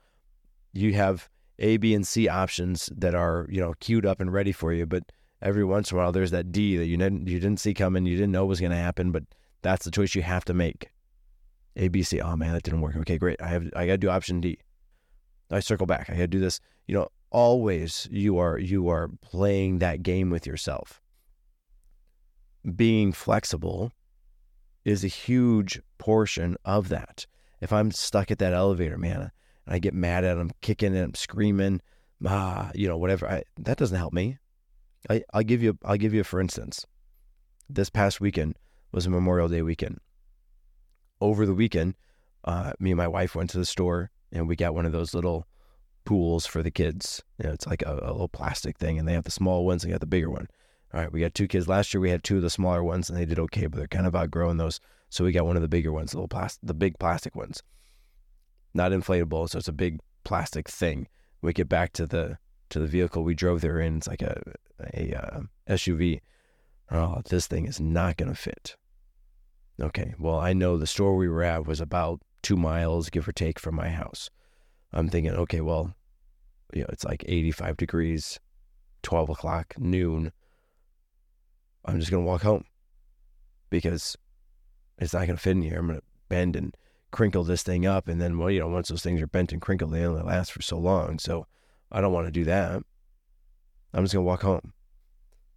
you 0.73 0.95
have 0.95 1.29
A, 1.59 1.77
B, 1.79 1.95
and 1.95 2.07
C 2.07 2.29
options 2.29 2.91
that 2.97 3.15
are 3.15 3.47
you 3.51 3.61
know 3.61 3.75
queued 3.81 4.07
up 4.07 4.21
and 4.21 4.33
ready 4.33 4.53
for 4.53 4.73
you. 4.73 4.87
But 4.87 5.05
every 5.41 5.65
once 5.65 5.91
in 5.91 5.97
a 5.97 6.01
while, 6.01 6.13
there's 6.13 6.31
that 6.33 6.53
D 6.53 6.77
that 6.77 6.87
you 6.87 6.97
didn't 6.97 7.27
you 7.27 7.41
didn't 7.41 7.61
see 7.61 7.75
coming, 7.75 8.07
you 8.07 8.17
didn't 8.17 8.33
know 8.33 8.47
was 8.47 8.61
going 8.61 8.73
to 8.73 8.77
happen, 8.77 9.11
but 9.13 9.25
that's 9.63 9.85
the 9.85 9.91
choice 9.91 10.15
you 10.15 10.23
have 10.23 10.45
to 10.47 10.55
make. 10.55 10.91
A, 11.77 11.89
B, 11.89 12.03
C. 12.03 12.21
Oh 12.21 12.37
man, 12.37 12.53
that 12.53 12.65
didn't 12.65 12.81
work. 12.81 12.97
Okay, 12.97 13.19
great. 13.19 13.41
I 13.41 13.49
have 13.49 13.71
I 13.75 13.87
gotta 13.87 13.99
do 13.99 14.11
option 14.11 14.41
D. 14.41 14.59
I 15.51 15.61
circle 15.61 15.87
back. 15.87 16.11
I 16.11 16.15
gotta 16.15 16.27
do 16.27 16.41
this. 16.41 16.61
You 16.87 16.95
know, 16.95 17.09
always 17.31 18.09
you 18.11 18.39
are 18.39 18.59
you 18.59 18.89
are 18.89 19.09
playing 19.21 19.79
that 19.79 20.03
game 20.03 20.31
with 20.31 20.47
yourself. 20.47 21.01
Being 22.75 23.13
flexible 23.13 23.93
is 24.85 25.05
a 25.05 25.09
huge 25.09 25.81
portion 25.99 26.57
of 26.65 26.89
that. 26.89 27.27
If 27.61 27.73
I'm 27.73 27.91
stuck 27.91 28.31
at 28.31 28.39
that 28.39 28.53
elevator, 28.53 28.99
man, 28.99 29.21
and 29.21 29.31
I 29.67 29.79
get 29.79 29.95
mad 29.95 30.25
at 30.25 30.39
him, 30.39 30.51
kicking 30.61 30.95
and 30.95 31.05
I'm 31.05 31.15
screaming, 31.15 31.81
ah, 32.27 32.71
you 32.75 32.89
know, 32.89 32.97
whatever. 32.97 33.29
I, 33.29 33.45
that 33.59 33.79
doesn't 33.79 33.97
help 33.97 34.13
me. 34.13 34.39
I, 35.09 35.23
I'll 35.33 35.43
give 35.43 35.63
you. 35.63 35.79
I'll 35.85 35.97
give 35.97 36.15
you. 36.15 36.25
For 36.25 36.41
instance, 36.41 36.87
this 37.69 37.91
past 37.91 38.21
weekend 38.21 38.57
was 38.93 39.07
a 39.07 39.11
Memorial 39.11 39.49
Day 39.49 39.63
weekend 39.63 39.99
over 41.21 41.47
the 41.47 41.55
weekend, 41.55 41.95
uh, 42.45 42.73
me 42.79 42.91
and 42.91 42.99
my 42.99 43.09
wife 43.09 43.35
went 43.35 43.51
to 43.51 43.59
the 43.59 43.65
store 43.65 44.11
and 44.33 44.49
we 44.49 44.57
got 44.57 44.75
one 44.75 44.87
of 44.87 44.93
those 44.93 45.15
little 45.15 45.47
pools 46.05 46.47
for 46.47 46.63
the 46.63 46.71
kids. 46.71 47.23
You 47.39 47.49
know, 47.49 47.55
it's 47.55 47.67
like 47.67 47.83
a, 47.83 47.93
a 48.03 48.13
little 48.13 48.29
plastic 48.29 48.79
thing, 48.79 48.99
and 48.99 49.09
they 49.09 49.15
have 49.15 49.25
the 49.25 49.31
small 49.31 49.65
ones 49.65 49.83
and 49.83 49.91
they 49.91 49.95
got 49.95 50.01
the 50.01 50.07
bigger 50.07 50.31
one. 50.31 50.49
All 50.93 51.01
right, 51.01 51.13
we 51.13 51.21
got 51.21 51.35
two 51.35 51.49
kids. 51.49 51.69
Last 51.69 51.93
year 51.93 52.01
we 52.01 52.11
had 52.11 52.25
two 52.25 52.37
of 52.37 52.43
the 52.43 52.51
smaller 52.51 52.83
ones, 52.83 53.11
and 53.11 53.19
they 53.19 53.27
did 53.27 53.39
okay, 53.39 53.67
but 53.67 53.77
they're 53.77 53.87
kind 53.87 54.07
of 54.07 54.17
outgrowing 54.17 54.57
those. 54.57 54.81
So 55.11 55.25
we 55.25 55.33
got 55.33 55.47
one 55.47 55.57
of 55.57 55.63
the 55.63 55.69
bigger 55.69 55.93
ones, 55.93 56.13
the 56.13 56.19
little 56.19 56.29
plastic, 56.29 56.61
the 56.63 56.75
big 56.75 56.99
plastic 56.99 57.35
ones, 57.35 57.63
not 58.75 58.93
inflatable. 58.93 59.51
So 59.51 59.59
it's 59.59 59.69
a 59.69 59.73
big 59.73 60.01
plastic 60.25 60.69
thing. 60.69 61.09
We 61.43 61.53
get 61.53 61.69
back 61.69 61.93
to 61.95 62.07
the 62.07 62.39
to 62.71 62.79
the 62.79 62.87
vehicle 62.87 63.25
we 63.25 63.35
drove 63.35 63.61
there 63.61 63.81
in. 63.81 63.99
It's 63.99 64.09
like 64.09 64.23
a 64.23 64.41
a 64.95 65.15
uh, 65.15 65.41
SUV. 65.69 66.21
Oh, 66.91 67.23
this 67.29 67.47
thing 67.47 67.67
is 67.67 67.81
not 67.81 68.19
to 68.19 68.35
fit. 68.35 68.77
Okay, 69.81 70.15
well 70.19 70.39
I 70.39 70.53
know 70.53 70.77
the 70.77 70.87
store 70.87 71.17
we 71.17 71.29
were 71.29 71.43
at 71.43 71.67
was 71.67 71.81
about 71.81 72.21
two 72.43 72.57
miles, 72.57 73.11
give 73.11 73.29
or 73.29 73.33
take, 73.33 73.59
from 73.59 73.75
my 73.75 73.89
house. 73.89 74.31
I'm 74.93 75.09
thinking, 75.09 75.33
okay, 75.33 75.61
well, 75.61 75.95
you 76.73 76.81
know, 76.81 76.89
it's 76.91 77.05
like 77.05 77.25
85 77.27 77.77
degrees, 77.77 78.41
12 79.03 79.31
o'clock, 79.31 79.75
noon. 79.79 80.33
I'm 81.89 81.99
just 81.99 82.11
going 82.11 82.23
to 82.23 82.29
walk 82.29 82.43
home 82.43 82.65
because 83.71 84.17
it's 84.99 85.15
not 85.15 85.27
going 85.27 85.37
to 85.37 85.43
fit 85.43 85.57
in 85.57 85.63
here. 85.63 85.79
I'm 85.79 85.87
going 85.87 85.99
to 85.99 86.05
bend 86.29 86.55
and 86.55 86.77
crinkle 87.11 87.45
this 87.45 87.63
thing 87.63 87.87
up. 87.87 88.09
And 88.09 88.21
then, 88.21 88.37
well, 88.37 88.51
you 88.51 88.61
know, 88.61 88.69
once 88.69 88.89
those 88.89 89.03
things 89.03 89.23
are 89.23 89.27
bent 89.27 89.53
and 89.53 89.63
crinkled, 89.63 89.93
they 89.93 90.05
only 90.05 90.23
last 90.23 90.53
for 90.53 90.61
so 90.61 90.79
long. 90.79 91.19
So 91.19 91.47
I 91.91 92.03
don't 92.03 92.13
want 92.13 92.27
to 92.27 92.33
do 92.33 92.45
that. 92.45 92.83
I'm 93.95 94.05
just 94.05 94.13
going 94.13 94.25
to 94.25 94.29
walk 94.29 94.43
home. 94.43 94.75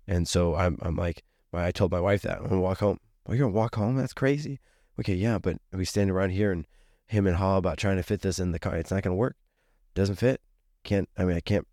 And 0.07 0.25
so 0.25 0.55
I'm, 0.55 0.77
I'm 0.81 0.95
like, 0.95 1.23
I 1.53 1.71
told 1.71 1.91
my 1.91 1.99
wife 1.99 2.21
that 2.21 2.37
I'm 2.37 2.47
going 2.47 2.55
to 2.55 2.59
walk 2.59 2.79
home. 2.79 2.99
Well, 3.25 3.35
you're 3.35 3.43
going 3.43 3.53
to 3.53 3.59
walk 3.59 3.75
home? 3.75 3.97
That's 3.97 4.13
crazy. 4.13 4.59
Okay, 4.99 5.15
yeah, 5.15 5.37
but 5.37 5.57
we 5.73 5.83
stand 5.83 6.11
around 6.11 6.29
here 6.29 6.53
and 6.53 6.65
him 7.07 7.27
and 7.27 7.35
Hall 7.35 7.57
about 7.57 7.77
trying 7.77 7.97
to 7.97 8.03
fit 8.03 8.21
this 8.21 8.39
in 8.39 8.51
the 8.51 8.59
car. 8.59 8.77
It's 8.77 8.91
not 8.91 9.03
going 9.03 9.13
to 9.13 9.19
work. 9.19 9.35
Doesn't 9.95 10.15
fit. 10.15 10.39
Can't, 10.85 11.09
I 11.17 11.25
mean, 11.25 11.35
I 11.35 11.41
can't, 11.41 11.67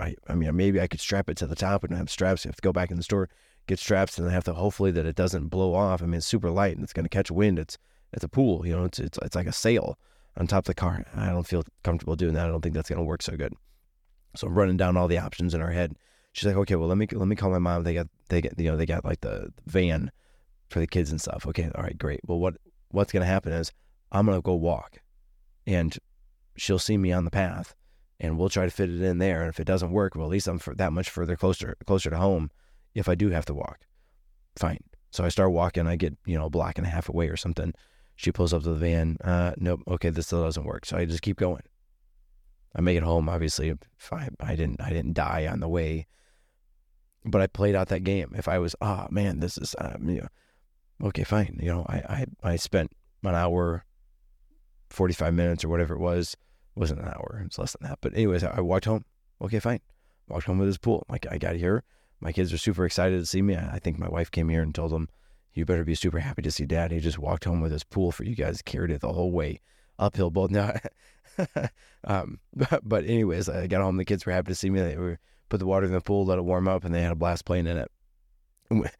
I, 0.00 0.16
I 0.26 0.34
mean, 0.34 0.54
maybe 0.56 0.80
I 0.80 0.88
could 0.88 1.00
strap 1.00 1.30
it 1.30 1.36
to 1.38 1.46
the 1.46 1.54
top 1.54 1.84
and 1.84 1.96
have 1.96 2.10
straps. 2.10 2.44
I 2.44 2.48
have 2.48 2.56
to 2.56 2.62
go 2.62 2.72
back 2.72 2.90
in 2.90 2.96
the 2.96 3.02
store, 3.04 3.28
get 3.70 3.78
straps, 3.78 4.18
and 4.18 4.28
I 4.28 4.32
have 4.32 4.44
to 4.44 4.52
hopefully 4.52 4.90
that 4.90 5.06
it 5.06 5.16
doesn't 5.16 5.48
blow 5.48 5.74
off. 5.74 6.02
I 6.02 6.06
mean, 6.06 6.18
it's 6.18 6.26
super 6.26 6.50
light 6.50 6.74
and 6.74 6.84
it's 6.84 6.92
going 6.92 7.04
to 7.04 7.08
catch 7.08 7.30
wind. 7.30 7.58
It's, 7.58 7.78
it's 8.12 8.24
a 8.24 8.28
pool, 8.28 8.66
you 8.66 8.76
know, 8.76 8.84
it's, 8.84 8.98
it's, 8.98 9.18
it's 9.22 9.36
like 9.36 9.46
a 9.46 9.52
sail 9.52 9.98
on 10.36 10.46
top 10.46 10.60
of 10.60 10.64
the 10.64 10.74
car. 10.74 11.04
I 11.14 11.28
don't 11.28 11.46
feel 11.46 11.62
comfortable 11.84 12.16
doing 12.16 12.34
that. 12.34 12.46
I 12.46 12.48
don't 12.48 12.60
think 12.60 12.74
that's 12.74 12.88
going 12.88 12.98
to 12.98 13.04
work 13.04 13.22
so 13.22 13.36
good. 13.36 13.54
So 14.36 14.48
I'm 14.48 14.58
running 14.58 14.76
down 14.76 14.96
all 14.96 15.08
the 15.08 15.18
options 15.18 15.54
in 15.54 15.60
our 15.60 15.70
head. 15.70 15.94
She's 16.32 16.46
like, 16.46 16.56
okay, 16.56 16.74
well, 16.74 16.88
let 16.88 16.98
me, 16.98 17.06
let 17.12 17.28
me 17.28 17.36
call 17.36 17.50
my 17.50 17.58
mom. 17.58 17.84
They 17.84 17.94
got, 17.94 18.08
they 18.28 18.40
get, 18.40 18.58
you 18.58 18.70
know, 18.70 18.76
they 18.76 18.86
got 18.86 19.04
like 19.04 19.20
the 19.20 19.52
van 19.66 20.10
for 20.68 20.80
the 20.80 20.86
kids 20.86 21.10
and 21.10 21.20
stuff. 21.20 21.46
Okay. 21.46 21.70
All 21.74 21.82
right, 21.82 21.98
great. 21.98 22.20
Well, 22.26 22.38
what, 22.38 22.54
what's 22.90 23.12
going 23.12 23.22
to 23.22 23.26
happen 23.26 23.52
is 23.52 23.72
I'm 24.12 24.26
going 24.26 24.38
to 24.38 24.42
go 24.42 24.54
walk 24.54 25.00
and 25.66 25.96
she'll 26.56 26.78
see 26.78 26.96
me 26.96 27.12
on 27.12 27.24
the 27.24 27.30
path 27.30 27.74
and 28.18 28.38
we'll 28.38 28.48
try 28.48 28.64
to 28.64 28.70
fit 28.70 28.90
it 28.90 29.02
in 29.02 29.18
there. 29.18 29.40
And 29.40 29.48
if 29.48 29.60
it 29.60 29.66
doesn't 29.66 29.92
work, 29.92 30.14
well, 30.14 30.26
at 30.26 30.30
least 30.30 30.48
I'm 30.48 30.60
that 30.76 30.92
much 30.92 31.10
further 31.10 31.36
closer, 31.36 31.76
closer 31.86 32.10
to 32.10 32.16
home 32.16 32.50
if 32.94 33.08
I 33.08 33.14
do 33.14 33.30
have 33.30 33.44
to 33.46 33.54
walk. 33.54 33.80
Fine. 34.56 34.80
So 35.10 35.24
I 35.24 35.28
start 35.28 35.52
walking. 35.52 35.86
I 35.86 35.96
get, 35.96 36.16
you 36.24 36.38
know, 36.38 36.46
a 36.46 36.50
block 36.50 36.78
and 36.78 36.86
a 36.86 36.90
half 36.90 37.08
away 37.08 37.28
or 37.28 37.36
something. 37.36 37.72
She 38.16 38.32
pulls 38.32 38.52
up 38.52 38.62
to 38.62 38.70
the 38.70 38.76
van. 38.76 39.16
Uh, 39.22 39.52
nope. 39.56 39.82
Okay. 39.88 40.10
This 40.10 40.26
still 40.26 40.44
doesn't 40.44 40.64
work. 40.64 40.84
So 40.84 40.96
I 40.96 41.04
just 41.04 41.22
keep 41.22 41.36
going. 41.36 41.62
I 42.74 42.80
make 42.80 42.96
it 42.96 43.02
home. 43.02 43.28
Obviously, 43.28 43.76
fine. 43.96 44.36
I 44.40 44.52
I 44.52 44.56
didn't, 44.56 44.80
I 44.80 44.90
didn't 44.90 45.14
die 45.14 45.48
on 45.50 45.60
the 45.60 45.68
way, 45.68 46.06
but 47.24 47.40
I 47.40 47.46
played 47.46 47.74
out 47.74 47.88
that 47.88 48.04
game. 48.04 48.32
If 48.36 48.46
I 48.46 48.58
was, 48.58 48.76
ah, 48.80 49.06
oh, 49.06 49.12
man, 49.12 49.40
this 49.40 49.58
is, 49.58 49.74
um, 49.78 50.08
you 50.08 50.20
know, 50.20 51.08
okay, 51.08 51.24
fine. 51.24 51.58
You 51.60 51.68
know, 51.68 51.86
I, 51.88 52.26
I, 52.42 52.50
I 52.52 52.56
spent 52.56 52.92
an 53.24 53.34
hour, 53.34 53.84
45 54.90 55.34
minutes 55.34 55.64
or 55.64 55.68
whatever 55.68 55.94
it 55.94 56.00
was. 56.00 56.36
It 56.76 56.78
wasn't 56.78 57.00
an 57.00 57.08
hour. 57.08 57.40
It 57.42 57.48
was 57.48 57.58
less 57.58 57.76
than 57.76 57.88
that. 57.88 57.98
But 58.00 58.14
anyways, 58.14 58.44
I 58.44 58.60
walked 58.60 58.84
home. 58.84 59.04
Okay, 59.42 59.58
fine. 59.58 59.80
Walked 60.28 60.46
home 60.46 60.58
with 60.58 60.68
his 60.68 60.78
pool. 60.78 61.04
Like 61.08 61.26
I 61.30 61.38
got 61.38 61.56
here. 61.56 61.82
My 62.20 62.32
kids 62.32 62.52
are 62.52 62.58
super 62.58 62.84
excited 62.84 63.18
to 63.18 63.26
see 63.26 63.42
me. 63.42 63.56
I 63.56 63.78
think 63.78 63.98
my 63.98 64.08
wife 64.08 64.30
came 64.30 64.48
here 64.48 64.62
and 64.62 64.74
told 64.74 64.92
them, 64.92 65.08
you 65.52 65.64
better 65.64 65.84
be 65.84 65.94
super 65.94 66.20
happy 66.20 66.42
to 66.42 66.50
see 66.50 66.66
dad. 66.66 66.92
He 66.92 67.00
just 67.00 67.18
walked 67.18 67.44
home 67.44 67.60
with 67.60 67.72
his 67.72 67.82
pool 67.82 68.12
for 68.12 68.24
you 68.24 68.36
guys, 68.36 68.62
carried 68.62 68.90
it 68.90 69.00
the 69.00 69.12
whole 69.12 69.32
way 69.32 69.60
uphill 69.98 70.30
both. 70.30 70.50
Now, 70.50 70.74
um, 72.04 72.38
but, 72.54 72.80
but 72.88 73.04
anyways, 73.04 73.48
I 73.48 73.66
got 73.66 73.82
home. 73.82 73.96
The 73.96 74.04
kids 74.04 74.24
were 74.24 74.32
happy 74.32 74.48
to 74.48 74.54
see 74.54 74.70
me. 74.70 74.80
They 74.80 74.96
were 74.96 75.18
put 75.48 75.58
the 75.58 75.66
water 75.66 75.86
in 75.86 75.92
the 75.92 76.00
pool, 76.00 76.24
let 76.24 76.38
it 76.38 76.44
warm 76.44 76.68
up, 76.68 76.84
and 76.84 76.94
they 76.94 77.02
had 77.02 77.12
a 77.12 77.16
blast 77.16 77.44
playing 77.44 77.66
in 77.66 77.76
it. 77.78 77.90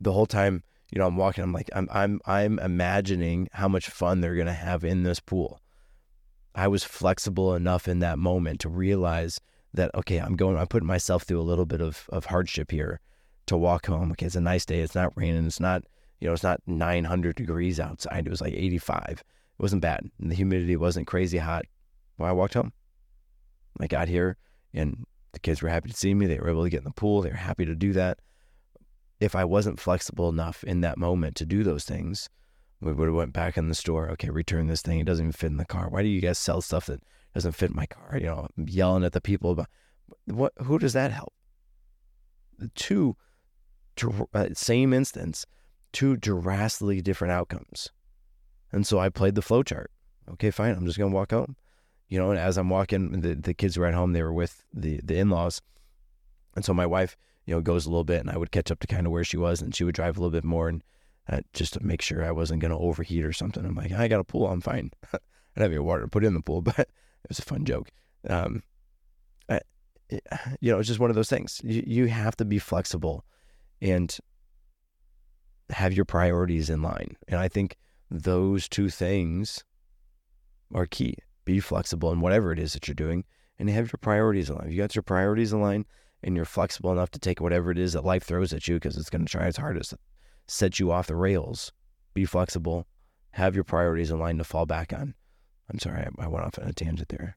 the 0.00 0.12
whole 0.12 0.26
time 0.26 0.62
you 0.92 0.98
know, 0.98 1.06
I'm 1.06 1.16
walking, 1.16 1.42
I'm 1.42 1.52
like, 1.52 1.70
I'm, 1.74 1.88
I'm, 1.90 2.20
I'm 2.26 2.58
imagining 2.58 3.48
how 3.52 3.66
much 3.66 3.88
fun 3.88 4.20
they're 4.20 4.34
to 4.44 4.52
have 4.52 4.84
in 4.84 5.04
this 5.04 5.20
pool. 5.20 5.58
I 6.54 6.68
was 6.68 6.84
flexible 6.84 7.54
enough 7.54 7.88
in 7.88 8.00
that 8.00 8.18
moment 8.18 8.60
to 8.60 8.68
realize 8.68 9.40
that, 9.74 9.94
okay, 9.94 10.18
I'm 10.18 10.36
going, 10.36 10.56
I'm 10.56 10.66
putting 10.66 10.86
myself 10.86 11.22
through 11.22 11.40
a 11.40 11.42
little 11.42 11.66
bit 11.66 11.80
of, 11.80 12.08
of 12.10 12.26
hardship 12.26 12.70
here 12.70 13.00
to 13.46 13.56
walk 13.56 13.86
home. 13.86 14.12
Okay, 14.12 14.26
it's 14.26 14.36
a 14.36 14.40
nice 14.40 14.64
day. 14.64 14.80
It's 14.80 14.94
not 14.94 15.12
raining. 15.16 15.46
It's 15.46 15.60
not, 15.60 15.82
you 16.20 16.28
know, 16.28 16.34
it's 16.34 16.42
not 16.42 16.60
900 16.66 17.36
degrees 17.36 17.80
outside. 17.80 18.26
It 18.26 18.30
was 18.30 18.40
like 18.40 18.54
85. 18.54 19.04
It 19.08 19.24
wasn't 19.58 19.82
bad. 19.82 20.10
And 20.20 20.30
the 20.30 20.36
humidity 20.36 20.76
wasn't 20.76 21.06
crazy 21.06 21.38
hot. 21.38 21.64
Well, 22.18 22.28
I 22.28 22.32
walked 22.32 22.54
home. 22.54 22.72
I 23.80 23.86
got 23.86 24.08
here 24.08 24.36
and 24.74 25.04
the 25.32 25.40
kids 25.40 25.62
were 25.62 25.68
happy 25.68 25.88
to 25.88 25.96
see 25.96 26.12
me. 26.12 26.26
They 26.26 26.38
were 26.38 26.50
able 26.50 26.64
to 26.64 26.70
get 26.70 26.78
in 26.78 26.84
the 26.84 26.90
pool. 26.90 27.22
They 27.22 27.30
were 27.30 27.36
happy 27.36 27.64
to 27.64 27.74
do 27.74 27.92
that 27.94 28.18
if 29.22 29.36
I 29.36 29.44
wasn't 29.44 29.78
flexible 29.78 30.28
enough 30.28 30.64
in 30.64 30.80
that 30.80 30.98
moment 30.98 31.36
to 31.36 31.46
do 31.46 31.62
those 31.62 31.84
things, 31.84 32.28
we 32.80 32.92
would 32.92 33.06
have 33.06 33.14
went 33.14 33.32
back 33.32 33.56
in 33.56 33.68
the 33.68 33.74
store. 33.74 34.10
Okay, 34.10 34.30
return 34.30 34.66
this 34.66 34.82
thing. 34.82 34.98
It 34.98 35.06
doesn't 35.06 35.26
even 35.26 35.32
fit 35.32 35.46
in 35.46 35.58
the 35.58 35.64
car. 35.64 35.88
Why 35.88 36.02
do 36.02 36.08
you 36.08 36.20
guys 36.20 36.38
sell 36.38 36.60
stuff 36.60 36.86
that 36.86 37.02
doesn't 37.34 37.52
fit 37.52 37.74
my 37.74 37.86
car? 37.86 38.18
You 38.18 38.26
know, 38.26 38.48
I'm 38.56 38.68
yelling 38.68 39.04
at 39.04 39.12
the 39.12 39.20
people 39.20 39.52
about 39.52 39.68
what. 40.26 40.52
Who 40.64 40.78
does 40.78 40.92
that 40.92 41.12
help? 41.12 41.32
Two, 42.74 43.16
uh, 44.34 44.48
same 44.54 44.92
instance, 44.92 45.46
two 45.92 46.16
drastically 46.16 47.00
different 47.00 47.32
outcomes. 47.32 47.90
And 48.70 48.86
so 48.86 48.98
I 48.98 49.08
played 49.08 49.34
the 49.34 49.42
flowchart. 49.42 49.86
Okay, 50.30 50.50
fine. 50.50 50.74
I'm 50.74 50.86
just 50.86 50.98
gonna 50.98 51.14
walk 51.14 51.32
home. 51.32 51.56
You 52.08 52.18
know, 52.18 52.30
and 52.30 52.38
as 52.38 52.58
I'm 52.58 52.68
walking, 52.68 53.20
the 53.20 53.34
the 53.34 53.54
kids 53.54 53.76
were 53.76 53.86
at 53.86 53.94
home. 53.94 54.12
They 54.12 54.22
were 54.22 54.32
with 54.32 54.64
the 54.72 55.00
the 55.02 55.18
in 55.18 55.30
laws, 55.30 55.60
and 56.54 56.64
so 56.64 56.74
my 56.74 56.86
wife 56.86 57.16
you 57.46 57.54
know, 57.54 57.60
goes 57.60 57.86
a 57.86 57.90
little 57.90 58.04
bit 58.04 58.20
and 58.20 58.30
I 58.30 58.36
would 58.36 58.50
catch 58.50 58.70
up 58.70 58.80
to 58.80 58.86
kind 58.86 59.06
of 59.06 59.12
where 59.12 59.24
she 59.24 59.36
was 59.36 59.60
and 59.60 59.74
she 59.74 59.84
would 59.84 59.94
drive 59.94 60.16
a 60.16 60.20
little 60.20 60.30
bit 60.30 60.44
more 60.44 60.68
and 60.68 60.82
uh, 61.28 61.40
just 61.52 61.74
to 61.74 61.84
make 61.84 62.02
sure 62.02 62.24
I 62.24 62.32
wasn't 62.32 62.60
going 62.60 62.70
to 62.70 62.78
overheat 62.78 63.24
or 63.24 63.32
something. 63.32 63.64
I'm 63.64 63.74
like, 63.74 63.92
I 63.92 64.08
got 64.08 64.20
a 64.20 64.24
pool. 64.24 64.48
I'm 64.48 64.60
fine. 64.60 64.90
I 65.12 65.18
don't 65.56 65.62
have 65.64 65.72
any 65.72 65.78
water 65.78 66.06
put 66.06 66.24
in 66.24 66.34
the 66.34 66.40
pool, 66.40 66.62
but 66.62 66.88
it 67.24 67.28
was 67.28 67.38
a 67.38 67.42
fun 67.42 67.64
joke. 67.64 67.90
Um, 68.28 68.62
I, 69.48 69.60
you 70.60 70.70
know, 70.70 70.78
it's 70.78 70.88
just 70.88 71.00
one 71.00 71.10
of 71.10 71.16
those 71.16 71.28
things. 71.28 71.60
You, 71.64 71.82
you 71.86 72.06
have 72.06 72.36
to 72.36 72.44
be 72.44 72.58
flexible 72.58 73.24
and 73.80 74.16
have 75.70 75.92
your 75.92 76.04
priorities 76.04 76.70
in 76.70 76.82
line. 76.82 77.16
And 77.28 77.38
I 77.38 77.48
think 77.48 77.76
those 78.10 78.68
two 78.68 78.90
things 78.90 79.64
are 80.74 80.86
key. 80.86 81.16
Be 81.44 81.60
flexible 81.60 82.12
in 82.12 82.20
whatever 82.20 82.52
it 82.52 82.58
is 82.58 82.74
that 82.74 82.86
you're 82.86 82.94
doing 82.94 83.24
and 83.58 83.68
have 83.70 83.92
your 83.92 83.98
priorities 84.00 84.48
aligned. 84.48 84.68
If 84.68 84.72
you 84.72 84.82
got 84.82 84.94
your 84.94 85.02
priorities 85.02 85.52
aligned, 85.52 85.86
and 86.22 86.36
you're 86.36 86.44
flexible 86.44 86.92
enough 86.92 87.10
to 87.10 87.18
take 87.18 87.40
whatever 87.40 87.70
it 87.70 87.78
is 87.78 87.92
that 87.92 88.04
life 88.04 88.22
throws 88.22 88.52
at 88.52 88.68
you 88.68 88.76
because 88.76 88.96
it's 88.96 89.10
going 89.10 89.24
to 89.24 89.30
try 89.30 89.46
its 89.46 89.56
hardest 89.56 89.90
to 89.90 89.98
set 90.46 90.78
you 90.78 90.92
off 90.92 91.06
the 91.06 91.16
rails. 91.16 91.72
Be 92.14 92.24
flexible, 92.24 92.86
have 93.30 93.54
your 93.54 93.64
priorities 93.64 94.10
in 94.10 94.18
line 94.18 94.38
to 94.38 94.44
fall 94.44 94.66
back 94.66 94.92
on. 94.92 95.14
I'm 95.72 95.78
sorry, 95.78 96.02
I, 96.02 96.24
I 96.24 96.28
went 96.28 96.44
off 96.44 96.58
on 96.58 96.68
a 96.68 96.72
tangent 96.72 97.08
there. 97.08 97.36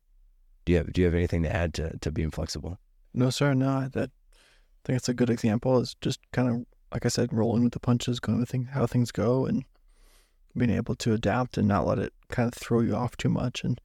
Do 0.66 0.74
you 0.74 0.80
have 0.80 0.92
Do 0.92 1.02
you 1.02 1.06
have 1.06 1.16
anything 1.16 1.44
to 1.44 1.56
add 1.56 1.74
to, 1.76 1.98
to 2.00 2.12
being 2.12 2.32
flexible? 2.32 2.80
No, 3.14 3.30
sir. 3.30 3.54
No, 3.54 3.88
that 3.94 4.10
I 4.10 4.80
think 4.84 4.98
it's 4.98 5.10
a 5.10 5.14
good 5.14 5.30
example. 5.30 5.80
Is 5.80 5.96
just 6.02 6.20
kind 6.32 6.50
of 6.50 6.66
like 6.92 7.06
I 7.06 7.10
said, 7.10 7.34
rolling 7.34 7.64
with 7.64 7.74
the 7.74 7.80
punches, 7.80 8.20
going 8.20 8.40
with 8.40 8.50
thing, 8.50 8.66
how 8.66 8.86
things 8.86 9.12
go, 9.12 9.46
and 9.46 9.66
being 10.56 10.72
able 10.72 10.96
to 10.96 11.14
adapt 11.14 11.58
and 11.58 11.68
not 11.68 11.86
let 11.86 12.00
it 12.00 12.14
kind 12.30 12.48
of 12.48 12.54
throw 12.54 12.80
you 12.80 12.96
off 12.96 13.18
too 13.18 13.30
much. 13.30 13.64
And 13.64 13.80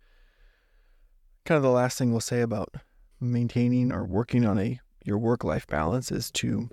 kind 1.45 1.57
of 1.57 1.63
the 1.63 1.71
last 1.71 1.99
thing 1.99 2.13
we'll 2.13 2.21
say 2.21 2.41
about 2.41 2.75
maintaining 3.21 3.93
or 3.93 4.05
working 4.05 4.47
on 4.47 4.59
a 4.59 4.81
your 5.05 5.19
work 5.19 5.43
life 5.45 5.67
balance 5.67 6.13
is 6.13 6.31
to, 6.31 6.69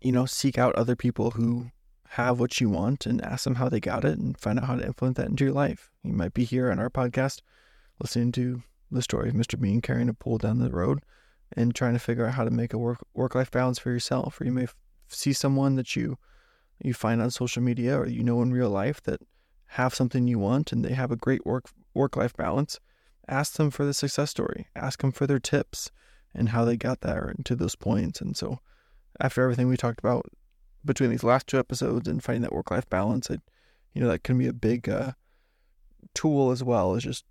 you 0.00 0.12
know, 0.12 0.26
seek 0.26 0.58
out 0.58 0.74
other 0.74 0.96
people 0.96 1.32
who 1.32 1.70
have 2.10 2.38
what 2.38 2.60
you 2.60 2.68
want 2.68 3.06
and 3.06 3.22
ask 3.22 3.44
them 3.44 3.56
how 3.56 3.68
they 3.68 3.80
got 3.80 4.04
it 4.04 4.18
and 4.18 4.38
find 4.38 4.58
out 4.58 4.66
how 4.66 4.76
to 4.76 4.86
implement 4.86 5.16
that 5.16 5.28
into 5.28 5.44
your 5.44 5.52
life. 5.52 5.90
You 6.02 6.12
might 6.12 6.34
be 6.34 6.44
here 6.44 6.70
on 6.70 6.78
our 6.78 6.90
podcast 6.90 7.40
listening 8.00 8.32
to 8.32 8.62
the 8.90 9.02
story 9.02 9.28
of 9.28 9.34
Mr. 9.34 9.60
Bean 9.60 9.80
carrying 9.80 10.08
a 10.08 10.14
pool 10.14 10.38
down 10.38 10.58
the 10.58 10.70
road 10.70 11.00
and 11.52 11.74
trying 11.74 11.94
to 11.94 11.98
figure 11.98 12.26
out 12.26 12.34
how 12.34 12.44
to 12.44 12.50
make 12.50 12.72
a 12.72 12.78
work 12.78 12.98
work 13.14 13.34
life 13.34 13.50
balance 13.50 13.78
for 13.78 13.90
yourself. 13.90 14.40
Or 14.40 14.44
you 14.44 14.52
may 14.52 14.64
f- 14.64 14.76
see 15.08 15.32
someone 15.32 15.76
that 15.76 15.96
you 15.96 16.18
you 16.82 16.94
find 16.94 17.22
on 17.22 17.30
social 17.30 17.62
media 17.62 17.98
or 17.98 18.06
you 18.06 18.22
know 18.22 18.42
in 18.42 18.52
real 18.52 18.70
life 18.70 19.02
that 19.02 19.20
have 19.68 19.94
something 19.94 20.28
you 20.28 20.38
want 20.38 20.72
and 20.72 20.84
they 20.84 20.92
have 20.92 21.10
a 21.10 21.16
great 21.16 21.44
work 21.46 21.70
work 21.94 22.16
life 22.16 22.36
balance. 22.36 22.78
Ask 23.28 23.54
them 23.54 23.70
for 23.70 23.84
the 23.84 23.94
success 23.94 24.30
story. 24.30 24.68
Ask 24.76 25.00
them 25.00 25.10
for 25.12 25.26
their 25.26 25.40
tips 25.40 25.90
and 26.34 26.50
how 26.50 26.64
they 26.64 26.76
got 26.76 27.00
there 27.00 27.32
and 27.34 27.44
to 27.46 27.56
those 27.56 27.74
points. 27.74 28.20
And 28.20 28.36
so, 28.36 28.60
after 29.18 29.42
everything 29.42 29.68
we 29.68 29.76
talked 29.76 29.98
about 29.98 30.26
between 30.86 31.10
these 31.10 31.24
last 31.24 31.46
two 31.46 31.58
episodes 31.58 32.08
and 32.08 32.22
finding 32.22 32.42
that 32.42 32.52
work 32.52 32.70
life 32.70 32.88
balance, 32.88 33.28
you 33.28 34.00
know, 34.00 34.08
that 34.08 34.22
can 34.22 34.38
be 34.38 34.46
a 34.46 34.52
big 34.52 34.88
uh, 34.88 35.12
tool 36.14 36.50
as 36.50 36.64
well. 36.64 36.94
Is 36.94 37.04
just 37.04 37.24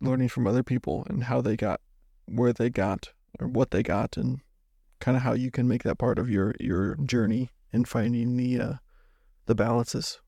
learning 0.00 0.28
from 0.28 0.46
other 0.46 0.62
people 0.62 1.06
and 1.08 1.24
how 1.24 1.40
they 1.40 1.56
got 1.56 1.80
where 2.26 2.52
they 2.52 2.70
got 2.70 3.12
or 3.38 3.48
what 3.48 3.70
they 3.70 3.82
got 3.82 4.16
and 4.16 4.40
kind 5.00 5.16
of 5.16 5.22
how 5.22 5.34
you 5.34 5.50
can 5.50 5.68
make 5.68 5.82
that 5.82 5.98
part 5.98 6.18
of 6.18 6.30
your 6.30 6.54
your 6.60 6.96
journey 6.96 7.50
in 7.72 7.84
finding 7.84 8.36
the 8.36 8.60
uh, 8.60 8.74
the 9.46 9.54
balances. 9.54 10.20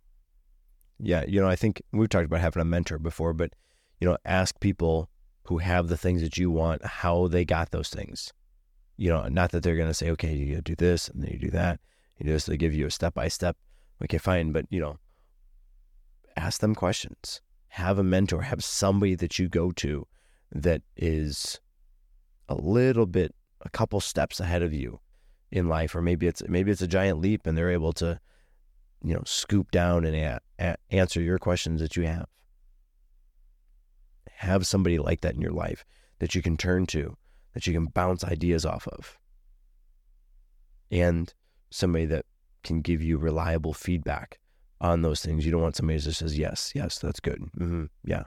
Yeah, 0.99 1.25
you 1.27 1.41
know, 1.41 1.49
I 1.49 1.57
think 1.57 1.83
we've 1.93 2.09
talked 2.09 2.27
about 2.27 2.41
having 2.41 2.61
a 2.61 2.65
mentor 2.65 2.99
before, 2.99 3.33
but 3.33 3.53
you 4.01 4.09
know, 4.09 4.17
ask 4.25 4.59
people 4.61 5.09
who 5.45 5.59
have 5.59 5.89
the 5.89 5.97
things 5.97 6.23
that 6.23 6.37
you 6.37 6.51
want 6.51 6.85
how 6.85 7.29
they 7.29 7.45
got 7.45 7.71
those 7.71 7.89
things. 7.89 8.33
You 8.97 9.11
know, 9.11 9.29
not 9.29 9.53
that 9.53 9.63
they're 9.63 9.77
going 9.77 9.89
to 9.89 9.95
say, 9.95 10.11
okay, 10.11 10.35
you 10.35 10.61
do 10.61 10.75
this 10.75 11.09
and 11.09 11.23
then 11.23 11.31
you 11.33 11.39
do 11.39 11.51
that. 11.51 11.81
You 12.19 12.27
know, 12.27 12.33
this. 12.33 12.47
They 12.47 12.57
give 12.57 12.75
you 12.75 12.87
a 12.87 12.91
step 12.91 13.15
by 13.15 13.29
step. 13.29 13.57
Okay, 14.03 14.19
fine, 14.19 14.53
but 14.53 14.67
you 14.71 14.81
know, 14.81 14.99
ask 16.37 16.61
them 16.61 16.75
questions. 16.75 17.41
Have 17.69 17.99
a 17.99 18.05
mentor. 18.05 18.43
Have 18.43 18.65
somebody 18.65 19.15
that 19.17 19.39
you 19.39 19.49
go 19.49 19.71
to 19.73 20.07
that 20.53 20.83
is 20.97 21.61
a 22.49 22.55
little 22.55 23.07
bit, 23.07 23.35
a 23.63 23.71
couple 23.71 24.01
steps 24.01 24.41
ahead 24.41 24.63
of 24.63 24.73
you 24.73 25.01
in 25.51 25.69
life, 25.69 25.95
or 25.95 26.03
maybe 26.03 26.27
it's 26.27 26.43
maybe 26.49 26.71
it's 26.71 26.83
a 26.83 26.87
giant 26.87 27.21
leap, 27.21 27.47
and 27.47 27.57
they're 27.57 27.71
able 27.71 27.93
to, 27.95 28.21
you 29.03 29.15
know, 29.15 29.23
scoop 29.27 29.71
down 29.71 30.05
and 30.05 30.17
a- 30.17 30.41
a- 30.59 30.77
answer 30.91 31.21
your 31.21 31.39
questions 31.39 31.81
that 31.81 31.97
you 31.97 32.05
have. 32.05 32.27
Have 34.31 34.67
somebody 34.67 34.99
like 34.99 35.21
that 35.23 35.35
in 35.35 35.41
your 35.41 35.53
life 35.53 35.85
that 36.19 36.35
you 36.35 36.43
can 36.43 36.57
turn 36.57 36.87
to, 36.87 37.17
that 37.55 37.67
you 37.67 37.73
can 37.73 37.87
bounce 37.87 38.25
ideas 38.25 38.65
off 38.65 38.87
of, 38.89 39.19
and 40.91 41.33
somebody 41.71 42.07
that 42.07 42.25
can 42.65 42.81
give 42.81 43.03
you 43.03 43.19
reliable 43.19 43.73
feedback 43.73 44.39
on 44.81 45.03
those 45.03 45.21
things. 45.21 45.45
You 45.45 45.53
don't 45.53 45.63
want 45.63 45.77
somebody 45.77 45.99
that 45.99 46.05
just 46.05 46.19
says, 46.19 46.39
yes, 46.39 46.73
yes, 46.75 46.99
that's 46.99 47.21
good. 47.21 47.41
Mm-hmm, 47.59 47.85
yeah. 48.05 48.25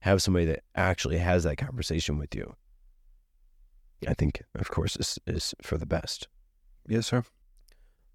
Have 0.00 0.22
somebody 0.22 0.46
that 0.46 0.62
actually 0.74 1.18
has 1.18 1.44
that 1.44 1.56
conversation 1.56 2.18
with 2.18 2.34
you. 2.34 2.54
I 4.06 4.14
think, 4.14 4.42
of 4.54 4.70
course, 4.70 4.96
is, 4.96 5.18
is 5.26 5.54
for 5.62 5.78
the 5.78 5.86
best. 5.86 6.28
Yes, 6.86 7.06
sir. 7.06 7.24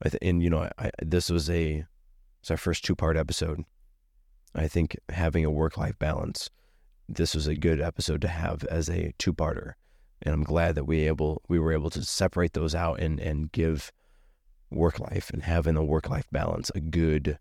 I 0.03 0.09
th- 0.09 0.21
and, 0.21 0.41
you 0.41 0.49
know, 0.49 0.59
I, 0.59 0.71
I, 0.77 0.91
this 1.01 1.29
was 1.29 1.49
a, 1.49 1.85
it's 2.41 2.51
our 2.51 2.57
first 2.57 2.85
two 2.85 2.95
part 2.95 3.17
episode. 3.17 3.63
I 4.55 4.67
think 4.67 4.97
having 5.09 5.45
a 5.45 5.51
work 5.51 5.77
life 5.77 5.97
balance, 5.99 6.49
this 7.07 7.33
was 7.33 7.47
a 7.47 7.55
good 7.55 7.81
episode 7.81 8.21
to 8.21 8.27
have 8.27 8.63
as 8.65 8.89
a 8.89 9.13
two 9.17 9.33
parter. 9.33 9.73
And 10.21 10.33
I'm 10.33 10.43
glad 10.43 10.75
that 10.75 10.85
we 10.85 11.07
able 11.07 11.41
we 11.49 11.59
were 11.59 11.73
able 11.73 11.89
to 11.91 12.03
separate 12.03 12.53
those 12.53 12.75
out 12.75 12.99
and, 12.99 13.19
and 13.19 13.51
give 13.51 13.91
work 14.71 14.99
life 14.99 15.29
and 15.31 15.43
having 15.43 15.75
a 15.75 15.83
work 15.83 16.09
life 16.09 16.25
balance 16.31 16.71
a 16.75 16.79
good 16.79 17.39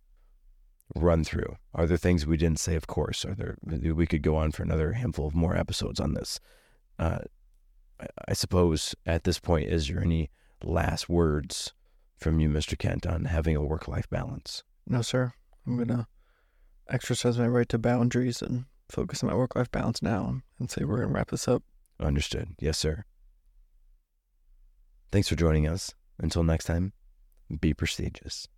run 0.94 1.24
through. 1.24 1.56
Are 1.74 1.86
there 1.86 1.96
things 1.96 2.26
we 2.26 2.36
didn't 2.36 2.60
say? 2.60 2.74
Of 2.74 2.86
course. 2.86 3.24
Are 3.24 3.34
there? 3.34 3.56
We 3.62 4.06
could 4.06 4.22
go 4.22 4.36
on 4.36 4.52
for 4.52 4.62
another 4.62 4.92
handful 4.92 5.26
of 5.26 5.34
more 5.34 5.56
episodes 5.56 6.00
on 6.00 6.14
this. 6.14 6.40
Uh, 6.98 7.18
I, 8.26 8.32
suppose 8.32 8.94
at 9.06 9.24
this 9.24 9.38
point, 9.38 9.68
is 9.68 9.88
there 9.88 10.00
any 10.00 10.30
last 10.62 11.08
words 11.08 11.72
from 12.16 12.40
you, 12.40 12.48
Mr. 12.48 12.78
Kent, 12.78 13.06
on 13.06 13.26
having 13.26 13.56
a 13.56 13.62
work 13.62 13.88
life 13.88 14.08
balance? 14.08 14.62
No, 14.86 15.02
sir. 15.02 15.32
I'm 15.66 15.76
gonna 15.76 16.08
exercise 16.88 17.38
my 17.38 17.46
right 17.46 17.68
to 17.68 17.78
boundaries 17.78 18.40
and 18.40 18.64
focus 18.88 19.22
on 19.22 19.28
my 19.30 19.36
work 19.36 19.54
life 19.54 19.70
balance 19.70 20.00
now 20.00 20.40
and 20.58 20.70
say 20.70 20.84
we're 20.84 21.00
gonna 21.00 21.12
wrap 21.12 21.30
this 21.30 21.46
up. 21.46 21.62
Understood. 22.00 22.54
Yes, 22.58 22.78
sir. 22.78 23.04
Thanks 25.10 25.28
for 25.28 25.36
joining 25.36 25.66
us. 25.66 25.94
Until 26.20 26.42
next 26.42 26.64
time, 26.64 26.92
be 27.60 27.74
prestigious. 27.74 28.48